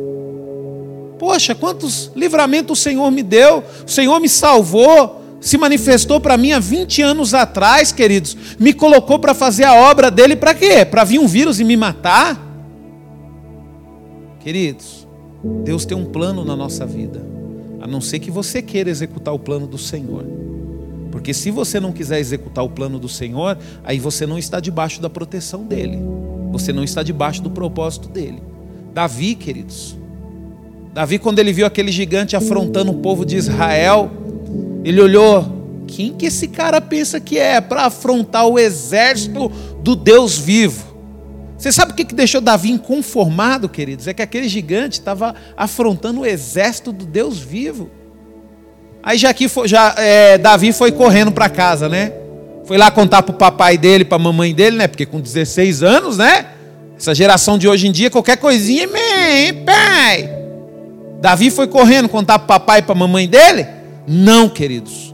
Poxa, 1.19 1.53
quantos 1.53 2.11
livramentos 2.15 2.79
o 2.79 2.81
Senhor 2.81 3.11
me 3.11 3.21
deu, 3.21 3.63
o 3.85 3.91
Senhor 3.91 4.19
me 4.19 4.27
salvou, 4.27 5.18
se 5.39 5.57
manifestou 5.57 6.19
para 6.19 6.37
mim 6.37 6.51
há 6.51 6.59
20 6.59 7.01
anos 7.01 7.33
atrás, 7.33 7.91
queridos, 7.91 8.35
me 8.59 8.73
colocou 8.73 9.19
para 9.19 9.33
fazer 9.33 9.63
a 9.63 9.73
obra 9.73 10.11
dele 10.11 10.35
para 10.35 10.53
quê? 10.53 10.85
Para 10.85 11.03
vir 11.03 11.19
um 11.19 11.27
vírus 11.27 11.59
e 11.59 11.63
me 11.63 11.77
matar? 11.77 12.47
Queridos, 14.39 15.07
Deus 15.63 15.85
tem 15.85 15.95
um 15.95 16.05
plano 16.05 16.43
na 16.43 16.55
nossa 16.55 16.85
vida, 16.85 17.25
a 17.79 17.87
não 17.87 18.01
ser 18.01 18.19
que 18.19 18.31
você 18.31 18.61
queira 18.61 18.89
executar 18.89 19.33
o 19.33 19.39
plano 19.39 19.67
do 19.67 19.77
Senhor. 19.77 20.25
Porque 21.11 21.33
se 21.33 21.49
você 21.49 21.79
não 21.79 21.91
quiser 21.91 22.19
executar 22.19 22.63
o 22.63 22.69
plano 22.69 22.99
do 22.99 23.09
Senhor, 23.09 23.57
aí 23.83 23.99
você 23.99 24.25
não 24.25 24.37
está 24.37 24.59
debaixo 24.59 25.01
da 25.01 25.09
proteção 25.09 25.63
dele. 25.63 25.99
Você 26.51 26.71
não 26.71 26.83
está 26.83 27.01
debaixo 27.01 27.41
do 27.41 27.49
propósito 27.49 28.09
dele. 28.09 28.41
Davi, 28.93 29.35
queridos, 29.35 29.97
Davi, 30.93 31.19
quando 31.19 31.39
ele 31.39 31.53
viu 31.53 31.65
aquele 31.65 31.91
gigante 31.91 32.35
afrontando 32.35 32.91
o 32.91 32.95
povo 32.95 33.25
de 33.25 33.37
Israel, 33.37 34.11
ele 34.83 35.01
olhou: 35.01 35.83
quem 35.87 36.13
que 36.13 36.27
esse 36.27 36.47
cara 36.47 36.79
pensa 36.79 37.19
que 37.19 37.37
é 37.37 37.59
para 37.59 37.85
afrontar 37.85 38.47
o 38.47 38.57
exército 38.57 39.49
do 39.81 39.95
Deus 39.95 40.37
vivo? 40.37 40.89
Você 41.57 41.73
sabe 41.73 41.91
o 41.91 41.95
que, 41.95 42.05
que 42.05 42.15
deixou 42.15 42.39
Davi 42.39 42.71
inconformado, 42.71 43.67
queridos? 43.67 44.07
É 44.07 44.13
que 44.13 44.21
aquele 44.21 44.47
gigante 44.47 44.93
estava 44.93 45.35
afrontando 45.57 46.21
o 46.21 46.25
exército 46.25 46.93
do 46.93 47.05
Deus 47.05 47.39
vivo. 47.39 47.89
Aí 49.03 49.17
já 49.17 49.33
que 49.33 49.49
foi, 49.49 49.67
já, 49.67 49.93
é, 49.97 50.37
Davi 50.37 50.71
foi 50.71 50.91
correndo 50.91 51.31
para 51.31 51.49
casa, 51.49 51.89
né? 51.89 52.13
Foi 52.63 52.77
lá 52.77 52.89
contar 52.89 53.23
para 53.23 53.33
o 53.33 53.37
papai 53.37 53.77
dele, 53.77 54.05
para 54.05 54.15
a 54.15 54.19
mamãe 54.19 54.53
dele, 54.53 54.77
né? 54.77 54.87
Porque 54.87 55.05
com 55.05 55.19
16 55.19 55.83
anos, 55.83 56.17
né? 56.17 56.45
Essa 56.97 57.13
geração 57.13 57.57
de 57.57 57.67
hoje 57.67 57.87
em 57.87 57.91
dia, 57.91 58.09
qualquer 58.09 58.37
coisinha, 58.37 58.87
mãe, 58.87 59.53
pai. 59.65 60.29
Davi 61.19 61.49
foi 61.49 61.67
correndo 61.67 62.07
contar 62.07 62.39
para 62.39 62.45
o 62.45 62.47
papai 62.47 62.79
e 62.79 62.81
para 62.83 62.93
a 62.93 62.97
mamãe 62.97 63.27
dele? 63.27 63.78
Não, 64.09 64.49
queridos. 64.49 65.13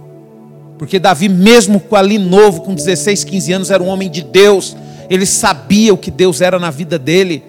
Porque 0.78 0.98
Davi, 1.00 1.28
mesmo 1.28 1.82
ali 1.92 2.18
novo, 2.18 2.62
com 2.62 2.74
16, 2.74 3.26
15 3.26 3.52
anos, 3.52 3.72
era 3.72 3.84
um 3.84 3.88
homem 3.88 4.10
de 4.10 4.22
Deus. 4.22 4.76
Ele 5.10 5.26
sabia 5.26 5.94
o 5.94 5.98
que 5.98 6.10
Deus 6.10 6.40
era 6.40 6.58
na 6.58 6.72
vida 6.72 6.98
dele. 6.98 7.44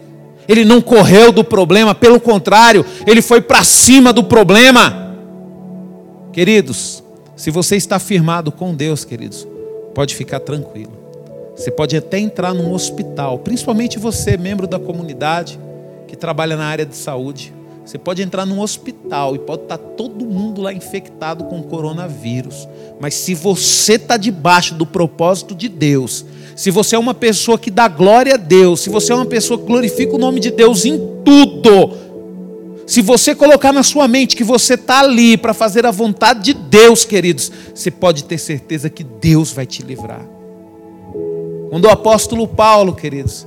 Ele 0.49 0.64
não 0.64 0.80
correu 0.80 1.30
do 1.30 1.44
problema, 1.44 1.94
pelo 1.94 2.20
contrário, 2.20 2.84
ele 3.07 3.20
foi 3.20 3.40
para 3.40 3.64
cima 3.64 4.12
do 4.12 4.22
problema. 4.22 5.14
Queridos, 6.32 7.03
se 7.36 7.51
você 7.51 7.76
está 7.76 7.99
firmado 7.99 8.53
com 8.53 8.74
Deus, 8.74 9.05
queridos, 9.05 9.47
pode 9.94 10.14
ficar 10.14 10.40
tranquilo. 10.40 10.92
Você 11.57 11.70
pode 11.70 11.97
até 11.97 12.18
entrar 12.18 12.53
num 12.55 12.72
hospital, 12.72 13.38
principalmente 13.38 13.99
você, 13.99 14.36
membro 14.36 14.66
da 14.66 14.78
comunidade, 14.78 15.59
que 16.07 16.16
trabalha 16.16 16.57
na 16.57 16.66
área 16.66 16.84
de 16.84 16.94
saúde. 16.94 17.53
Você 17.87 17.99
pode 17.99 18.20
entrar 18.20 18.45
num 18.45 18.61
hospital 18.61 19.37
e 19.37 19.39
pode 19.39 19.62
estar 19.62 19.78
todo 19.78 20.26
mundo 20.26 20.61
lá 20.61 20.72
infectado 20.72 21.45
com 21.45 21.62
coronavírus. 21.62 22.66
Mas 22.99 23.14
se 23.14 23.32
você 23.32 23.93
está 23.93 24.16
debaixo 24.16 24.74
do 24.74 24.84
propósito 24.84 25.55
de 25.55 25.68
Deus, 25.68 26.26
se 26.57 26.72
você 26.72 26.97
é 26.97 26.99
uma 26.99 27.14
pessoa 27.14 27.57
que 27.57 27.70
dá 27.70 27.87
glória 27.87 28.34
a 28.34 28.37
Deus, 28.37 28.80
se 28.80 28.91
você 28.91 29.12
é 29.12 29.14
uma 29.14 29.24
pessoa 29.24 29.57
que 29.57 29.66
glorifica 29.66 30.16
o 30.16 30.18
nome 30.18 30.41
de 30.41 30.51
Deus 30.51 30.84
em 30.84 30.99
tudo, 31.24 31.97
se 32.89 33.01
você 33.01 33.37
colocar 33.37 33.72
na 33.72 33.84
sua 33.84 34.09
mente 34.09 34.34
que 34.34 34.43
você 34.43 34.74
está 34.74 34.99
ali 34.99 35.37
para 35.37 35.55
fazer 35.55 35.87
a 35.87 35.93
vontade 35.93 36.43
de 36.43 36.55
Deus, 36.55 37.05
queridos, 37.05 37.53
você 37.72 37.91
pode 37.91 38.24
ter 38.24 38.39
certeza 38.39 38.91
que 38.91 39.05
Deus 39.05 39.53
vai 39.53 39.64
te 39.64 39.82
livrar. 39.82 40.26
Quando 41.70 41.84
o 41.84 41.91
apóstolo 41.91 42.49
Paulo, 42.49 42.97
queridos, 42.97 43.47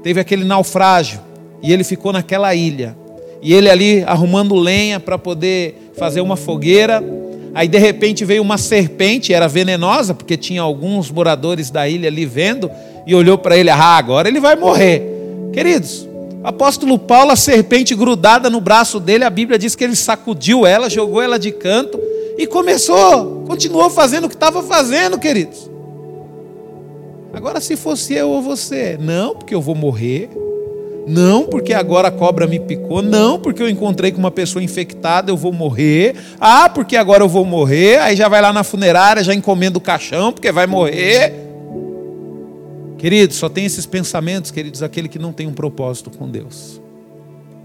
teve 0.00 0.20
aquele 0.20 0.44
naufrágio 0.44 1.20
e 1.60 1.72
ele 1.72 1.82
ficou 1.82 2.12
naquela 2.12 2.54
ilha, 2.54 2.96
e 3.44 3.52
ele 3.52 3.68
ali 3.68 4.02
arrumando 4.04 4.54
lenha 4.54 4.98
para 4.98 5.18
poder 5.18 5.90
fazer 5.98 6.22
uma 6.22 6.34
fogueira. 6.34 7.04
Aí 7.54 7.68
de 7.68 7.76
repente 7.76 8.24
veio 8.24 8.40
uma 8.40 8.56
serpente, 8.56 9.34
era 9.34 9.46
venenosa, 9.46 10.14
porque 10.14 10.34
tinha 10.34 10.62
alguns 10.62 11.10
moradores 11.10 11.70
da 11.70 11.86
ilha 11.86 12.08
ali 12.08 12.24
vendo, 12.24 12.70
e 13.06 13.14
olhou 13.14 13.36
para 13.36 13.54
ele: 13.58 13.68
ah, 13.68 13.76
agora 13.76 14.28
ele 14.28 14.40
vai 14.40 14.56
morrer. 14.56 15.02
Queridos, 15.52 16.08
apóstolo 16.42 16.98
Paulo, 16.98 17.32
a 17.32 17.36
serpente 17.36 17.94
grudada 17.94 18.48
no 18.48 18.62
braço 18.62 18.98
dele, 18.98 19.24
a 19.24 19.30
Bíblia 19.30 19.58
diz 19.58 19.76
que 19.76 19.84
ele 19.84 19.94
sacudiu 19.94 20.66
ela, 20.66 20.88
jogou 20.88 21.20
ela 21.20 21.38
de 21.38 21.52
canto 21.52 22.00
e 22.38 22.46
começou, 22.46 23.44
continuou 23.46 23.90
fazendo 23.90 24.24
o 24.24 24.28
que 24.28 24.34
estava 24.34 24.62
fazendo, 24.62 25.18
queridos. 25.18 25.70
Agora, 27.30 27.60
se 27.60 27.76
fosse 27.76 28.14
eu 28.14 28.30
ou 28.30 28.40
você, 28.40 28.96
não, 28.98 29.34
porque 29.36 29.54
eu 29.54 29.60
vou 29.60 29.74
morrer. 29.74 30.30
Não, 31.06 31.44
porque 31.44 31.74
agora 31.74 32.08
a 32.08 32.10
cobra 32.10 32.46
me 32.46 32.58
picou. 32.58 33.02
Não, 33.02 33.38
porque 33.38 33.62
eu 33.62 33.68
encontrei 33.68 34.10
com 34.10 34.18
uma 34.18 34.30
pessoa 34.30 34.62
infectada, 34.62 35.30
eu 35.30 35.36
vou 35.36 35.52
morrer. 35.52 36.16
Ah, 36.40 36.68
porque 36.68 36.96
agora 36.96 37.22
eu 37.22 37.28
vou 37.28 37.44
morrer. 37.44 37.98
Aí 37.98 38.16
já 38.16 38.28
vai 38.28 38.40
lá 38.40 38.52
na 38.52 38.64
funerária, 38.64 39.22
já 39.22 39.34
encomenda 39.34 39.76
o 39.76 39.80
caixão, 39.80 40.32
porque 40.32 40.50
vai 40.50 40.66
morrer. 40.66 41.32
Queridos, 42.96 43.36
só 43.36 43.50
tem 43.50 43.66
esses 43.66 43.84
pensamentos, 43.84 44.50
queridos, 44.50 44.82
aquele 44.82 45.08
que 45.08 45.18
não 45.18 45.32
tem 45.32 45.46
um 45.46 45.52
propósito 45.52 46.10
com 46.10 46.28
Deus. 46.28 46.80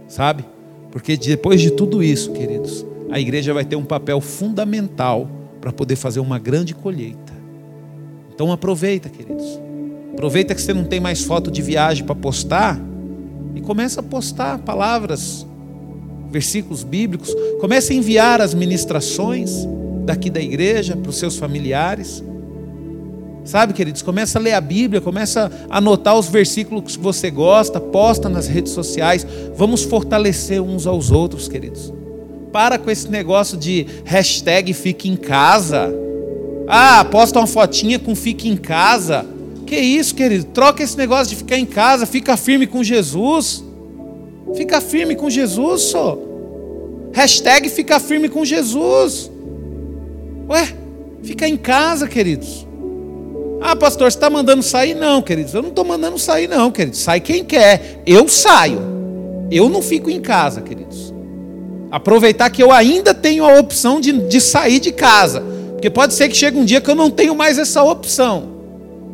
Sabe? 0.07 0.43
Porque 0.91 1.15
depois 1.15 1.61
de 1.61 1.71
tudo 1.71 2.03
isso, 2.03 2.31
queridos, 2.31 2.85
a 3.09 3.19
igreja 3.19 3.53
vai 3.53 3.63
ter 3.63 3.75
um 3.75 3.85
papel 3.85 4.19
fundamental 4.19 5.29
para 5.61 5.71
poder 5.71 5.95
fazer 5.95 6.19
uma 6.19 6.37
grande 6.39 6.73
colheita. 6.73 7.33
Então 8.33 8.51
aproveita, 8.51 9.07
queridos. 9.07 9.59
Aproveita 10.13 10.53
que 10.53 10.61
você 10.61 10.73
não 10.73 10.83
tem 10.83 10.99
mais 10.99 11.23
foto 11.23 11.49
de 11.49 11.61
viagem 11.61 12.05
para 12.05 12.15
postar 12.15 12.88
e 13.55 13.61
começa 13.61 13.99
a 13.99 14.03
postar 14.03 14.59
palavras 14.59 15.45
versículos 16.29 16.83
bíblicos. 16.83 17.35
Comece 17.59 17.93
a 17.93 17.95
enviar 17.95 18.41
as 18.41 18.53
ministrações 18.53 19.67
daqui 20.05 20.29
da 20.29 20.39
igreja 20.39 20.95
para 20.95 21.09
os 21.09 21.17
seus 21.17 21.37
familiares. 21.37 22.23
Sabe, 23.43 23.73
queridos, 23.73 24.01
começa 24.01 24.37
a 24.37 24.41
ler 24.41 24.53
a 24.53 24.61
Bíblia, 24.61 25.01
começa 25.01 25.51
a 25.69 25.77
anotar 25.77 26.15
os 26.17 26.27
versículos 26.27 26.95
que 26.95 27.01
você 27.01 27.31
gosta, 27.31 27.79
posta 27.79 28.29
nas 28.29 28.47
redes 28.47 28.73
sociais. 28.73 29.25
Vamos 29.55 29.83
fortalecer 29.83 30.61
uns 30.61 30.85
aos 30.85 31.09
outros, 31.09 31.47
queridos. 31.47 31.91
Para 32.51 32.77
com 32.77 32.91
esse 32.91 33.07
negócio 33.07 33.57
de 33.57 33.87
hashtag 34.05 34.73
fique 34.73 35.09
em 35.09 35.15
casa. 35.15 35.91
Ah, 36.67 37.03
posta 37.05 37.39
uma 37.39 37.47
fotinha 37.47 37.97
com 37.97 38.15
fique 38.15 38.47
em 38.47 38.57
casa. 38.57 39.25
Que 39.69 39.77
isso, 39.77 40.15
querido? 40.15 40.45
Troca 40.45 40.81
esse 40.81 40.97
negócio 40.97 41.27
de 41.27 41.35
ficar 41.35 41.55
em 41.55 41.65
casa, 41.65 42.07
fica 42.07 42.35
firme 42.35 42.65
com 42.65 42.83
Jesus. 42.83 43.63
Fica 44.55 44.81
firme 44.81 45.15
com 45.15 45.29
Jesus, 45.29 45.83
só. 45.83 46.17
Hashtag 47.13 47.69
fica 47.69 47.99
firme 47.99 48.29
com 48.29 48.43
Jesus. 48.43 49.29
Ué, 50.49 50.75
fica 51.21 51.47
em 51.47 51.55
casa, 51.55 52.07
queridos. 52.07 52.65
Ah, 53.61 53.75
pastor, 53.75 54.11
você 54.11 54.17
está 54.17 54.27
mandando 54.27 54.63
sair? 54.63 54.95
Não, 54.95 55.21
queridos. 55.21 55.53
Eu 55.53 55.61
não 55.61 55.69
estou 55.69 55.85
mandando 55.85 56.17
sair, 56.17 56.47
não, 56.47 56.71
queridos. 56.71 57.01
Sai 57.01 57.19
quem 57.19 57.45
quer. 57.45 58.01
Eu 58.07 58.27
saio. 58.27 58.81
Eu 59.51 59.69
não 59.69 59.83
fico 59.83 60.09
em 60.09 60.19
casa, 60.19 60.61
queridos. 60.61 61.13
Aproveitar 61.91 62.49
que 62.49 62.63
eu 62.63 62.71
ainda 62.71 63.13
tenho 63.13 63.45
a 63.45 63.59
opção 63.59 64.01
de, 64.01 64.13
de 64.13 64.41
sair 64.41 64.79
de 64.79 64.91
casa. 64.91 65.43
Porque 65.73 65.91
pode 65.91 66.15
ser 66.15 66.27
que 66.27 66.35
chegue 66.35 66.57
um 66.57 66.65
dia 66.65 66.81
que 66.81 66.89
eu 66.89 66.95
não 66.95 67.11
tenho 67.11 67.35
mais 67.35 67.59
essa 67.59 67.83
opção. 67.83 68.57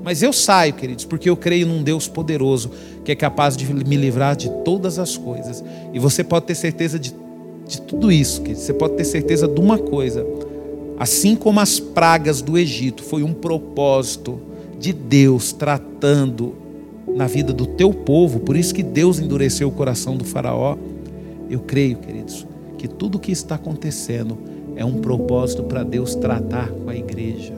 Mas 0.05 0.21
eu 0.21 0.31
saio, 0.31 0.73
queridos, 0.73 1.03
porque 1.03 1.29
eu 1.29 1.35
creio 1.35 1.67
num 1.67 1.83
Deus 1.83 2.07
poderoso 2.07 2.71
que 3.03 3.11
é 3.11 3.15
capaz 3.15 3.57
de 3.57 3.65
me 3.73 3.97
livrar 3.97 4.37
de 4.37 4.49
todas 4.63 4.99
as 4.99 5.17
coisas. 5.17 5.61
E 5.91 5.99
você 5.99 6.23
pode 6.23 6.45
ter 6.45 6.55
certeza 6.55 6.97
de, 6.97 7.13
de 7.67 7.81
tudo 7.81 8.09
isso, 8.11 8.41
queridos. 8.41 8.63
Você 8.63 8.73
pode 8.73 8.93
ter 8.93 9.03
certeza 9.03 9.47
de 9.47 9.59
uma 9.59 9.77
coisa 9.77 10.25
Assim 10.97 11.35
como 11.35 11.59
as 11.59 11.79
pragas 11.79 12.41
do 12.41 12.57
Egito 12.57 13.03
foi 13.03 13.21
um 13.21 13.33
propósito 13.33 14.39
de 14.79 14.93
Deus 14.93 15.51
tratando 15.51 16.55
na 17.07 17.27
vida 17.27 17.51
do 17.51 17.65
teu 17.65 17.93
povo, 17.93 18.39
por 18.39 18.55
isso 18.55 18.73
que 18.73 18.83
Deus 18.83 19.19
endureceu 19.19 19.67
o 19.67 19.71
coração 19.71 20.15
do 20.15 20.23
Faraó. 20.23 20.77
Eu 21.49 21.59
creio, 21.59 21.97
queridos, 21.97 22.47
que 22.77 22.87
tudo 22.87 23.15
o 23.15 23.19
que 23.19 23.31
está 23.31 23.55
acontecendo 23.55 24.37
é 24.75 24.85
um 24.85 24.95
propósito 25.01 25.63
para 25.63 25.83
Deus 25.83 26.15
tratar 26.15 26.69
com 26.69 26.89
a 26.89 26.95
igreja. 26.95 27.53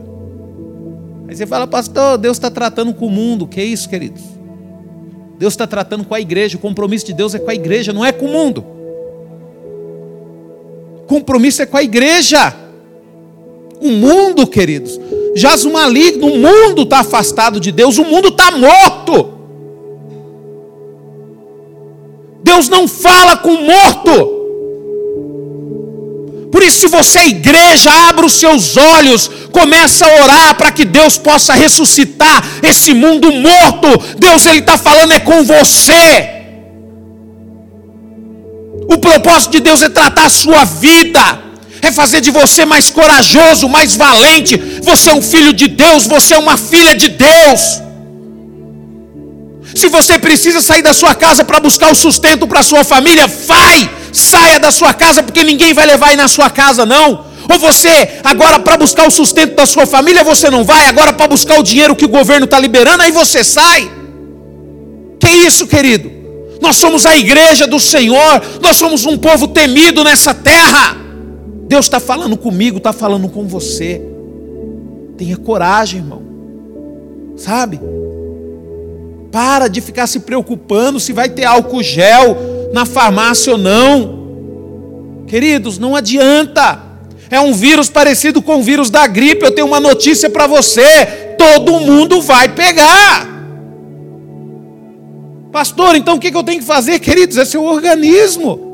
Aí 1.28 1.36
você 1.36 1.46
fala, 1.46 1.68
pastor, 1.68 2.18
Deus 2.18 2.38
está 2.38 2.50
tratando 2.50 2.94
com 2.94 3.08
o 3.08 3.10
mundo. 3.10 3.46
Que 3.46 3.62
isso, 3.62 3.90
queridos? 3.90 4.24
Deus 5.38 5.54
está 5.54 5.68
tratando 5.68 6.06
com 6.06 6.16
a 6.16 6.22
igreja. 6.22 6.58
O 6.58 6.60
compromisso 6.60 7.06
de 7.06 7.14
Deus 7.14 7.36
é 7.36 7.40
com 7.40 7.52
a 7.52 7.56
igreja, 7.56 7.92
não 7.92 8.06
é 8.06 8.12
com 8.12 8.26
o 8.26 8.32
mundo. 8.32 8.66
O 11.02 11.08
compromisso 11.08 11.62
é 11.62 11.66
com 11.66 11.78
a 11.78 11.84
igreja. 11.84 12.56
O 13.80 13.90
mundo, 13.90 14.48
queridos, 14.48 15.00
jaz 15.36 15.64
o 15.64 15.72
maligno, 15.72 16.28
o 16.28 16.38
mundo 16.40 16.82
está 16.82 17.00
afastado 17.00 17.60
de 17.60 17.72
Deus, 17.72 17.98
o 17.98 18.04
mundo 18.04 18.30
está 18.30 18.50
morto. 18.52 19.34
Deus 22.42 22.70
não 22.70 22.88
fala 22.88 23.38
com 23.38 23.50
o 23.50 23.62
morto. 23.64 24.37
Por 26.52 26.64
isso, 26.64 26.80
se 26.80 26.88
você 26.88 27.20
é 27.20 27.28
igreja, 27.28 27.92
abra 28.10 28.26
os 28.26 28.34
seus 28.34 28.78
olhos, 28.78 29.30
começa 29.52 30.06
a 30.06 30.24
orar 30.24 30.56
para 30.56 30.72
que 30.72 30.86
Deus 30.86 31.18
possa 31.18 31.54
ressuscitar 31.54 32.44
esse 32.64 32.94
mundo 32.94 33.32
morto. 33.32 33.88
Deus 34.18 34.46
ele 34.46 34.60
está 34.60 34.78
falando 34.78 35.12
é 35.14 35.20
com 35.20 35.44
você. 35.44 36.30
O 38.90 38.98
propósito 38.98 39.52
de 39.52 39.60
Deus 39.60 39.82
é 39.82 39.90
tratar 39.90 40.28
a 40.28 40.30
sua 40.30 40.64
vida 40.64 41.48
é 41.82 41.92
fazer 41.92 42.22
de 42.22 42.32
você 42.32 42.66
mais 42.66 42.90
corajoso, 42.90 43.70
mais 43.70 43.96
valente. 43.96 44.58
Você 44.84 45.10
é 45.10 45.14
um 45.14 45.22
filho 45.22 45.54
de 45.54 45.68
Deus, 45.68 46.06
você 46.06 46.34
é 46.34 46.38
uma 46.38 46.58
filha 46.58 46.96
de 46.96 47.10
Deus. 47.10 47.82
Se 49.76 49.90
você 49.90 50.18
precisa 50.18 50.62
sair 50.62 50.82
da 50.82 50.94
sua 50.94 51.14
casa 51.14 51.44
para 51.44 51.60
buscar 51.60 51.92
o 51.92 51.96
sustento 51.96 52.48
para 52.48 52.64
sua 52.64 52.84
família, 52.84 53.28
vai, 53.28 53.90
saia 54.12 54.60
da 54.60 54.72
sua 54.72 54.94
casa, 54.94 55.22
porque 55.22 55.44
ninguém 55.44 55.74
vai 55.74 55.86
levar 55.86 56.10
aí 56.10 56.16
na 56.16 56.28
sua 56.28 56.50
casa, 56.50 56.86
não. 56.86 57.26
Ou 57.50 57.60
você, 57.60 58.20
agora 58.24 58.60
para 58.60 58.78
buscar 58.78 59.08
o 59.08 59.12
sustento 59.12 59.56
da 59.56 59.66
sua 59.66 59.86
família, 59.86 60.24
você 60.24 60.50
não 60.50 60.64
vai, 60.64 60.88
agora 60.88 61.14
para 61.14 61.28
buscar 61.28 61.60
o 61.60 61.64
dinheiro 61.64 61.96
que 61.96 62.06
o 62.06 62.10
governo 62.10 62.46
está 62.46 62.60
liberando, 62.60 63.04
aí 63.04 63.12
você 63.12 63.44
sai. 63.44 63.90
Que 65.20 65.30
isso, 65.30 65.68
querido? 65.68 66.12
Nós 66.62 66.76
somos 66.76 67.06
a 67.06 67.16
igreja 67.16 67.68
do 67.68 67.80
Senhor, 67.80 68.42
nós 68.62 68.78
somos 68.78 69.06
um 69.06 69.18
povo 69.18 69.48
temido 69.48 70.04
nessa 70.04 70.34
terra. 70.34 70.98
Deus 71.68 71.86
está 71.86 72.00
falando 72.00 72.38
comigo, 72.38 72.78
está 72.78 72.94
falando 72.94 73.30
com 73.30 73.46
você. 73.48 74.02
Tenha 75.18 75.38
coragem, 75.38 76.00
irmão. 76.00 76.22
Sabe? 77.36 77.80
Para 79.32 79.68
de 79.68 79.82
ficar 79.82 80.08
se 80.08 80.22
preocupando 80.22 81.00
se 81.00 81.14
vai 81.14 81.30
ter 81.30 81.46
álcool 81.46 81.84
gel 81.84 82.38
na 82.74 82.86
farmácia 82.86 83.54
ou 83.54 83.58
não. 83.58 84.18
Queridos, 85.28 85.78
não 85.78 85.96
adianta. 85.96 86.82
É 87.30 87.40
um 87.40 87.54
vírus 87.54 87.90
parecido 87.90 88.42
com 88.42 88.58
o 88.58 88.64
vírus 88.64 88.90
da 88.90 89.06
gripe. 89.06 89.44
Eu 89.44 89.52
tenho 89.52 89.68
uma 89.68 89.80
notícia 89.80 90.30
para 90.30 90.48
você: 90.48 91.06
todo 91.38 91.80
mundo 91.80 92.22
vai 92.22 92.50
pegar. 92.50 93.28
Pastor, 95.52 95.96
então 95.96 96.16
o 96.16 96.20
que 96.20 96.36
eu 96.36 96.44
tenho 96.44 96.60
que 96.60 96.66
fazer, 96.66 97.00
queridos? 97.00 97.38
É 97.38 97.44
seu 97.44 97.64
organismo. 97.64 98.68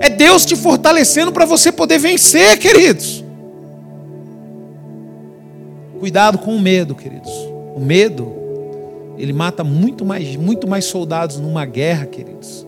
É 0.00 0.08
Deus 0.08 0.44
te 0.44 0.56
fortalecendo 0.56 1.30
para 1.30 1.44
você 1.44 1.70
poder 1.70 1.98
vencer, 1.98 2.58
queridos. 2.58 3.22
Cuidado 5.98 6.38
com 6.38 6.56
o 6.56 6.58
medo, 6.58 6.94
queridos. 6.94 7.30
O 7.76 7.80
medo, 7.80 8.39
ele 9.20 9.32
mata 9.32 9.62
muito 9.62 10.04
mais, 10.04 10.34
muito 10.36 10.66
mais 10.66 10.86
soldados 10.86 11.38
numa 11.38 11.64
guerra, 11.66 12.06
queridos, 12.06 12.66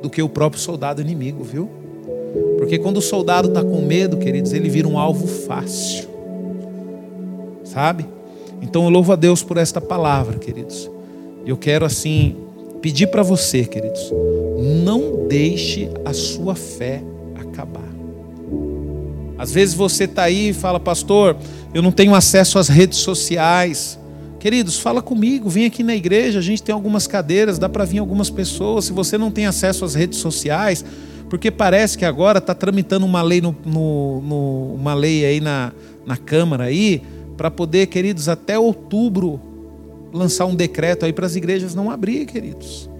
do 0.00 0.08
que 0.08 0.22
o 0.22 0.28
próprio 0.28 0.60
soldado 0.60 1.00
inimigo, 1.00 1.42
viu? 1.42 1.68
Porque 2.58 2.78
quando 2.78 2.98
o 2.98 3.02
soldado 3.02 3.48
está 3.48 3.62
com 3.62 3.80
medo, 3.80 4.16
queridos, 4.16 4.52
ele 4.52 4.68
vira 4.68 4.86
um 4.86 4.98
alvo 4.98 5.26
fácil. 5.26 6.08
Sabe? 7.64 8.06
Então 8.62 8.84
eu 8.84 8.90
louvo 8.90 9.12
a 9.12 9.16
Deus 9.16 9.42
por 9.42 9.56
esta 9.56 9.80
palavra, 9.80 10.38
queridos. 10.38 10.88
Eu 11.44 11.56
quero 11.56 11.84
assim 11.84 12.36
pedir 12.80 13.08
para 13.08 13.22
você, 13.22 13.64
queridos, 13.64 14.12
não 14.84 15.26
deixe 15.28 15.90
a 16.04 16.12
sua 16.12 16.54
fé 16.54 17.02
acabar. 17.34 17.88
Às 19.36 19.52
vezes 19.52 19.74
você 19.74 20.04
está 20.04 20.24
aí 20.24 20.50
e 20.50 20.52
fala, 20.52 20.78
pastor, 20.78 21.36
eu 21.72 21.82
não 21.82 21.92
tenho 21.92 22.14
acesso 22.14 22.58
às 22.58 22.68
redes 22.68 22.98
sociais. 22.98 23.98
Queridos, 24.40 24.80
fala 24.80 25.00
comigo, 25.00 25.48
vem 25.48 25.66
aqui 25.66 25.84
na 25.84 25.94
igreja, 25.94 26.38
a 26.38 26.42
gente 26.42 26.62
tem 26.62 26.72
algumas 26.72 27.06
cadeiras, 27.06 27.58
dá 27.58 27.68
para 27.68 27.84
vir 27.84 27.98
algumas 27.98 28.30
pessoas. 28.30 28.86
Se 28.86 28.92
você 28.92 29.16
não 29.16 29.30
tem 29.30 29.46
acesso 29.46 29.84
às 29.84 29.94
redes 29.94 30.18
sociais, 30.18 30.84
porque 31.28 31.50
parece 31.50 31.96
que 31.96 32.04
agora 32.04 32.38
está 32.38 32.54
tramitando 32.54 33.06
uma 33.06 33.22
lei, 33.22 33.40
no, 33.40 33.54
no, 33.64 34.20
no, 34.22 34.74
uma 34.74 34.94
lei 34.94 35.24
aí 35.24 35.40
na, 35.40 35.72
na 36.04 36.16
Câmara 36.16 36.64
aí, 36.64 37.02
para 37.36 37.50
poder, 37.50 37.86
queridos, 37.86 38.28
até 38.28 38.58
outubro 38.58 39.40
lançar 40.12 40.46
um 40.46 40.56
decreto 40.56 41.06
aí 41.06 41.12
para 41.12 41.26
as 41.26 41.36
igrejas 41.36 41.74
não 41.74 41.90
abrir, 41.90 42.26
queridos 42.26 42.90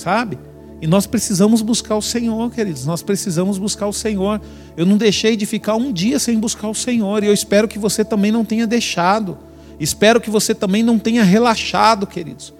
sabe? 0.00 0.38
E 0.80 0.86
nós 0.86 1.06
precisamos 1.06 1.60
buscar 1.60 1.94
o 1.96 2.00
Senhor, 2.00 2.50
queridos. 2.50 2.86
Nós 2.86 3.02
precisamos 3.02 3.58
buscar 3.58 3.86
o 3.86 3.92
Senhor. 3.92 4.40
Eu 4.76 4.86
não 4.86 4.96
deixei 4.96 5.36
de 5.36 5.44
ficar 5.44 5.76
um 5.76 5.92
dia 5.92 6.18
sem 6.18 6.38
buscar 6.38 6.68
o 6.68 6.74
Senhor. 6.74 7.22
E 7.22 7.26
eu 7.26 7.34
espero 7.34 7.68
que 7.68 7.78
você 7.78 8.02
também 8.02 8.32
não 8.32 8.44
tenha 8.44 8.66
deixado. 8.66 9.36
Espero 9.80 10.20
que 10.20 10.28
você 10.28 10.54
também 10.54 10.82
não 10.82 10.98
tenha 10.98 11.24
relaxado, 11.24 12.06
queridos. 12.06 12.52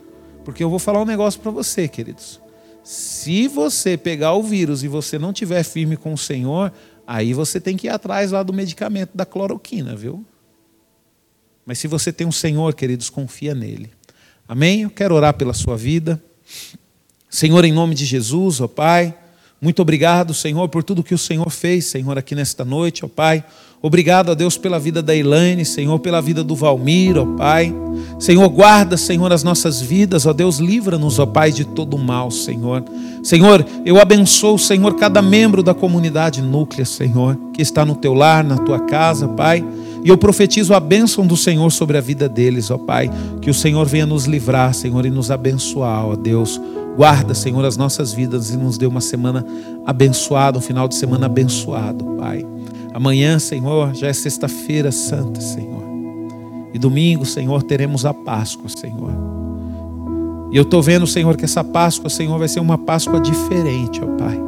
Porque 0.43 0.65
eu 0.65 0.71
vou 0.71 0.79
falar 0.79 1.03
um 1.03 1.05
negócio 1.05 1.39
para 1.39 1.51
você, 1.51 1.87
queridos. 1.87 2.41
Se 2.83 3.47
você 3.47 3.99
pegar 3.99 4.33
o 4.33 4.43
vírus 4.43 4.83
e 4.83 4.89
você 4.89 5.19
não 5.19 5.31
tiver 5.31 5.63
firme 5.63 5.99
com 5.99 6.15
o 6.15 6.19
Senhor, 6.19 6.73
aí 7.07 7.35
você 7.35 7.61
tem 7.61 7.77
que 7.77 7.87
ir 7.89 7.91
atrás 7.91 8.33
lá 8.33 8.43
do 8.43 8.55
medicamento 8.55 9.11
da 9.15 9.27
cloroquina, 9.27 9.95
viu? 9.95 10.25
Mas 11.67 11.79
se 11.79 11.87
você 11.87 12.11
tem 12.11 12.27
um 12.27 12.33
Senhor, 12.33 12.75
queridos, 12.75 13.11
confia 13.11 13.55
nele. 13.55 13.91
Amém? 14.49 14.83
Eu 14.83 14.91
quero 14.91 15.15
orar 15.15 15.35
pela 15.35 15.53
sua 15.53 15.77
vida. 15.77 16.21
Senhor, 17.29 17.65
em 17.65 17.73
nome 17.73 17.95
de 17.95 18.07
Jesus, 18.07 18.61
ó 18.63 18.67
Pai, 18.67 19.15
muito 19.61 19.83
obrigado, 19.83 20.33
Senhor, 20.33 20.67
por 20.71 20.83
tudo 20.83 21.03
que 21.03 21.15
o 21.15 21.19
Senhor 21.19 21.51
fez, 21.51 21.85
Senhor, 21.85 22.17
aqui 22.17 22.35
nesta 22.35 22.65
noite, 22.65 23.05
ó 23.05 23.09
Pai. 23.09 23.45
Obrigado 23.83 24.31
a 24.31 24.35
Deus 24.35 24.57
pela 24.57 24.79
vida 24.79 25.03
da 25.03 25.15
Elaine, 25.15 25.67
Senhor, 25.67 25.99
pela 25.99 26.21
vida 26.23 26.43
do 26.43 26.55
Valmir, 26.55 27.19
ó 27.19 27.27
Pai. 27.37 27.75
Senhor, 28.19 28.49
guarda, 28.49 28.97
Senhor, 28.97 29.31
as 29.31 29.43
nossas 29.43 29.79
vidas, 29.83 30.25
ó 30.25 30.33
Deus, 30.33 30.59
livra-nos, 30.59 31.19
ó 31.19 31.27
Pai, 31.27 31.53
de 31.53 31.67
todo 31.67 31.99
mal, 31.99 32.31
Senhor. 32.31 32.83
Senhor, 33.23 33.67
eu 33.85 34.01
abençoo, 34.01 34.59
Senhor, 34.59 34.95
cada 34.95 35.21
membro 35.21 35.63
da 35.63 35.75
comunidade 35.75 36.41
núclea, 36.41 36.87
Senhor, 36.87 37.39
que 37.53 37.61
está 37.61 37.85
no 37.85 37.95
teu 37.95 38.15
lar, 38.15 38.43
na 38.43 38.57
tua 38.57 38.81
casa, 38.81 39.29
Pai. 39.29 39.63
E 40.03 40.09
eu 40.09 40.17
profetizo 40.17 40.73
a 40.73 40.81
bênção 40.81 41.27
do 41.27 41.37
Senhor 41.37 41.71
sobre 41.71 41.99
a 41.99 42.01
vida 42.01 42.31
deles, 42.31 42.71
ó 42.71 42.79
Pai. 42.79 43.11
Que 43.43 43.51
o 43.51 43.55
Senhor 43.55 43.87
venha 43.87 44.07
nos 44.07 44.25
livrar, 44.25 44.73
Senhor, 44.73 45.05
e 45.05 45.11
nos 45.11 45.31
abençoar, 45.31 46.07
ó 46.07 46.17
Deus 46.17 46.59
Guarda, 46.97 47.35
Senhor, 47.35 47.65
as 47.65 47.77
nossas 47.77 48.13
vidas 48.13 48.51
e 48.51 48.57
nos 48.57 48.77
dê 48.77 48.87
uma 48.87 49.01
semana 49.01 49.45
abençoada, 49.87 50.59
um 50.59 50.61
final 50.61 50.87
de 50.87 50.95
semana 50.95 51.27
abençoado, 51.27 52.05
Pai. 52.19 52.45
Amanhã, 52.93 53.39
Senhor, 53.39 53.95
já 53.95 54.09
é 54.09 54.13
sexta-feira 54.13 54.91
santa, 54.91 55.41
Senhor. 55.41 55.83
E 56.75 56.79
domingo, 56.79 57.25
Senhor, 57.25 57.63
teremos 57.63 58.05
a 58.05 58.13
Páscoa, 58.13 58.69
Senhor. 58.69 59.13
E 60.53 60.57
eu 60.57 60.63
estou 60.63 60.83
vendo, 60.83 61.07
Senhor, 61.07 61.37
que 61.37 61.45
essa 61.45 61.63
Páscoa, 61.63 62.11
Senhor, 62.11 62.39
vai 62.39 62.49
ser 62.49 62.61
uma 62.61 62.77
Páscoa 62.77 63.21
diferente, 63.21 64.01
ó 64.03 64.07
Pai. 64.17 64.41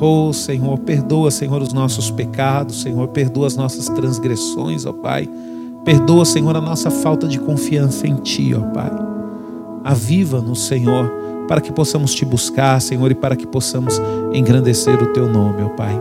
Oh, 0.00 0.32
Senhor, 0.32 0.78
perdoa, 0.78 1.30
Senhor, 1.30 1.60
os 1.62 1.72
nossos 1.72 2.10
pecados, 2.10 2.82
Senhor, 2.82 3.06
perdoa 3.08 3.46
as 3.46 3.56
nossas 3.56 3.86
transgressões, 3.86 4.86
ó 4.86 4.92
Pai. 4.92 5.28
Perdoa, 5.84 6.24
Senhor, 6.24 6.56
a 6.56 6.60
nossa 6.60 6.90
falta 6.90 7.28
de 7.28 7.38
confiança 7.38 8.06
em 8.06 8.16
Ti, 8.16 8.54
ó 8.54 8.60
Pai. 8.72 8.90
Aviva-nos, 9.84 10.66
Senhor, 10.66 11.10
para 11.50 11.60
que 11.60 11.72
possamos 11.72 12.14
Te 12.14 12.24
buscar, 12.24 12.80
Senhor, 12.80 13.10
e 13.10 13.14
para 13.16 13.34
que 13.34 13.44
possamos 13.44 14.00
engrandecer 14.32 15.02
o 15.02 15.12
Teu 15.12 15.26
nome, 15.26 15.64
ó 15.64 15.68
Pai. 15.70 16.00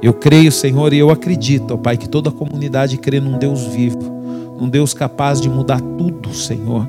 Eu 0.00 0.14
creio, 0.14 0.50
Senhor, 0.50 0.90
e 0.94 0.98
eu 0.98 1.10
acredito, 1.10 1.74
ó 1.74 1.76
Pai, 1.76 1.98
que 1.98 2.08
toda 2.08 2.30
a 2.30 2.32
comunidade 2.32 2.96
crê 2.96 3.20
num 3.20 3.36
Deus 3.36 3.66
vivo, 3.66 3.98
num 4.58 4.70
Deus 4.70 4.94
capaz 4.94 5.38
de 5.38 5.50
mudar 5.50 5.82
tudo, 5.82 6.32
Senhor. 6.32 6.88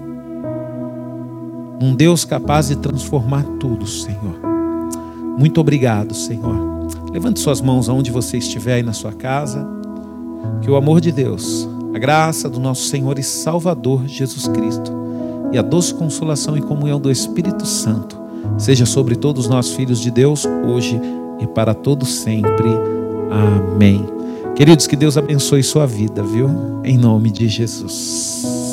Num 1.82 1.93
Deus 1.93 2.24
capaz 2.24 2.70
de 2.70 2.78
transformar 2.78 3.43
tudo, 3.60 3.86
Senhor. 3.86 4.39
Muito 5.38 5.60
obrigado, 5.60 6.14
Senhor. 6.14 6.88
Levante 7.12 7.41
suas 7.41 7.60
mãos 7.60 7.89
aonde 7.89 8.10
você 8.10 8.38
estiver 8.38 8.76
aí 8.76 8.84
na 8.84 8.93
sua 8.93 9.12
casa. 9.12 9.68
Que 10.62 10.72
o 10.72 10.78
amor 10.78 11.01
de 11.01 11.12
Deus, 11.12 11.68
a 11.93 11.99
graça 11.99 12.49
do 12.49 12.58
nosso 12.58 12.84
Senhor 12.84 13.20
e 13.20 13.24
Salvador 13.24 14.08
Jesus 14.08 14.47
Cristo 14.47 15.07
e 15.52 15.58
a 15.58 15.62
doce 15.62 15.93
consolação 15.93 16.58
e 16.58 16.62
comunhão 16.62 17.00
do 17.00 17.12
Espírito 17.12 17.66
Santo 17.66 18.18
seja 18.58 18.86
sobre 18.86 19.16
todos 19.16 19.48
nós, 19.48 19.70
filhos 19.72 20.00
de 20.00 20.10
Deus, 20.10 20.45
hoje 20.45 21.00
e 21.39 21.48
para 21.48 21.74
todos 21.74 22.10
sempre. 22.16 22.70
Amém. 23.30 24.06
Queridos, 24.56 24.88
que 24.88 24.95
Deus 24.95 25.18
abençoe 25.18 25.62
sua 25.62 25.86
vida, 25.86 26.24
viu? 26.24 26.50
Em 26.84 26.98
nome 26.98 27.30
de 27.30 27.48
Jesus. 27.48 28.66